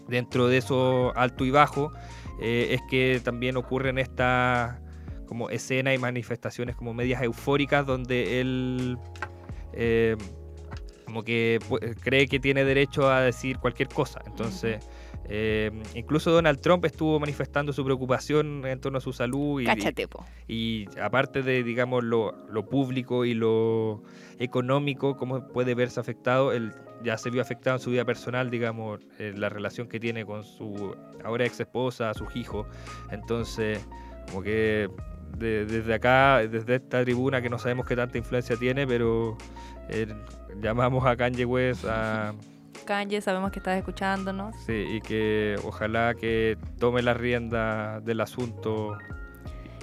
dentro 0.09 0.49
de 0.49 0.57
eso 0.57 1.13
alto 1.15 1.45
y 1.45 1.51
bajo, 1.51 1.93
eh, 2.41 2.69
es 2.71 2.81
que 2.89 3.21
también 3.23 3.59
ocurren 3.59 3.99
estas 3.99 4.81
como 5.27 5.51
escenas 5.51 5.95
y 5.95 5.99
manifestaciones 5.99 6.77
como 6.77 6.95
medias 6.95 7.21
eufóricas 7.23 7.85
donde 7.85 8.41
él 8.41 8.97
eh, 9.75 10.17
como 11.05 11.23
que 11.23 11.59
pu- 11.69 11.95
cree 12.01 12.27
que 12.27 12.41
tiene 12.41 12.65
derecho 12.65 13.11
a 13.11 13.21
decir 13.21 13.59
cualquier 13.59 13.89
cosa. 13.91 14.23
Entonces, 14.27 14.79
eh, 15.29 15.71
incluso 15.95 16.31
Donald 16.31 16.61
Trump 16.61 16.85
estuvo 16.85 17.19
manifestando 17.19 17.73
su 17.73 17.85
preocupación 17.85 18.65
en 18.67 18.81
torno 18.81 18.99
a 18.99 19.01
su 19.01 19.13
salud 19.13 19.61
y, 19.61 19.65
Cáchate, 19.67 20.07
y 20.49 20.87
aparte 21.01 21.43
de, 21.43 21.63
digamos, 21.65 22.05
lo, 22.05 22.33
lo 22.49 22.67
público 22.69 23.25
y 23.25 23.35
lo 23.35 24.03
económico, 24.39 25.17
cómo 25.17 25.49
puede 25.49 25.75
verse 25.75 25.99
afectado, 26.01 26.53
él 26.53 26.73
ya 27.03 27.19
se 27.19 27.31
vio 27.31 27.43
afectado 27.43 27.77
en 27.77 27.83
su 27.83 27.91
vida 27.91 28.05
personal, 28.05 28.51
digamos, 28.51 29.01
en 29.19 29.41
la 29.41 29.49
relación 29.49 29.89
que 29.89 29.99
tiene 30.01 30.25
con 30.25 30.45
su 30.45 30.95
ahora 31.25 31.45
ex 31.45 31.61
esposa, 31.61 32.15
sus 32.15 32.35
hijos. 32.37 32.67
Entonces, 33.11 33.87
como 34.29 34.43
que 34.43 34.89
de- 35.39 35.67
desde 35.67 35.95
acá, 35.95 36.39
desde 36.47 36.77
esta 36.77 37.03
tribuna 37.05 37.43
que 37.43 37.51
no 37.51 37.59
sabemos 37.59 37.87
qué 37.87 37.97
tanta 37.97 38.17
influencia 38.17 38.57
tiene, 38.57 38.87
pero 38.87 39.37
eh, 39.89 40.07
llamamos 40.61 41.05
a 41.07 41.17
Kanye 41.17 41.45
West 41.45 41.85
a... 41.87 42.33
Kanye, 42.87 43.21
sabemos 43.21 43.51
que 43.51 43.59
estás 43.59 43.77
escuchándonos. 43.77 44.55
Sí, 44.65 44.73
y 44.89 45.01
que 45.03 45.57
ojalá 45.65 46.15
que 46.15 46.57
tome 46.79 47.03
la 47.03 47.13
rienda 47.15 48.01
del 48.01 48.21
asunto 48.23 48.97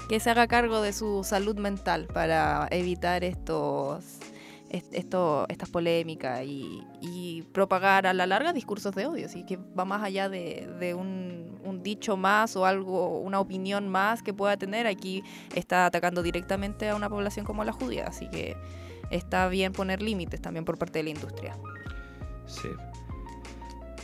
Que 0.09 0.19
se 0.19 0.29
haga 0.31 0.47
cargo 0.47 0.81
de 0.81 0.91
su 0.93 1.23
salud 1.23 1.57
mental 1.57 2.07
para 2.13 2.67
evitar 2.71 3.23
estos, 3.23 4.03
est- 4.69 4.93
esto, 4.93 5.45
estas 5.49 5.69
polémicas 5.69 6.41
y, 6.43 6.83
y 7.01 7.43
propagar 7.53 8.05
a 8.07 8.13
la 8.13 8.25
larga 8.25 8.51
discursos 8.53 8.93
de 8.95 9.05
odio. 9.05 9.25
Así 9.27 9.45
que 9.45 9.57
va 9.57 9.85
más 9.85 10.01
allá 10.03 10.27
de, 10.29 10.67
de 10.79 10.93
un, 10.93 11.59
un 11.63 11.83
dicho 11.83 12.17
más 12.17 12.55
o 12.57 12.65
algo, 12.65 13.19
una 13.19 13.39
opinión 13.39 13.87
más 13.87 14.23
que 14.23 14.33
pueda 14.33 14.57
tener. 14.57 14.87
Aquí 14.87 15.23
está 15.55 15.85
atacando 15.85 16.21
directamente 16.23 16.89
a 16.89 16.95
una 16.95 17.09
población 17.09 17.45
como 17.45 17.63
la 17.63 17.71
judía. 17.71 18.05
Así 18.07 18.27
que 18.29 18.57
está 19.09 19.47
bien 19.47 19.71
poner 19.73 20.01
límites 20.01 20.41
también 20.41 20.65
por 20.65 20.77
parte 20.77 20.99
de 20.99 21.03
la 21.03 21.09
industria. 21.11 21.55
Sí. 22.45 22.69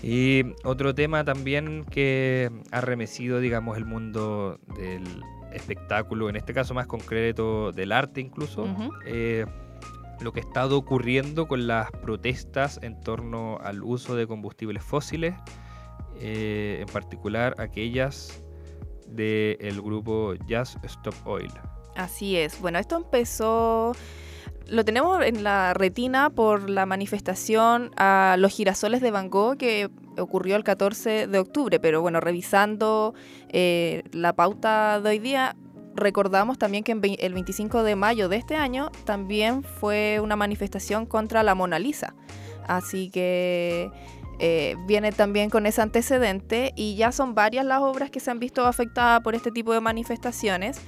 Y 0.01 0.53
otro 0.63 0.95
tema 0.95 1.25
también 1.25 1.85
que 1.85 2.49
ha 2.71 2.81
remecido, 2.81 3.39
digamos, 3.39 3.77
el 3.77 3.85
mundo 3.85 4.59
del 4.77 5.23
espectáculo, 5.51 6.29
en 6.29 6.35
este 6.35 6.53
caso 6.53 6.73
más 6.73 6.87
concreto 6.87 7.71
del 7.71 7.91
arte 7.91 8.21
incluso, 8.21 8.67
eh, 9.05 9.45
lo 10.21 10.31
que 10.31 10.41
ha 10.41 10.43
estado 10.43 10.77
ocurriendo 10.77 11.47
con 11.47 11.67
las 11.67 11.91
protestas 11.91 12.79
en 12.81 12.99
torno 13.01 13.57
al 13.61 13.83
uso 13.83 14.15
de 14.15 14.27
combustibles 14.27 14.83
fósiles, 14.83 15.35
eh, 16.17 16.77
en 16.81 16.87
particular 16.93 17.55
aquellas 17.57 18.43
del 19.07 19.81
grupo 19.81 20.33
Just 20.47 20.83
Stop 20.85 21.15
Oil. 21.25 21.51
Así 21.95 22.37
es. 22.37 22.59
Bueno, 22.61 22.79
esto 22.79 22.97
empezó, 22.97 23.93
lo 24.69 24.85
tenemos 24.85 25.23
en 25.23 25.43
la 25.43 25.73
retina 25.73 26.29
por 26.29 26.69
la 26.69 26.85
manifestación 26.85 27.91
a 27.97 28.35
los 28.37 28.53
girasoles 28.53 29.01
de 29.01 29.11
Van 29.11 29.29
Gogh 29.29 29.57
que 29.57 29.89
ocurrió 30.17 30.55
el 30.55 30.63
14 30.63 31.27
de 31.27 31.39
octubre, 31.39 31.79
pero 31.79 32.01
bueno, 32.01 32.19
revisando 32.19 33.13
eh, 33.49 34.03
la 34.11 34.33
pauta 34.33 34.99
de 35.01 35.09
hoy 35.09 35.19
día, 35.19 35.55
recordamos 35.95 36.57
también 36.57 36.83
que 36.83 36.91
el 36.91 37.33
25 37.33 37.83
de 37.83 37.95
mayo 37.95 38.29
de 38.29 38.37
este 38.37 38.55
año 38.55 38.91
también 39.05 39.63
fue 39.63 40.19
una 40.21 40.35
manifestación 40.35 41.05
contra 41.05 41.43
la 41.43 41.55
Mona 41.55 41.79
Lisa. 41.79 42.15
Así 42.67 43.09
que 43.09 43.91
eh, 44.41 44.77
viene 44.85 45.11
también 45.11 45.49
con 45.49 45.65
ese 45.65 45.81
antecedente 45.81 46.71
y 46.75 46.95
ya 46.95 47.11
son 47.11 47.35
varias 47.35 47.65
las 47.65 47.81
obras 47.81 48.09
que 48.09 48.21
se 48.21 48.31
han 48.31 48.39
visto 48.39 48.65
afectadas 48.65 49.21
por 49.21 49.35
este 49.35 49.51
tipo 49.51 49.73
de 49.73 49.81
manifestaciones, 49.81 50.79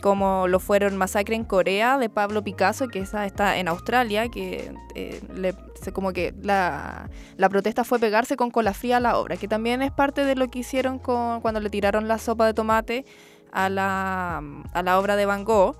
como 0.00 0.48
lo 0.48 0.60
fueron 0.60 0.96
Masacre 0.96 1.34
en 1.36 1.44
Corea 1.44 1.98
de 1.98 2.08
Pablo 2.08 2.42
Picasso, 2.42 2.88
que 2.88 3.00
esa 3.00 3.26
está 3.26 3.58
en 3.58 3.68
Australia, 3.68 4.28
que 4.28 4.72
eh, 4.94 5.20
le- 5.34 5.54
como 5.92 6.12
que 6.12 6.34
la, 6.42 7.08
la 7.36 7.48
protesta 7.48 7.84
fue 7.84 7.98
pegarse 7.98 8.36
con 8.36 8.50
cola 8.50 8.74
fría 8.74 8.98
a 8.98 9.00
la 9.00 9.16
obra, 9.18 9.36
que 9.36 9.48
también 9.48 9.80
es 9.82 9.90
parte 9.92 10.24
de 10.24 10.34
lo 10.36 10.48
que 10.50 10.60
hicieron 10.60 10.98
con, 10.98 11.40
cuando 11.40 11.60
le 11.60 11.70
tiraron 11.70 12.06
la 12.08 12.18
sopa 12.18 12.46
de 12.46 12.54
tomate 12.54 13.04
a 13.52 13.68
la, 13.68 14.42
a 14.72 14.82
la 14.82 14.98
obra 14.98 15.16
de 15.16 15.26
Van 15.26 15.44
Gogh. 15.44 15.76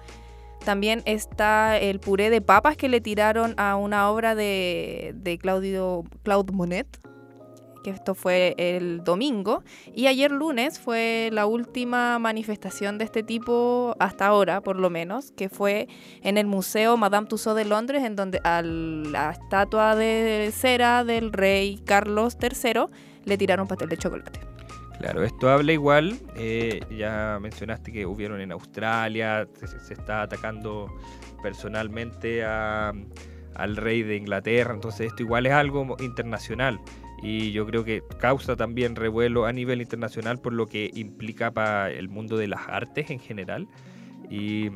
También 0.65 1.03
está 1.07 1.79
el 1.79 2.01
puré 2.01 2.29
de 2.29 2.43
papas 2.43 2.77
que 2.77 2.89
le 2.91 3.01
tiraron 3.01 3.55
a 3.57 3.77
una 3.77 4.11
obra 4.11 4.35
de, 4.35 5.13
de 5.17 5.39
Claudio, 5.39 6.05
Claude 6.23 6.53
Monet, 6.53 6.87
que 7.83 7.91
esto 7.91 8.15
fue 8.15 8.55
el 8.59 9.03
domingo. 9.05 9.63
Y 9.95 10.07
ayer 10.07 10.31
lunes 10.33 10.79
fue 10.79 11.31
la 11.33 11.47
última 11.47 12.19
manifestación 12.19 12.99
de 12.99 13.05
este 13.05 13.23
tipo, 13.23 13.95
hasta 13.99 14.27
ahora 14.27 14.61
por 14.61 14.77
lo 14.77 14.91
menos, 14.91 15.33
que 15.33 15.49
fue 15.49 15.89
en 16.23 16.39
el 16.39 16.47
Museo 16.47 16.97
Madame 16.97 17.27
Tussauds 17.27 17.57
de 17.57 17.65
Londres, 17.65 18.05
en 18.05 18.17
donde 18.17 18.41
a 18.45 18.63
la 18.63 19.31
estatua 19.31 19.97
de 19.97 20.51
cera 20.55 21.05
del 21.05 21.33
rey 21.33 21.81
Carlos 21.85 22.37
III 22.41 22.87
le 23.25 23.37
tiraron 23.39 23.67
pastel 23.67 23.89
de 23.89 23.97
chocolate. 23.97 24.41
Claro, 24.99 25.23
esto 25.25 25.49
habla 25.49 25.73
igual, 25.73 26.19
eh, 26.37 26.81
ya 26.95 27.39
mencionaste 27.41 27.91
que 27.91 28.05
hubieron 28.05 28.41
en 28.43 28.53
Australia, 28.53 29.49
se, 29.59 29.67
se 29.67 29.95
está 29.95 30.21
atacando 30.23 30.93
personalmente 31.43 32.45
a- 32.45 32.93
al 33.55 33.77
rey 33.77 34.03
de 34.03 34.17
Inglaterra, 34.17 34.73
entonces 34.75 35.09
esto 35.09 35.23
igual 35.23 35.47
es 35.47 35.53
algo 35.53 35.97
internacional 36.01 36.81
y 37.23 37.53
yo 37.53 37.67
creo 37.67 37.85
que 37.85 38.03
causa 38.19 38.57
también 38.57 38.97
revuelo 38.97 39.45
a 39.47 39.53
nivel 39.53 39.81
internacional 39.81 40.41
por 40.41 40.53
lo 40.53 40.67
que 40.67 40.91
implica 40.95 41.51
para 41.51 41.91
el 41.91 42.09
mundo 42.09 42.37
de 42.37 42.49
las 42.49 42.69
artes 42.69 43.11
en 43.11 43.19
general 43.19 43.69
y 44.31 44.71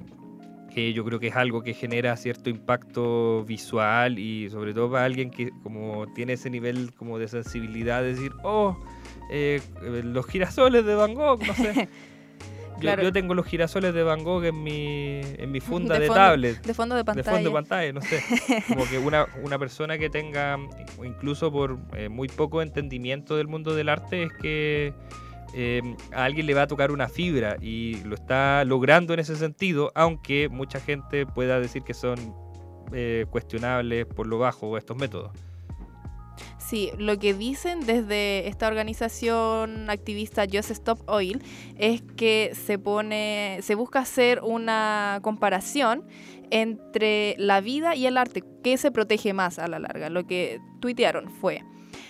que 0.75 0.93
yo 0.93 1.05
creo 1.05 1.21
que 1.21 1.29
es 1.29 1.37
algo 1.37 1.63
que 1.63 1.73
genera 1.73 2.17
cierto 2.17 2.51
impacto 2.51 3.45
visual 3.45 4.19
y 4.19 4.51
sobre 4.51 4.75
todo 4.75 4.91
para 4.91 5.05
alguien 5.05 5.31
que 5.31 5.51
como 5.63 6.13
tiene 6.15 6.33
ese 6.33 6.51
nivel 6.51 6.93
como 6.95 7.19
de 7.19 7.29
sensibilidad 7.29 8.03
de 8.03 8.15
decir, 8.15 8.33
oh, 8.43 8.77
eh, 9.31 9.63
los 9.83 10.27
girasoles 10.27 10.85
de 10.85 10.95
Van 10.97 11.15
Gogh, 11.15 11.47
no 11.47 11.55
sé. 11.55 11.89
Yo, 12.75 12.81
Claro. 12.81 13.03
yo 13.03 13.13
tengo 13.13 13.35
los 13.35 13.47
girasoles 13.47 13.95
de 13.95 14.03
Van 14.03 14.23
Gogh 14.25 14.45
en 14.45 14.63
mi, 14.63 15.21
en 15.23 15.51
mi 15.53 15.61
funda 15.61 15.95
De 15.95 16.01
de, 16.01 16.07
fondo, 16.07 16.21
tablet. 16.21 16.63
De 16.67 16.75
fondo 16.75 16.95
de 16.95 17.01
De 17.01 17.05
pantalla. 17.05 17.31
fondo 17.33 17.51
de 17.51 17.55
pantalla, 17.55 17.93
no 17.93 18.01
sé. 18.03 18.21
Como 18.69 18.85
que 18.89 18.99
una, 18.99 19.27
una 19.43 19.59
persona 19.59 19.97
que 19.99 20.11
tenga, 20.11 20.59
o 20.99 21.05
incluso 21.05 21.51
por 21.53 21.79
eh, 21.97 22.09
muy 22.09 22.29
poco 22.29 22.63
entendimiento 22.63 23.37
del 23.37 23.47
mundo 23.49 23.75
del 23.75 23.89
arte, 23.89 24.25
es 24.25 24.33
que 24.41 24.93
eh, 25.55 25.83
a 26.13 26.25
alguien 26.25 26.47
le 26.47 26.55
va 26.55 26.63
a 26.63 26.67
tocar 26.67 26.91
una 26.91 27.09
fibra 27.09 27.57
y 27.61 28.03
lo 28.05 28.17
está 28.17 28.65
logrando 28.65 29.15
en 29.15 29.21
ese 29.21 29.37
sentido, 29.37 29.93
aunque 29.95 30.49
mucha 30.49 30.81
gente 30.81 31.27
pueda 31.27 31.61
decir 31.61 31.83
que 31.85 31.95
son 31.95 32.17
eh, 32.93 33.27
cuestionables 33.31 34.05
por 34.07 34.27
lo 34.27 34.39
bajo 34.39 34.77
estos 34.77 34.97
métodos. 34.97 35.31
Sí, 36.67 36.91
lo 36.97 37.19
que 37.19 37.35
dicen 37.35 37.81
desde 37.81 38.49
esta 38.49 38.67
organización 38.69 39.91
activista 39.91 40.47
Just 40.51 40.71
Stop 40.71 41.09
Oil 41.11 41.43
es 41.77 42.01
que 42.17 42.53
se 42.55 42.79
pone, 42.79 43.59
se 43.61 43.75
busca 43.75 43.99
hacer 43.99 44.41
una 44.43 45.19
comparación 45.23 46.07
entre 46.51 47.35
la 47.39 47.61
vida 47.61 47.97
y 47.97 48.07
el 48.07 48.17
arte, 48.17 48.43
¿qué 48.63 48.79
se 48.79 48.91
protege 48.91 49.35
más 49.35 49.59
a 49.59 49.69
la 49.69 49.79
larga? 49.79 50.09
Lo 50.09 50.27
que 50.27 50.59
tuitearon 50.81 51.31
fue 51.31 51.63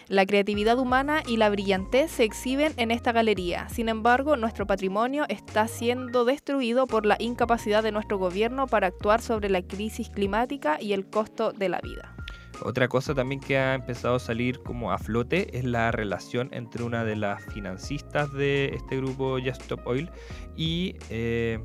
la 0.08 0.24
creatividad 0.24 0.78
humana 0.78 1.22
y 1.26 1.36
la 1.36 1.48
brillantez 1.50 2.12
se 2.12 2.24
exhiben 2.24 2.74
en 2.76 2.92
esta 2.92 3.10
galería. 3.10 3.68
Sin 3.70 3.88
embargo, 3.88 4.36
nuestro 4.36 4.66
patrimonio 4.66 5.24
está 5.28 5.66
siendo 5.66 6.24
destruido 6.24 6.86
por 6.86 7.06
la 7.06 7.16
incapacidad 7.18 7.82
de 7.82 7.90
nuestro 7.90 8.18
gobierno 8.18 8.66
para 8.66 8.86
actuar 8.86 9.20
sobre 9.20 9.48
la 9.48 9.62
crisis 9.62 10.10
climática 10.10 10.78
y 10.80 10.92
el 10.92 11.08
costo 11.08 11.52
de 11.52 11.68
la 11.68 11.80
vida. 11.80 12.14
Otra 12.62 12.88
cosa 12.88 13.14
también 13.14 13.40
que 13.40 13.58
ha 13.58 13.74
empezado 13.74 14.16
a 14.16 14.18
salir 14.18 14.60
como 14.60 14.92
a 14.92 14.98
flote 14.98 15.56
es 15.56 15.64
la 15.64 15.90
relación 15.90 16.48
entre 16.52 16.84
una 16.84 17.04
de 17.04 17.16
las 17.16 17.44
financistas 17.52 18.32
de 18.32 18.74
este 18.74 18.96
grupo 18.96 19.38
Just 19.38 19.62
Stop 19.62 19.86
Oil 19.86 20.10
y 20.56 20.96
eh, 21.10 21.58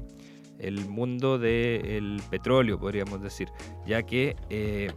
el 0.59 0.85
mundo 0.87 1.37
del 1.37 2.21
petróleo, 2.29 2.79
podríamos 2.79 3.21
decir, 3.21 3.49
ya 3.85 4.03
que 4.03 4.35
eh, 4.49 4.91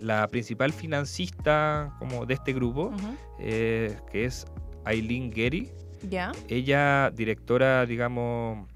la 0.00 0.26
principal 0.28 0.72
financista 0.72 1.94
como 1.98 2.26
de 2.26 2.34
este 2.34 2.52
grupo, 2.52 2.92
eh, 3.38 3.98
que 4.10 4.26
es 4.26 4.46
Eileen 4.86 5.30
Gary, 5.30 5.72
¿Ya? 6.08 6.32
ella 6.48 7.10
directora, 7.10 7.86
digamos, 7.86 8.68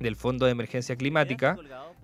del 0.00 0.16
Fondo 0.16 0.46
de 0.46 0.52
Emergencia 0.52 0.96
Climática, 0.96 1.56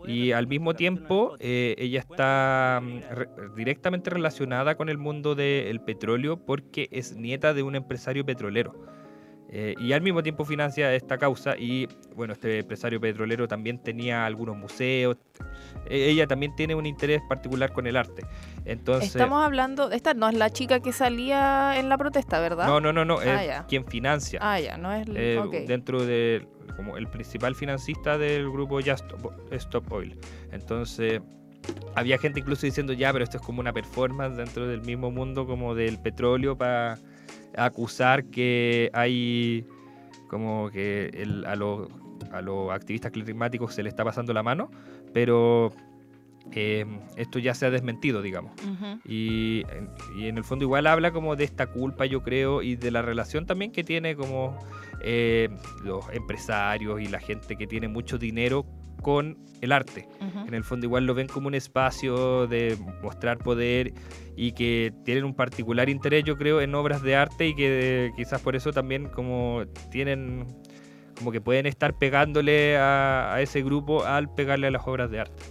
y 0.07 0.33
al 0.33 0.47
mismo 0.47 0.75
tiempo 0.75 1.37
eh, 1.41 1.75
ella 1.79 2.01
está 2.01 2.81
mm, 2.83 3.01
re- 3.11 3.29
directamente 3.57 4.11
relacionada 4.11 4.77
con 4.77 4.89
el 4.89 4.99
mundo 4.99 5.35
del 5.35 5.81
petróleo 5.81 6.37
porque 6.37 6.89
es 6.91 7.17
nieta 7.17 7.55
de 7.55 7.63
un 7.63 7.75
empresario 7.77 8.25
petrolero. 8.25 8.75
Eh, 9.57 9.77
y 9.79 9.93
al 9.93 10.01
mismo 10.03 10.21
tiempo 10.21 10.45
financia 10.45 10.93
esta 10.95 11.17
causa 11.17 11.57
y 11.57 11.87
bueno, 12.17 12.33
este 12.33 12.59
empresario 12.59 13.01
petrolero 13.01 13.47
también 13.47 13.79
tenía 13.81 14.27
algunos 14.27 14.57
museos. 14.57 15.17
E- 15.89 16.11
ella 16.11 16.27
también 16.27 16.57
tiene 16.57 16.75
un 16.75 16.87
interés 16.87 17.23
particular 17.29 17.73
con 17.73 17.87
el 17.87 17.97
arte. 17.97 18.27
Entonces, 18.65 19.11
Estamos 19.15 19.45
hablando, 19.45 19.93
esta 19.93 20.13
no 20.13 20.29
es 20.29 20.35
la 20.35 20.51
chica 20.51 20.81
que 20.81 20.93
salía 20.93 21.79
en 21.79 21.89
la 21.89 21.97
protesta, 21.97 22.41
¿verdad? 22.41 22.67
no, 22.67 22.81
no, 22.81 22.93
no, 22.93 23.05
no, 23.05 23.19
Ah, 23.21 23.43
es 23.43 23.47
ya. 23.47 23.67
quien 23.69 23.87
financia. 23.87 24.41
Ah, 24.43 24.59
ya, 24.59 24.77
no 24.77 24.93
es... 24.93 25.07
eh, 25.15 25.65
dentro 25.69 26.05
de 26.05 26.49
como 26.77 26.97
el 26.97 27.07
principal 27.07 27.55
financista 27.55 28.19
del 28.19 28.51
grupo 28.51 28.81
Stop, 28.81 29.53
Stop 29.53 29.93
Oil. 29.93 30.19
Entonces, 30.51 31.21
había 31.95 32.19
gente 32.19 32.41
incluso 32.41 32.67
diciendo 32.67 32.93
ya, 32.93 33.13
pero 33.13 33.23
esto 33.23 33.37
es 33.37 33.43
como 33.45 33.61
una 33.61 33.73
performance 33.73 34.37
dentro 34.37 34.67
del 34.67 34.81
mismo 34.83 35.13
mundo 35.13 35.47
como 35.47 35.77
del 35.77 36.01
petróleo 36.01 36.59
para 36.59 36.99
acusar 37.57 38.25
que 38.27 38.91
hay 38.93 39.64
como 40.29 40.70
que 40.70 41.11
el- 41.14 41.45
a, 41.47 41.55
los, 41.57 41.89
a 42.33 42.41
los 42.43 42.70
activistas 42.72 43.12
climáticos 43.12 43.75
se 43.75 43.83
le 43.83 43.89
está 43.89 44.05
pasando 44.05 44.33
la 44.33 44.43
mano, 44.43 44.70
pero 45.12 45.72
eh, 46.53 46.85
esto 47.16 47.39
ya 47.39 47.55
se 47.55 47.66
ha 47.66 47.70
desmentido, 47.70 48.20
digamos. 48.22 48.53
Y, 49.05 49.62
en- 49.70 49.91
y 50.18 50.27
en 50.27 50.37
el 50.39 50.45
fondo 50.45 50.64
igual 50.64 50.87
habla 50.87 51.12
como 51.12 51.37
de 51.37 51.45
esta 51.45 51.66
culpa, 51.68 52.07
yo 52.07 52.22
creo, 52.22 52.62
y 52.62 52.77
de 52.77 52.91
la 52.91 53.03
relación 53.03 53.47
también 53.47 53.70
que 53.72 53.85
tiene 53.85 54.16
como 54.16 54.59
eh, 55.03 55.49
los 55.85 56.05
empresarios 56.12 57.01
y 57.01 57.07
la 57.07 57.20
gente 57.20 57.57
que 57.57 57.66
tiene 57.66 57.89
mucho 57.89 58.18
dinero 58.18 58.66
con 59.05 59.39
el 59.61 59.71
arte. 59.71 60.09
Ujú. 60.21 60.49
En 60.49 60.55
el 60.55 60.65
fondo 60.65 60.87
igual 60.87 61.07
lo 61.07 61.15
ven 61.15 61.29
como 61.29 61.47
un 61.47 61.55
espacio 61.55 62.49
de 62.49 62.77
mostrar 63.03 63.39
poder 63.39 63.93
y 64.37 64.51
que 64.53 64.93
tienen 65.05 65.23
un 65.25 65.35
particular 65.35 65.89
interés, 65.89 66.25
yo 66.25 66.37
creo, 66.37 66.61
en 66.61 66.75
obras 66.75 67.03
de 67.03 67.15
arte 67.15 67.47
y 67.47 67.55
que 67.55 68.11
quizás 68.17 68.41
por 68.41 68.57
eso 68.57 68.73
también 68.73 69.07
como 69.09 69.63
tienen, 69.93 70.47
como 71.17 71.31
que 71.31 71.41
pueden 71.41 71.67
estar 71.67 71.97
pegándole 71.97 72.77
a, 72.77 73.33
a 73.35 73.41
ese 73.41 73.63
grupo 73.63 74.05
al 74.05 74.35
pegarle 74.35 74.67
a 74.67 74.71
las 74.73 74.83
obras 74.87 75.11
de 75.11 75.21
arte. 75.21 75.43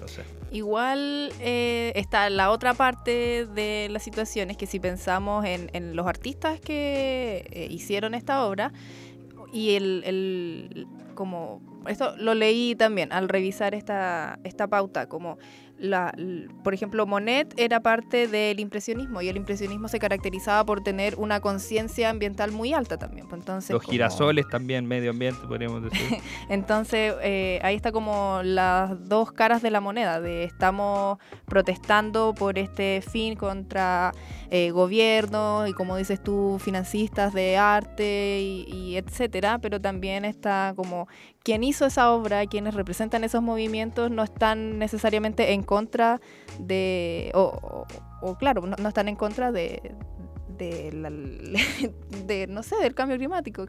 Igual 0.52 1.32
eh, 1.40 1.94
está 1.96 2.30
la 2.30 2.52
otra 2.52 2.74
parte 2.76 3.48
de 3.48 3.88
la 3.90 3.98
situación, 4.00 4.52
es 4.52 4.58
que 4.58 4.68
si 4.68 4.80
pensamos 4.80 5.46
en, 5.46 5.70
en 5.74 5.96
los 5.96 6.06
artistas 6.06 6.60
que 6.60 7.48
eh, 7.52 7.68
hicieron 7.72 8.14
esta 8.14 8.46
obra, 8.46 8.72
y 9.52 9.76
el, 9.76 10.04
el- 10.06 10.88
como 11.14 11.62
esto 11.88 12.16
lo 12.18 12.34
leí 12.34 12.76
también 12.76 13.12
al 13.12 13.30
revisar 13.30 13.76
esta, 13.76 14.40
esta 14.44 14.68
pauta, 14.68 15.08
como 15.08 15.38
la, 15.84 16.16
por 16.64 16.74
ejemplo, 16.74 17.06
Monet 17.06 17.54
era 17.58 17.82
parte 17.82 18.28
del 18.30 18.62
impresionismo 18.62 19.22
y 19.22 19.28
el 19.28 19.36
impresionismo 19.36 19.90
se 19.90 20.00
caracterizaba 20.00 20.64
por 20.66 20.82
tener 20.82 21.16
una 21.18 21.42
conciencia 21.42 22.10
ambiental 22.10 22.54
muy 22.54 22.74
alta 22.74 22.98
también. 22.98 23.28
pues 23.28 23.42
Entonces, 23.42 23.72
los 23.72 23.82
como- 23.84 23.92
girasoles 23.92 24.48
también, 24.48 24.86
medio 24.86 25.12
ambiente, 25.12 25.46
podríamos 25.46 25.84
decir. 25.84 26.20
entonces, 26.50 27.14
eh, 27.22 27.60
ahí 27.64 27.76
está 27.76 27.92
como 27.92 28.40
las 28.44 29.10
dos 29.10 29.34
caras 29.34 29.62
de 29.62 29.72
la 29.72 29.82
moneda, 29.82 30.22
de 30.22 30.46
estamos 30.46 31.18
protestando 31.46 32.34
por 32.34 32.58
este 32.58 33.02
fin 33.06 33.36
contra 33.36 34.12
eh, 34.52 34.72
gobiernos 34.72 35.68
y 35.70 35.74
como 35.74 35.98
dices 35.98 36.24
tú, 36.24 36.60
financistas 36.64 37.34
de 37.34 37.58
arte 37.58 38.40
y, 38.42 38.66
y 38.74 38.96
etcétera, 38.98 39.60
pero 39.60 39.82
también 39.82 40.24
está 40.26 40.74
como 40.76 41.08
quien 41.44 41.64
hizo 41.64 41.86
esa 41.86 42.12
obra, 42.12 42.46
quienes 42.48 42.74
representan 42.74 43.24
esos 43.24 43.42
movimientos 43.42 44.10
no 44.10 44.24
están 44.24 44.80
necesariamente 44.80 45.52
en 45.54 45.62
contra 45.64 46.22
de, 46.60 47.32
o, 47.36 47.86
claro, 48.40 48.62
no, 48.66 48.88
están 48.88 49.10
en 49.10 49.16
contra 49.18 49.52
de, 49.52 49.94
de, 50.58 50.92
la- 50.94 51.10
de, 52.26 52.48
no 52.48 52.64
sé, 52.64 52.78
del 52.78 52.96
cambio 52.96 53.18
climático, 53.18 53.66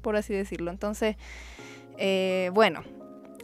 por 0.00 0.16
así 0.16 0.32
decirlo. 0.32 0.70
Entonces, 0.70 1.16
eh, 1.98 2.50
bueno, 2.54 2.80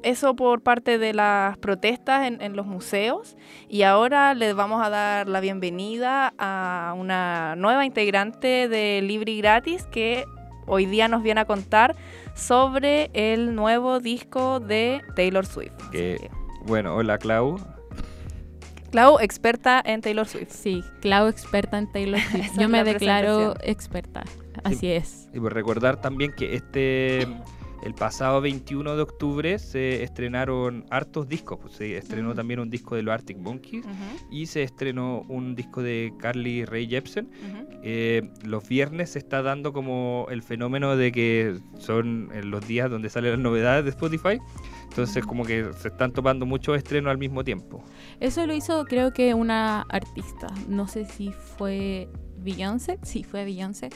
eso 0.03 0.35
por 0.35 0.63
parte 0.63 0.99
de 0.99 1.13
las 1.13 1.59
protestas 1.59 2.27
en, 2.27 2.41
en 2.41 2.57
los 2.57 2.67
museos. 2.67 3.37
Y 3.69 3.83
ahora 3.83 4.33
les 4.35 4.55
vamos 4.55 4.85
a 4.85 4.89
dar 4.89 5.29
la 5.29 5.41
bienvenida 5.41 6.33
a 6.39 6.95
una 6.97 7.55
nueva 7.57 7.85
integrante 7.85 8.69
de 8.69 9.03
Libre 9.03 9.33
y 9.33 9.39
Gratis 9.39 9.85
que 9.87 10.25
hoy 10.67 10.87
día 10.87 11.09
nos 11.09 11.23
viene 11.23 11.43
a 11.43 11.45
contar 11.45 11.95
sobre 12.35 13.11
el 13.15 13.55
nuevo 13.55 14.01
disco 14.01 14.61
de 14.61 15.03
Taylor 15.17 15.47
Swift. 15.47 15.73
Que- 15.93 16.19
que, 16.21 16.31
Bueno, 16.67 16.95
hola 16.97 17.19
Clau. 17.19 17.57
Clau, 18.91 19.19
experta 19.19 19.83
en 19.85 20.01
Taylor 20.01 20.27
Swift. 20.27 20.51
Sí, 20.51 20.83
Clau 21.01 21.27
experta 21.29 21.79
en 21.79 21.91
Taylor 21.91 22.21
Swift. 22.31 22.59
Yo 22.59 22.69
me 22.69 22.79
la 22.79 22.85
declaro 22.85 23.55
experta. 23.63 24.23
Así 24.63 24.91
es. 24.91 25.29
Y 25.35 25.41
por 25.41 25.53
recordar 25.53 26.01
también 26.01 26.33
que 26.33 26.55
este 26.55 27.27
el 27.85 27.95
pasado 27.95 28.41
21 28.41 28.97
de 28.97 29.03
octubre 29.03 29.59
se 29.59 30.03
estrenaron 30.03 30.85
hartos 30.91 31.29
discos. 31.29 31.59
pues, 31.61 31.75
se 31.75 31.97
estrenó 31.97 32.33
Mm. 32.33 32.37
también 32.37 32.61
un 32.61 32.71
disco 32.71 32.97
de 32.97 33.03
los 33.03 33.13
Arctic 33.13 33.37
Monkeys 33.39 33.85
y 34.31 34.47
se 34.47 34.63
estrenó 34.63 35.23
un 35.29 35.55
disco 35.55 35.83
de 35.83 36.13
Carly 36.19 36.65
Rae 36.65 36.87
Jepsen. 36.87 37.31
Eh, 37.83 38.23
los 38.45 38.67
viernes 38.69 39.11
se 39.11 39.19
está 39.19 39.43
dando 39.43 39.73
como 39.73 40.27
el 40.31 40.43
fenómeno 40.43 40.97
de 40.97 41.13
que 41.13 41.57
son 41.79 42.31
eh, 42.33 42.43
los 42.43 42.67
días 42.67 42.91
donde 42.91 43.11
salen 43.11 43.33
las 43.33 43.41
novedades 43.41 43.85
de 43.85 43.91
Spotify. 43.91 44.39
Entonces 44.89 45.25
como 45.27 45.45
que 45.45 45.71
se 45.79 45.89
están 45.89 46.13
topando 46.13 46.47
muchos 46.47 46.77
estrenos 46.77 47.11
al 47.11 47.19
mismo 47.19 47.45
tiempo. 47.45 47.83
Eso 48.21 48.47
lo 48.47 48.55
hizo 48.55 48.85
creo 48.87 49.13
que 49.13 49.35
una 49.35 49.83
artista. 49.83 50.47
No 50.69 50.87
sé 50.89 51.05
si 51.05 51.33
fue 51.33 52.09
Beyoncé. 52.39 52.99
Sí, 53.03 53.25
fue 53.25 53.45
Beyoncé. 53.45 53.91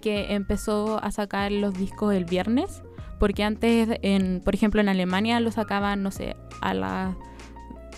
Que 0.00 0.32
empezó 0.34 1.02
a 1.02 1.10
sacar 1.10 1.52
los 1.52 1.74
discos 1.74 2.14
el 2.14 2.24
viernes. 2.24 2.82
Porque 3.18 3.42
antes, 3.44 3.88
en, 4.02 4.40
por 4.44 4.54
ejemplo, 4.54 4.80
en 4.80 4.88
Alemania 4.88 5.40
lo 5.40 5.50
sacaban, 5.50 6.02
no 6.02 6.10
sé, 6.10 6.36
a 6.60 6.74
las 6.74 7.14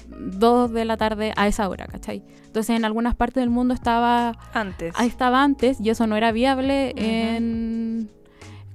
2 0.09 0.73
de 0.73 0.85
la 0.85 0.97
tarde 0.97 1.33
a 1.37 1.47
esa 1.47 1.69
hora, 1.69 1.87
¿cachai? 1.87 2.23
Entonces 2.47 2.77
en 2.77 2.85
algunas 2.85 3.15
partes 3.15 3.43
del 3.43 3.51
mundo 3.51 3.75
estaba 3.75 4.33
Antes. 4.53 4.93
ahí 4.97 5.07
estaba 5.09 5.43
antes 5.43 5.81
y 5.81 5.91
eso 5.91 6.07
no 6.07 6.17
era 6.17 6.33
viable 6.33 6.93
en 6.97 8.11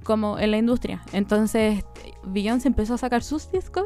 como 0.03 0.39
en 0.39 0.51
la 0.51 0.57
industria. 0.57 1.01
Entonces 1.11 1.83
Beyoncé 2.23 2.67
empezó 2.67 2.93
a 2.93 2.97
sacar 2.97 3.21
sus 3.23 3.51
discos 3.51 3.85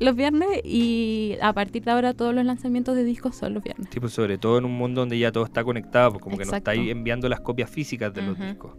los 0.00 0.16
viernes 0.16 0.48
y 0.64 1.36
a 1.40 1.52
partir 1.52 1.84
de 1.84 1.92
ahora 1.92 2.14
todos 2.14 2.34
los 2.34 2.44
lanzamientos 2.44 2.96
de 2.96 3.04
discos 3.04 3.36
son 3.36 3.54
los 3.54 3.62
viernes. 3.62 3.88
Tipo, 3.90 4.08
sobre 4.08 4.38
todo 4.38 4.58
en 4.58 4.64
un 4.64 4.72
mundo 4.76 5.02
donde 5.02 5.18
ya 5.18 5.30
todo 5.30 5.44
está 5.44 5.62
conectado, 5.62 6.10
pues 6.12 6.22
como 6.22 6.36
que 6.36 6.44
nos 6.44 6.48
Exacto. 6.54 6.72
estáis 6.72 6.90
enviando 6.90 7.28
las 7.28 7.40
copias 7.40 7.70
físicas 7.70 8.12
de 8.12 8.22
los 8.22 8.38
discos. 8.38 8.72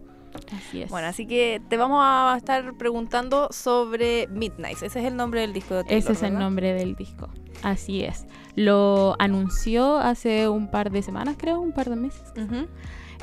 Así 0.56 0.82
es. 0.82 0.90
Bueno, 0.90 1.08
así 1.08 1.26
que 1.26 1.60
te 1.68 1.76
vamos 1.76 2.00
a 2.02 2.34
estar 2.36 2.74
preguntando 2.74 3.48
sobre 3.50 4.26
Midnight. 4.28 4.76
Ese 4.82 4.86
es 5.00 5.04
el 5.06 5.16
nombre 5.16 5.40
del 5.40 5.52
disco 5.52 5.74
de 5.74 5.84
Taylor, 5.84 5.98
Ese 5.98 6.12
es 6.12 6.22
el 6.22 6.38
nombre 6.38 6.72
del 6.72 6.94
disco. 6.96 7.28
Así 7.62 8.02
es. 8.02 8.26
Lo 8.54 9.16
anunció 9.18 9.96
hace 9.98 10.48
un 10.48 10.70
par 10.70 10.90
de 10.90 11.02
semanas, 11.02 11.36
creo, 11.38 11.60
un 11.60 11.72
par 11.72 11.88
de 11.90 11.96
meses, 11.96 12.22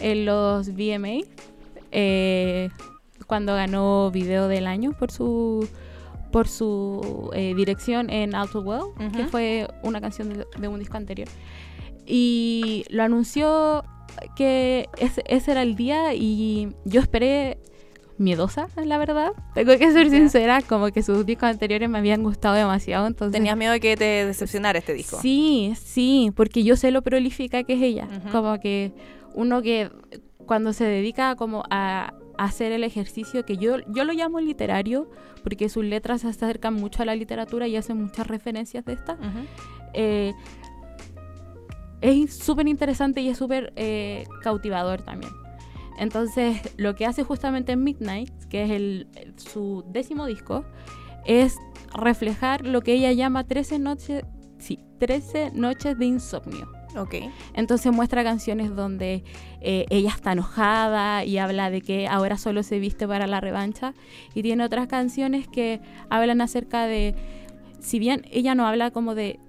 en 0.01 0.25
los 0.25 0.69
VMA, 0.69 1.25
eh, 1.91 2.69
cuando 3.27 3.53
ganó 3.55 4.11
Video 4.11 4.47
del 4.47 4.67
Año 4.67 4.91
por 4.93 5.11
su 5.11 5.67
por 6.31 6.47
su 6.47 7.29
eh, 7.33 7.53
dirección 7.55 8.09
en 8.09 8.33
Out 8.33 8.55
of 8.55 8.65
Well, 8.65 8.81
que 9.15 9.21
Ujú. 9.21 9.29
fue 9.29 9.67
una 9.83 10.01
canción 10.01 10.29
de, 10.29 10.47
de 10.57 10.67
un 10.67 10.79
disco 10.79 10.97
anterior. 10.97 11.27
Y 12.07 12.85
lo 12.89 13.03
anunció 13.03 13.83
que 14.35 14.89
ese, 14.97 15.23
ese 15.27 15.51
era 15.51 15.61
el 15.61 15.75
día 15.75 16.13
y 16.13 16.69
yo 16.85 17.01
esperé 17.01 17.57
miedosa, 18.17 18.67
la 18.83 18.97
verdad. 18.97 19.33
Tengo 19.53 19.77
que 19.77 19.91
ser 19.91 20.09
sincera, 20.09 20.61
como 20.61 20.91
que 20.91 21.03
sus 21.03 21.25
discos 21.25 21.49
anteriores 21.49 21.89
me 21.89 21.97
habían 21.97 22.23
gustado 22.23 22.55
demasiado, 22.55 23.07
entonces... 23.07 23.33
Tenías 23.33 23.57
miedo 23.57 23.73
de 23.73 23.79
que 23.79 23.95
te 23.97 24.25
decepcionara 24.25 24.79
este 24.79 24.93
disco. 24.93 25.19
Sí, 25.21 25.73
sí, 25.81 26.31
porque 26.35 26.63
yo 26.63 26.75
sé 26.75 26.91
lo 26.91 27.01
prolífica 27.01 27.63
que 27.63 27.73
es 27.73 27.81
ella. 27.81 28.07
Ujú. 28.21 28.29
Como 28.31 28.59
que 28.59 28.93
uno 29.33 29.61
que 29.61 29.91
cuando 30.45 30.73
se 30.73 30.85
dedica 30.85 31.35
como 31.35 31.63
a, 31.69 32.13
hacer 32.37 32.71
el 32.71 32.83
ejercicio, 32.83 33.45
que 33.45 33.57
yo, 33.57 33.77
yo 33.89 34.05
lo 34.05 34.13
llamo 34.13 34.39
literario, 34.39 35.07
porque 35.43 35.69
sus 35.69 35.85
letras 35.85 36.21
se 36.21 36.27
acercan 36.27 36.73
mucho 36.73 37.03
a 37.03 37.05
la 37.05 37.15
literatura 37.15 37.67
y 37.67 37.75
hacen 37.75 38.01
muchas 38.01 38.25
referencias 38.25 38.83
de 38.85 38.93
esta. 38.93 39.13
Ujú. 39.13 39.45
eh, 39.93 40.33
es 42.03 42.35
súper 42.35 42.67
interesante 42.67 43.21
y 43.21 43.29
es 43.29 43.37
súper 43.37 43.71
eh, 43.77 44.25
cautivador 44.41 45.01
también. 45.01 45.31
Entonces, 45.97 46.59
lo 46.77 46.95
que 46.95 47.05
hace 47.05 47.23
justamente 47.23 47.71
en 47.71 47.83
Midnight, 47.83 48.31
que 48.49 48.63
es 48.63 48.71
el, 48.71 49.07
su 49.37 49.85
décimo 49.87 50.25
disco, 50.25 50.65
es 51.25 51.57
reflejar 51.93 52.65
lo 52.65 52.81
que 52.81 52.93
ella 52.93 53.13
llama 53.13 53.45
13 53.45 53.79
noches, 53.79 54.23
sí, 54.57 54.79
13 54.99 55.51
noches 55.53 55.97
de 55.97 56.05
insomnio. 56.05 56.69
Ok. 56.97 57.15
Entonces 57.53 57.91
muestra 57.91 58.23
canciones 58.23 58.75
donde 58.75 59.23
eh, 59.61 59.85
ella 59.89 60.09
está 60.09 60.33
enojada 60.33 61.23
y 61.23 61.37
habla 61.37 61.71
de 61.71 61.81
que 61.81 62.07
ahora 62.07 62.37
solo 62.37 62.63
se 62.63 62.79
viste 62.79 63.07
para 63.07 63.27
la 63.27 63.39
revancha. 63.39 63.93
Y 64.35 64.43
tiene 64.43 64.65
otras 64.65 64.87
canciones 64.87 65.47
que 65.47 65.79
hablan 66.09 66.41
acerca 66.41 66.85
de, 66.85 67.15
si 67.79 67.97
bien 67.97 68.25
ella 68.29 68.55
no 68.55 68.67
habla 68.67 68.91
como 68.91 69.15
de, 69.15 69.39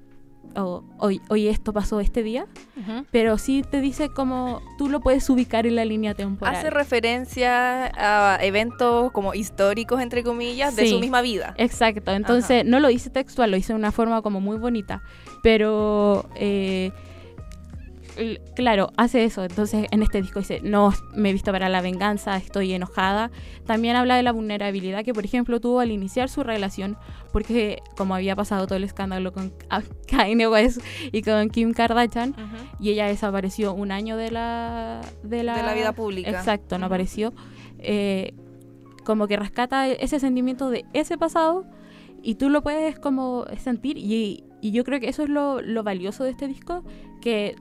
oh, 0.57 0.83
hoy, 0.99 1.21
hoy 1.29 1.49
esto 1.49 1.73
pasó 1.73 2.01
este 2.01 2.23
día, 2.23 2.47
Ujú. 2.77 3.05
pero 3.11 3.39
sí 3.39 3.63
te 3.69 3.81
dice 3.81 4.09
como 4.09 4.61
tú 4.79 4.89
lo 4.89 5.01
puedes 5.01 5.29
ubicar 5.31 5.67
en 5.67 5.77
la 5.77 5.85
línea 5.85 6.15
temporal. 6.15 6.55
Hace 6.55 6.71
referencia 6.71 7.87
a 7.97 8.39
eventos 8.43 9.13
como 9.13 9.35
históricos, 9.35 10.01
entre 10.01 10.23
comillas, 10.23 10.77
de 10.77 10.85
Sí. 10.87 10.91
su 10.93 11.01
misma 11.01 11.21
vida. 11.23 11.55
Exacto, 11.59 12.13
entonces 12.13 12.65
no 12.65 12.81
lo 12.81 12.91
hice 12.91 13.11
textual, 13.11 13.51
lo 13.51 13.57
hice 13.57 13.73
de 13.73 13.79
una 13.79 13.93
forma 13.93 14.23
como 14.23 14.41
muy 14.41 14.57
bonita, 14.59 15.03
pero 15.43 16.29
eh, 16.37 16.93
claro, 18.55 18.91
hace 18.97 19.25
eso, 19.25 19.45
entonces 19.45 19.87
en 19.91 20.03
este 20.03 20.21
disco 20.23 20.39
dice, 20.39 20.61
no, 20.63 20.93
me 21.15 21.31
he 21.31 21.33
visto 21.33 21.51
para 21.53 21.69
la 21.69 21.81
venganza, 21.81 22.37
estoy 22.37 22.73
enojada, 22.73 23.31
también 23.67 23.97
habla 23.97 24.17
de 24.17 24.23
la 24.23 24.33
vulnerabilidad 24.33 25.05
que 25.05 25.13
por 25.13 25.25
ejemplo 25.25 25.61
tuvo 25.61 25.81
al 25.81 25.91
iniciar 25.91 26.29
su 26.29 26.43
relación, 26.43 26.97
porque 27.33 27.83
como 27.97 28.15
había 28.15 28.37
pasado 28.37 28.67
todo 28.67 28.77
el 28.77 28.85
escándalo 28.85 29.33
con 29.33 29.51
Ka- 29.69 29.83
Kanye 30.09 30.49
West 30.49 30.81
y 31.13 31.23
con 31.23 31.49
Kim 31.51 31.73
Kardashian, 31.73 32.35
y 32.81 32.91
ella 32.91 33.07
desapareció 33.07 33.73
un 33.75 33.91
año 33.93 34.17
de 34.17 34.31
la, 34.31 35.01
de 35.23 35.43
la, 35.43 35.57
De 35.57 35.63
la 35.63 35.75
vida 35.75 35.93
pública. 35.93 36.31
Exacto, 36.31 36.79
no 36.79 36.87
apareció. 36.87 37.33
Eh, 37.79 38.33
como 39.05 39.27
que 39.27 39.37
rescata 39.37 39.89
ese 39.89 40.19
sentimiento 40.21 40.71
de 40.71 40.85
ese 40.95 41.19
pasado 41.19 41.67
y 42.23 42.37
tú 42.37 42.49
lo 42.49 42.63
puedes 42.63 42.99
como 42.99 43.45
sentir 43.59 43.99
y, 43.99 44.45
y 44.63 44.71
yo 44.71 44.83
creo 44.85 44.99
que 44.99 45.09
eso 45.11 45.23
es 45.25 45.29
lo, 45.29 45.61
lo 45.61 45.83
valioso 45.83 46.25
de 46.25 46.31
este 46.31 46.49
disco, 46.49 46.83
que 47.21 47.55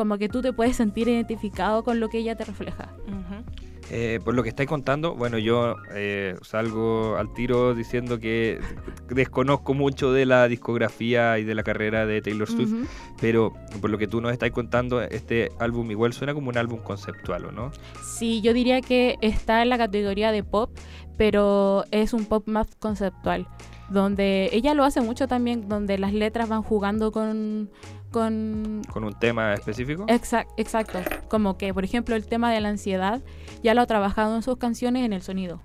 como 0.00 0.16
que 0.16 0.30
tú 0.30 0.40
te 0.40 0.54
puedes 0.54 0.76
sentir 0.76 1.08
identificado 1.08 1.84
con 1.84 2.00
lo 2.00 2.08
que 2.08 2.16
ella 2.16 2.34
te 2.34 2.46
refleja. 2.46 2.88
Ujú. 3.06 3.44
Eh, 3.90 4.18
por 4.24 4.32
lo 4.34 4.42
que 4.42 4.48
estáis 4.48 4.66
contando, 4.66 5.14
bueno, 5.14 5.36
yo 5.36 5.76
eh, 5.92 6.36
salgo 6.40 7.16
al 7.18 7.34
tiro 7.34 7.74
diciendo 7.74 8.18
que 8.18 8.58
desconozco 9.10 9.74
mucho 9.74 10.10
de 10.10 10.24
la 10.24 10.48
discografía 10.48 11.38
y 11.38 11.44
de 11.44 11.54
la 11.54 11.62
carrera 11.62 12.06
de 12.06 12.22
Taylor 12.22 12.48
Swift, 12.48 12.72
Ujú. 12.72 12.86
pero 13.20 13.52
por 13.82 13.90
lo 13.90 13.98
que 13.98 14.06
tú 14.06 14.22
nos 14.22 14.32
estás 14.32 14.50
contando, 14.52 15.02
este 15.02 15.52
álbum 15.58 15.90
igual 15.90 16.14
suena 16.14 16.32
como 16.32 16.48
un 16.48 16.56
álbum 16.56 16.78
conceptual, 16.80 17.44
¿o 17.44 17.52
no? 17.52 17.72
Sí, 18.02 18.40
yo 18.40 18.54
diría 18.54 18.80
que 18.80 19.18
está 19.20 19.60
en 19.60 19.68
la 19.68 19.76
categoría 19.76 20.32
de 20.32 20.44
pop, 20.44 20.70
pero 21.18 21.84
es 21.90 22.14
un 22.14 22.24
pop 22.24 22.48
más 22.48 22.68
conceptual, 22.78 23.46
donde 23.90 24.48
ella 24.52 24.72
lo 24.74 24.84
hace 24.84 25.00
mucho 25.00 25.26
también, 25.28 25.68
donde 25.68 25.98
las 25.98 26.12
letras 26.12 26.48
van 26.48 26.62
jugando 26.62 27.12
con... 27.12 27.70
con 28.10 28.82
Con 28.92 29.04
un 29.04 29.12
tema 29.18 29.52
específico. 29.54 30.06
Exac- 30.06 30.46
exacto, 30.56 30.98
como 31.28 31.58
que 31.58 31.74
por 31.74 31.84
ejemplo 31.84 32.14
el 32.16 32.26
tema 32.26 32.52
de 32.52 32.60
la 32.60 32.68
ansiedad 32.68 33.20
ya 33.62 33.74
lo 33.74 33.82
ha 33.82 33.86
trabajado 33.86 34.36
en 34.36 34.42
sus 34.42 34.56
canciones 34.56 35.04
en 35.04 35.12
el 35.12 35.22
sonido. 35.22 35.60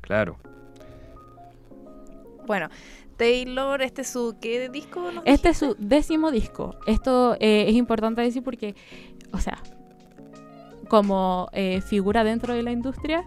Claro. 0.00 0.38
Bueno, 2.46 2.68
Taylor, 3.16 3.82
¿este 3.82 4.02
es 4.02 4.08
su 4.08 4.36
qué 4.40 4.68
disco? 4.68 5.10
nos 5.10 5.24
Este 5.26 5.48
es 5.48 5.56
su 5.58 5.74
décimo 5.78 6.30
disco. 6.30 6.76
Esto 6.86 7.34
eh, 7.40 7.64
es 7.68 7.74
importante 7.74 8.20
decir 8.20 8.44
porque, 8.44 8.76
o 9.32 9.38
sea, 9.38 9.58
como 10.88 11.48
eh, 11.52 11.80
figura 11.80 12.22
dentro 12.22 12.54
de 12.54 12.62
la 12.62 12.70
industria, 12.70 13.24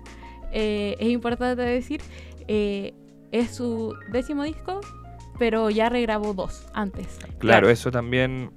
eh, 0.54 0.96
es 1.00 1.10
importante 1.10 1.62
decir, 1.64 2.02
eh, 2.48 2.94
es 3.32 3.56
su 3.56 3.96
décimo 4.12 4.44
disco, 4.44 4.82
pero 5.38 5.70
ya 5.70 5.90
regrabó 5.90 6.34
dos 6.34 6.68
antes. 6.74 7.20
Claro, 7.40 7.70
eso 7.70 7.92
también 7.92 8.52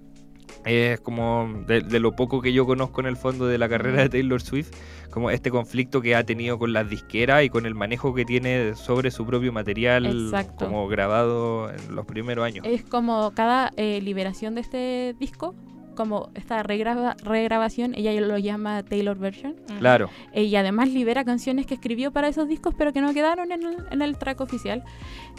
es 0.64 1.00
como 1.00 1.64
de, 1.66 1.80
de 1.80 2.00
lo 2.00 2.12
poco 2.12 2.40
que 2.40 2.52
yo 2.52 2.66
conozco 2.66 3.00
en 3.00 3.06
el 3.06 3.16
fondo 3.16 3.46
de 3.46 3.58
la 3.58 3.68
carrera 3.68 4.02
de 4.02 4.08
Taylor 4.08 4.40
Swift, 4.40 4.70
como 5.10 5.30
este 5.30 5.50
conflicto 5.50 6.00
que 6.00 6.14
ha 6.14 6.24
tenido 6.24 6.58
con 6.58 6.72
las 6.72 6.88
disqueras 6.88 7.44
y 7.44 7.50
con 7.50 7.66
el 7.66 7.74
manejo 7.74 8.14
que 8.14 8.24
tiene 8.24 8.74
sobre 8.74 9.10
su 9.10 9.26
propio 9.26 9.52
material 9.52 10.06
Exacto. 10.06 10.66
como 10.66 10.88
grabado 10.88 11.70
en 11.70 11.94
los 11.94 12.06
primeros 12.06 12.44
años. 12.44 12.66
Es 12.68 12.82
como 12.82 13.32
cada 13.34 13.72
eh, 13.76 14.00
liberación 14.00 14.54
de 14.54 14.60
este 14.62 15.16
disco 15.18 15.54
como 15.94 16.30
esta 16.34 16.62
regrava- 16.62 17.16
regrabación, 17.22 17.94
ella 17.94 18.12
lo 18.20 18.38
llama 18.38 18.82
Taylor 18.82 19.18
Version. 19.18 19.56
Claro. 19.78 20.10
Eh, 20.32 20.44
y 20.44 20.56
además 20.56 20.88
libera 20.88 21.24
canciones 21.24 21.66
que 21.66 21.74
escribió 21.74 22.12
para 22.12 22.28
esos 22.28 22.48
discos, 22.48 22.74
pero 22.76 22.92
que 22.92 23.00
no 23.00 23.12
quedaron 23.14 23.52
en 23.52 23.62
el, 23.62 23.76
en 23.90 24.02
el 24.02 24.16
track 24.18 24.40
oficial. 24.40 24.82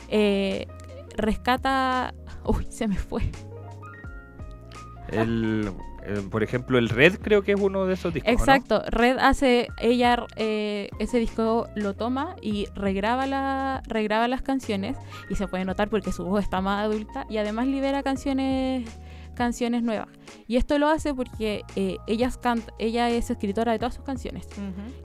Eh, 0.10 0.68
rescata. 1.16 2.14
Uy, 2.46 2.66
se 2.70 2.88
me 2.88 2.96
fue. 2.96 3.24
El, 5.10 5.72
eh, 6.06 6.22
por 6.32 6.44
ejemplo, 6.44 6.78
el 6.78 6.90
Red 6.90 7.20
creo 7.22 7.44
que 7.44 7.54
es 7.54 7.60
uno 7.60 7.86
de 7.86 7.94
esos 7.94 8.14
discos. 8.14 8.32
¿no? 8.32 8.38
Exacto, 8.40 8.84
Red 8.88 9.18
hace, 9.20 9.68
ella 9.80 10.26
eh, 10.36 10.90
ese 11.00 11.20
disco 11.20 11.68
lo 11.76 11.94
toma 11.94 12.36
y 12.42 12.68
regraba, 12.74 13.28
la, 13.28 13.84
regraba 13.88 14.28
las 14.28 14.42
canciones 14.42 14.98
y 15.30 15.36
se 15.36 15.48
puede 15.48 15.66
notar 15.66 15.90
porque 15.90 16.12
su 16.12 16.26
voz 16.26 16.44
está 16.44 16.62
más 16.62 16.84
adulta 16.84 17.26
y 17.30 17.38
además 17.38 17.68
libera 17.68 18.02
canciones 18.04 18.90
canciones 19.34 19.84
nuevas. 19.84 20.08
Y 20.48 20.56
esto 20.58 20.78
lo 20.80 20.88
hace 20.88 21.14
porque 21.14 21.64
eh, 21.76 21.98
ella, 22.08 22.28
es 22.28 22.40
cant- 22.40 22.74
ella 22.80 23.10
es 23.10 23.30
escritora 23.30 23.72
de 23.72 23.80
todas 23.80 23.96
sus 23.96 24.04
canciones. 24.04 24.48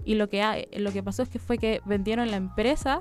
Y 0.05 0.15
lo 0.15 0.29
que, 0.29 0.43
ha- 0.43 0.57
lo 0.77 0.93
que 0.93 1.03
pasó 1.03 1.23
es 1.23 1.29
que 1.29 1.39
fue 1.39 1.59
que 1.59 1.81
vendieron 1.85 2.31
la 2.31 2.37
empresa 2.37 3.01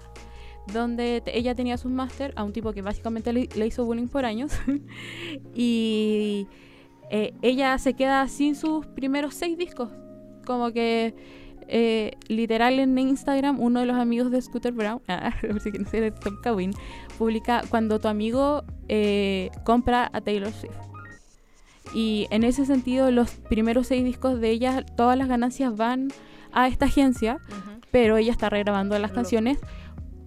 donde 0.73 1.23
ella 1.28 1.55
tenía 1.55 1.78
sus 1.78 1.91
máster 1.91 2.34
a 2.36 2.43
un 2.43 2.51
tipo 2.51 2.73
que 2.73 2.82
básicamente 2.82 3.32
le, 3.32 3.47
le 3.55 3.67
hizo 3.67 3.86
bullying 3.86 4.07
por 4.07 4.25
años. 4.25 4.51
y 5.55 6.47
eh, 7.09 7.34
ella 7.41 7.78
se 7.78 7.93
queda 7.93 8.28
sin 8.28 8.55
sus 8.55 8.86
primeros 8.88 9.34
seis 9.34 9.57
discos. 9.57 9.89
Como 10.45 10.71
que 10.71 11.13
eh, 11.69 12.11
literal 12.28 12.80
en 12.80 12.97
Instagram, 12.97 13.59
uno 13.59 13.82
de 13.82 13.86
los 13.86 13.97
amigos 13.97 14.32
de 14.32 14.41
Scooter 14.41 14.71
Brown, 14.73 15.01
ah, 15.07 15.34
por 15.41 15.59
si 15.59 15.71
quieren 15.71 15.88
ser 15.89 16.13
Tom 16.19 16.38
Kawin, 16.41 16.71
publica 17.17 17.61
cuando 17.69 17.99
tu 17.99 18.07
amigo 18.07 18.63
eh, 18.88 19.49
compra 19.63 20.09
a 20.13 20.21
Taylor 20.21 20.51
Swift. 20.51 20.75
Y 21.93 22.27
en 22.31 22.43
ese 22.43 22.65
sentido, 22.65 23.11
los 23.11 23.31
primeros 23.31 23.88
seis 23.88 24.03
discos 24.03 24.39
de 24.39 24.49
ella, 24.49 24.83
todas 24.83 25.17
las 25.17 25.27
ganancias 25.27 25.75
van 25.75 26.09
a 26.51 26.67
esta 26.67 26.85
agencia, 26.85 27.39
pero 27.91 28.17
ella 28.17 28.31
está 28.31 28.49
regrabando 28.49 28.97
las 28.99 29.11
canciones 29.11 29.59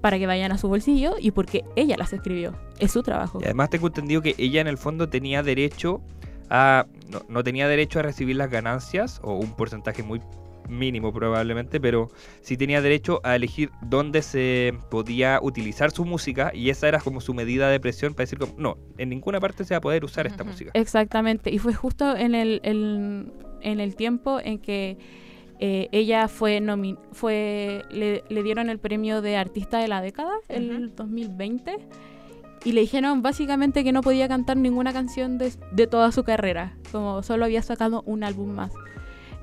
para 0.01 0.19
que 0.19 0.27
vayan 0.27 0.53
a 0.53 0.59
su 0.59 0.69
bolsillo 0.69 1.17
y 1.19 1.31
porque 1.31 1.65
ella 1.77 1.97
las 1.99 2.13
escribió. 2.13 2.55
Es 2.79 2.93
su 2.93 3.03
trabajo. 3.03 3.39
Y 3.41 3.45
además 3.45 3.71
tengo 3.71 3.89
entendido 3.89 4.23
que 4.23 4.35
ella 4.39 4.61
en 4.61 4.67
el 4.67 4.79
fondo 4.79 5.09
tenía 5.09 5.43
derecho 5.43 6.01
a. 6.49 6.87
No, 7.09 7.23
no 7.29 7.45
tenía 7.45 7.69
derecho 7.69 7.99
a 7.99 8.03
recibir 8.03 8.37
las 8.37 8.51
ganancias, 8.51 9.21
o 9.23 9.35
un 9.35 9.55
porcentaje 9.57 10.03
muy 10.03 10.21
mínimo 10.71 11.13
probablemente, 11.13 11.81
pero 11.81 12.09
sí 12.41 12.57
tenía 12.57 12.81
derecho 12.81 13.21
a 13.25 13.37
elegir 13.37 13.71
dónde 13.83 14.23
se 14.23 14.73
podía 14.91 15.39
utilizar 15.43 15.91
su 15.91 16.05
música 16.05 16.51
y 16.55 16.71
esa 16.71 16.89
era 16.89 17.01
como 17.01 17.21
su 17.21 17.35
medida 17.35 17.69
de 17.69 17.81
presión 17.81 18.15
para 18.15 18.23
decir 18.25 18.39
como, 18.39 18.55
no, 18.57 18.79
en 18.99 19.09
ninguna 19.11 19.41
parte 19.41 19.65
se 19.65 19.75
va 19.75 19.79
a 19.79 19.81
poder 19.83 20.05
usar 20.05 20.27
esta 20.27 20.45
música. 20.45 20.71
Exactamente. 20.75 21.51
Y 21.51 21.59
fue 21.59 21.75
justo 21.75 22.17
en 22.17 22.35
el, 22.35 22.61
el- 22.65 23.33
en 23.63 23.81
el 23.81 23.95
tiempo 23.97 24.41
en 24.43 24.59
que 24.59 24.97
eh, 25.59 25.89
ella 25.93 26.29
fue, 26.29 26.61
nomi- 26.61 26.99
fue 27.13 27.83
le, 27.91 28.25
le 28.31 28.43
dieron 28.43 28.71
el 28.71 28.79
premio 28.79 29.21
de 29.21 29.37
artista 29.37 29.79
de 29.79 29.89
la 29.89 30.01
década, 30.01 30.33
el 30.49 30.95
2020. 30.97 31.77
Y 32.65 32.73
le 32.73 32.83
dijeron 32.83 33.23
básicamente 33.23 33.85
que 33.85 33.93
no 33.93 34.03
podía 34.03 34.29
cantar 34.29 34.57
ninguna 34.59 34.93
canción 34.93 35.39
de, 35.39 35.51
de 35.73 35.87
toda 35.87 36.13
su 36.13 36.25
carrera, 36.25 36.77
como 36.93 37.23
solo 37.23 37.47
había 37.47 37.63
sacado 37.63 38.03
un 38.07 38.23
álbum 38.23 38.51
más. 38.51 38.71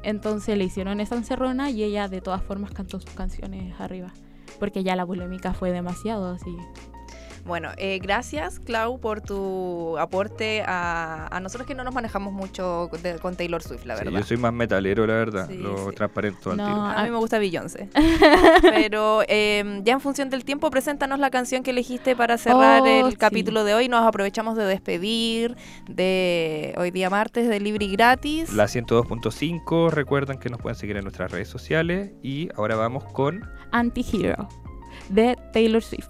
Entonces 0.08 0.58
le 0.58 0.64
hicieron 0.64 1.01
esa 1.01 1.16
encerrona 1.16 1.70
y 1.70 1.84
ella 1.84 2.08
de 2.08 2.22
todas 2.22 2.41
formas 2.41 2.72
cantó 2.72 2.97
sus 3.01 3.10
canciones 3.10 3.78
arriba. 3.78 4.14
Porque 4.58 4.82
ya 4.82 4.95
la 4.95 5.05
polémica 5.05 5.53
fue 5.53 5.74
demasiado 5.74 6.30
así. 6.30 6.55
Bueno, 7.48 7.70
eh, 7.78 8.00
gracias 8.02 8.60
Clau 8.60 9.00
por 9.00 9.22
tu 9.22 9.98
aporte 9.98 10.62
a, 10.68 11.28
a 11.36 11.39
nosotros 11.39 11.66
que 11.66 11.74
no 11.76 11.84
nos 11.86 11.93
manejamos 11.93 12.34
mucho 12.34 12.89
de- 13.02 13.20
con 13.20 13.36
Taylor 13.38 13.64
Swift, 13.64 13.86
la 13.86 13.95
Sí, 13.98 14.04
verdad. 14.04 14.20
yo 14.20 14.26
soy 14.26 14.38
más 14.38 14.52
metalero, 14.54 15.08
la 15.08 15.14
verdad, 15.14 15.48
Sí, 15.50 15.58
lo 15.58 15.89
sí. 15.89 15.95
transparento 15.95 16.52
al 16.52 16.58
No, 16.58 16.66
tiro. 16.66 16.82
A 16.82 17.04
mí 17.04 17.10
me 17.10 17.16
gusta 17.18 17.39
Beyoncé. 17.39 17.89
Pero 18.62 19.22
eh, 19.28 19.82
ya 19.86 19.93
en 19.93 20.02
función 20.02 20.30
del 20.30 20.43
tiempo, 20.43 20.70
preséntanos 20.70 21.20
la 21.20 21.30
canción 21.30 21.64
que 21.64 21.72
elegiste 21.72 22.16
para 22.16 22.38
cerrar 22.38 22.82
Oh, 22.84 22.86
el 22.86 23.12
sí. 23.12 23.18
capítulo 23.18 23.64
de 23.64 23.74
hoy. 23.74 23.88
Nos 23.88 24.06
aprovechamos 24.06 24.58
de 24.58 24.66
despedir 24.66 25.56
de 25.88 26.74
hoy 26.78 26.91
día 26.91 27.10
martes 27.10 27.48
de 27.48 27.60
Libre 27.62 27.86
y 27.86 27.91
Gratis. 27.93 28.52
La 28.54 28.66
102.5, 28.66 29.89
recuerdan 29.89 30.38
que 30.39 30.50
nos 30.50 30.60
pueden 30.62 30.76
seguir 30.78 30.98
en 30.98 31.04
nuestras 31.04 31.32
redes 31.32 31.48
sociales 31.48 32.12
y 32.22 32.50
ahora 32.56 32.76
vamos 32.76 33.06
con 33.06 33.50
Anti-Hero 33.72 34.50
de 35.10 35.38
Taylor 35.54 35.82
Swift. 35.82 36.10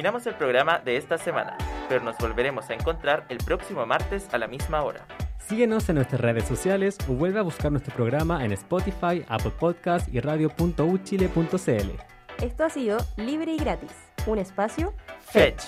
Terminamos 0.00 0.26
el 0.26 0.34
programa 0.34 0.78
de 0.78 0.96
esta 0.96 1.18
semana, 1.18 1.58
pero 1.86 2.02
nos 2.02 2.16
volveremos 2.16 2.70
a 2.70 2.72
encontrar 2.72 3.26
el 3.28 3.36
próximo 3.36 3.84
martes 3.84 4.32
a 4.32 4.38
la 4.38 4.46
misma 4.46 4.82
hora. 4.82 5.04
Síguenos 5.46 5.90
en 5.90 5.96
nuestras 5.96 6.22
redes 6.22 6.44
sociales 6.44 6.96
o 7.06 7.12
vuelve 7.12 7.38
a 7.38 7.42
buscar 7.42 7.70
nuestro 7.70 7.94
programa 7.94 8.42
en 8.42 8.52
Spotify, 8.52 9.22
Apple 9.28 9.52
Podcast 9.60 10.08
y 10.08 10.20
radio.uchile.cl. 10.20 12.42
Esto 12.42 12.64
ha 12.64 12.70
sido 12.70 12.96
Libre 13.18 13.52
y 13.52 13.58
Gratis, 13.58 13.92
un 14.26 14.38
espacio 14.38 14.94
Fetch. 15.20 15.64